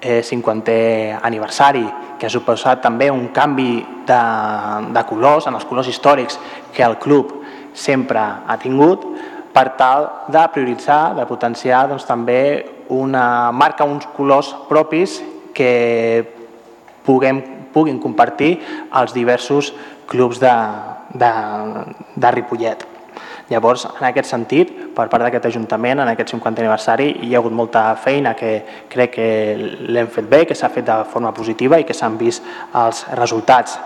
[0.07, 1.85] eh, 50è aniversari
[2.17, 4.21] que ha suposat també un canvi de,
[4.95, 6.39] de colors, en els colors històrics
[6.73, 7.35] que el club
[7.75, 9.05] sempre ha tingut
[9.53, 12.41] per tal de prioritzar, de potenciar doncs, també
[12.95, 15.19] una marca, uns colors propis
[15.57, 16.25] que
[17.05, 17.43] puguem,
[17.75, 18.57] puguin compartir
[18.95, 19.73] els diversos
[20.07, 20.53] clubs de,
[21.19, 21.33] de,
[22.15, 22.96] de Ripollet.
[23.47, 27.55] Llavors, en aquest sentit, per part d'aquest Ajuntament, en aquest 50 aniversari, hi ha hagut
[27.55, 28.57] molta feina que
[28.91, 29.29] crec que
[29.87, 32.43] l'hem fet bé, que s'ha fet de forma positiva i que s'han vist
[32.75, 33.79] els resultats.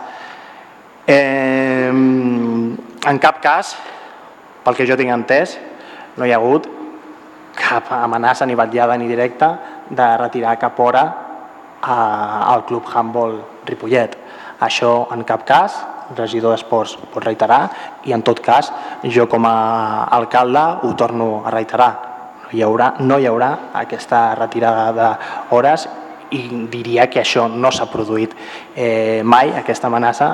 [1.06, 3.74] Eh, en cap cas,
[4.64, 5.58] pel que jo tinc entès,
[6.16, 6.68] no hi ha hagut
[7.56, 9.52] cap amenaça ni vetllada ni directa
[9.90, 11.04] de retirar cap hora
[11.82, 14.19] al Club Handball Ripollet.
[14.60, 15.78] Això en cap cas,
[16.16, 17.70] regidor d'Esports pot reiterar
[18.04, 18.72] i en tot cas
[19.14, 21.90] jo com a alcalde ho torno a reiterar.
[22.50, 25.88] No hi haurà, no hi haurà aquesta retirada d'hores
[26.34, 28.34] i diria que això no s'ha produït
[28.74, 30.30] eh, mai, aquesta amenaça,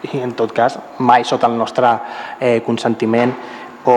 [0.00, 1.88] i en tot cas mai sota el nostre
[2.40, 3.32] eh, consentiment
[3.84, 3.96] o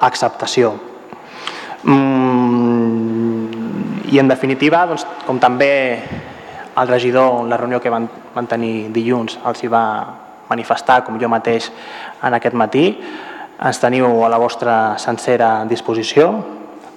[0.00, 0.72] acceptació.
[1.82, 3.48] Mm,
[4.12, 6.02] I en definitiva, doncs, com també
[6.76, 9.84] el regidor, en la reunió que van, van tenir dilluns, els hi va
[10.48, 11.70] manifestar, com jo mateix,
[12.22, 12.86] en aquest matí,
[13.62, 16.32] ens teniu a la vostra sencera disposició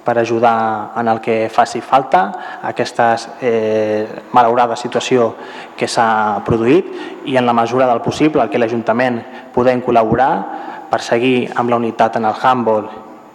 [0.05, 2.21] per ajudar en el que faci falta
[2.61, 5.31] aquesta eh, malaurada situació
[5.77, 9.21] que s'ha produït i en la mesura del possible el que l'Ajuntament
[9.53, 10.31] podem col·laborar
[10.91, 12.85] per seguir amb la unitat en el handball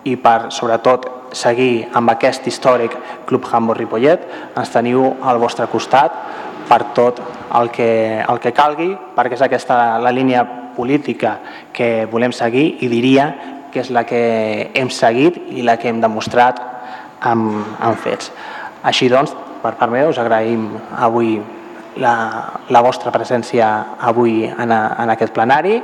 [0.06, 2.96] i per, sobretot, seguir amb aquest històric
[3.26, 4.24] Club Handball Ripollet,
[4.56, 6.14] ens teniu al vostre costat
[6.68, 7.20] per tot
[7.58, 10.44] el que, el que calgui, perquè és aquesta la línia
[10.76, 11.38] política
[11.74, 13.30] que volem seguir i diria
[13.70, 16.60] que és la que hem seguit i la que hem demostrat
[17.20, 18.30] amb, amb fets.
[18.86, 21.36] Així doncs, per part meva, us agraïm avui
[22.00, 22.14] la,
[22.70, 25.78] la vostra presència avui en, a, en aquest plenari,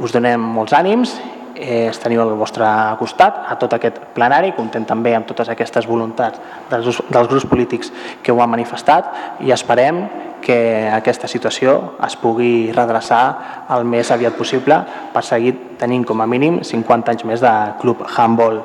[0.00, 1.16] us donem molts ànims
[1.60, 2.66] eh, teniu al vostre
[2.98, 7.92] costat a tot aquest plenari, content també amb totes aquestes voluntats dels, dels grups polítics
[8.22, 10.04] que ho han manifestat i esperem
[10.40, 11.74] que aquesta situació
[12.06, 14.78] es pugui redreçar el més aviat possible
[15.12, 18.62] per seguir tenint com a mínim 50 anys més de Club Handball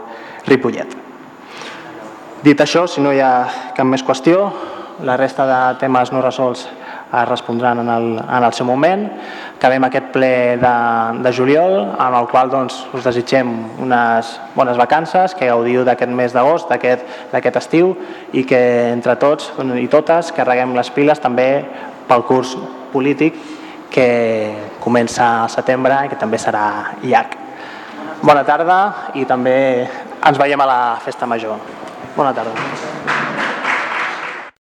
[0.48, 0.96] Ripollet.
[2.46, 3.34] Dit això, si no hi ha
[3.76, 4.50] cap més qüestió,
[5.04, 6.68] la resta de temes no resolts
[7.22, 9.06] es respondran en el, en el seu moment.
[9.56, 10.32] Acabem aquest ple
[10.62, 10.74] de,
[11.24, 13.52] de juliol, en el qual doncs, us desitgem
[13.86, 17.94] unes bones vacances, que gaudiu d'aquest mes d'agost, d'aquest estiu,
[18.34, 18.62] i que
[18.92, 21.50] entre tots i totes carreguem les piles també
[22.10, 22.56] pel curs
[22.94, 23.38] polític
[23.92, 24.10] que
[24.84, 26.66] comença al setembre i que també serà
[27.04, 27.40] llarg.
[28.26, 28.80] Bona tarda
[29.16, 29.56] i també
[30.26, 31.60] ens veiem a la festa major.
[32.16, 33.35] Bona tarda.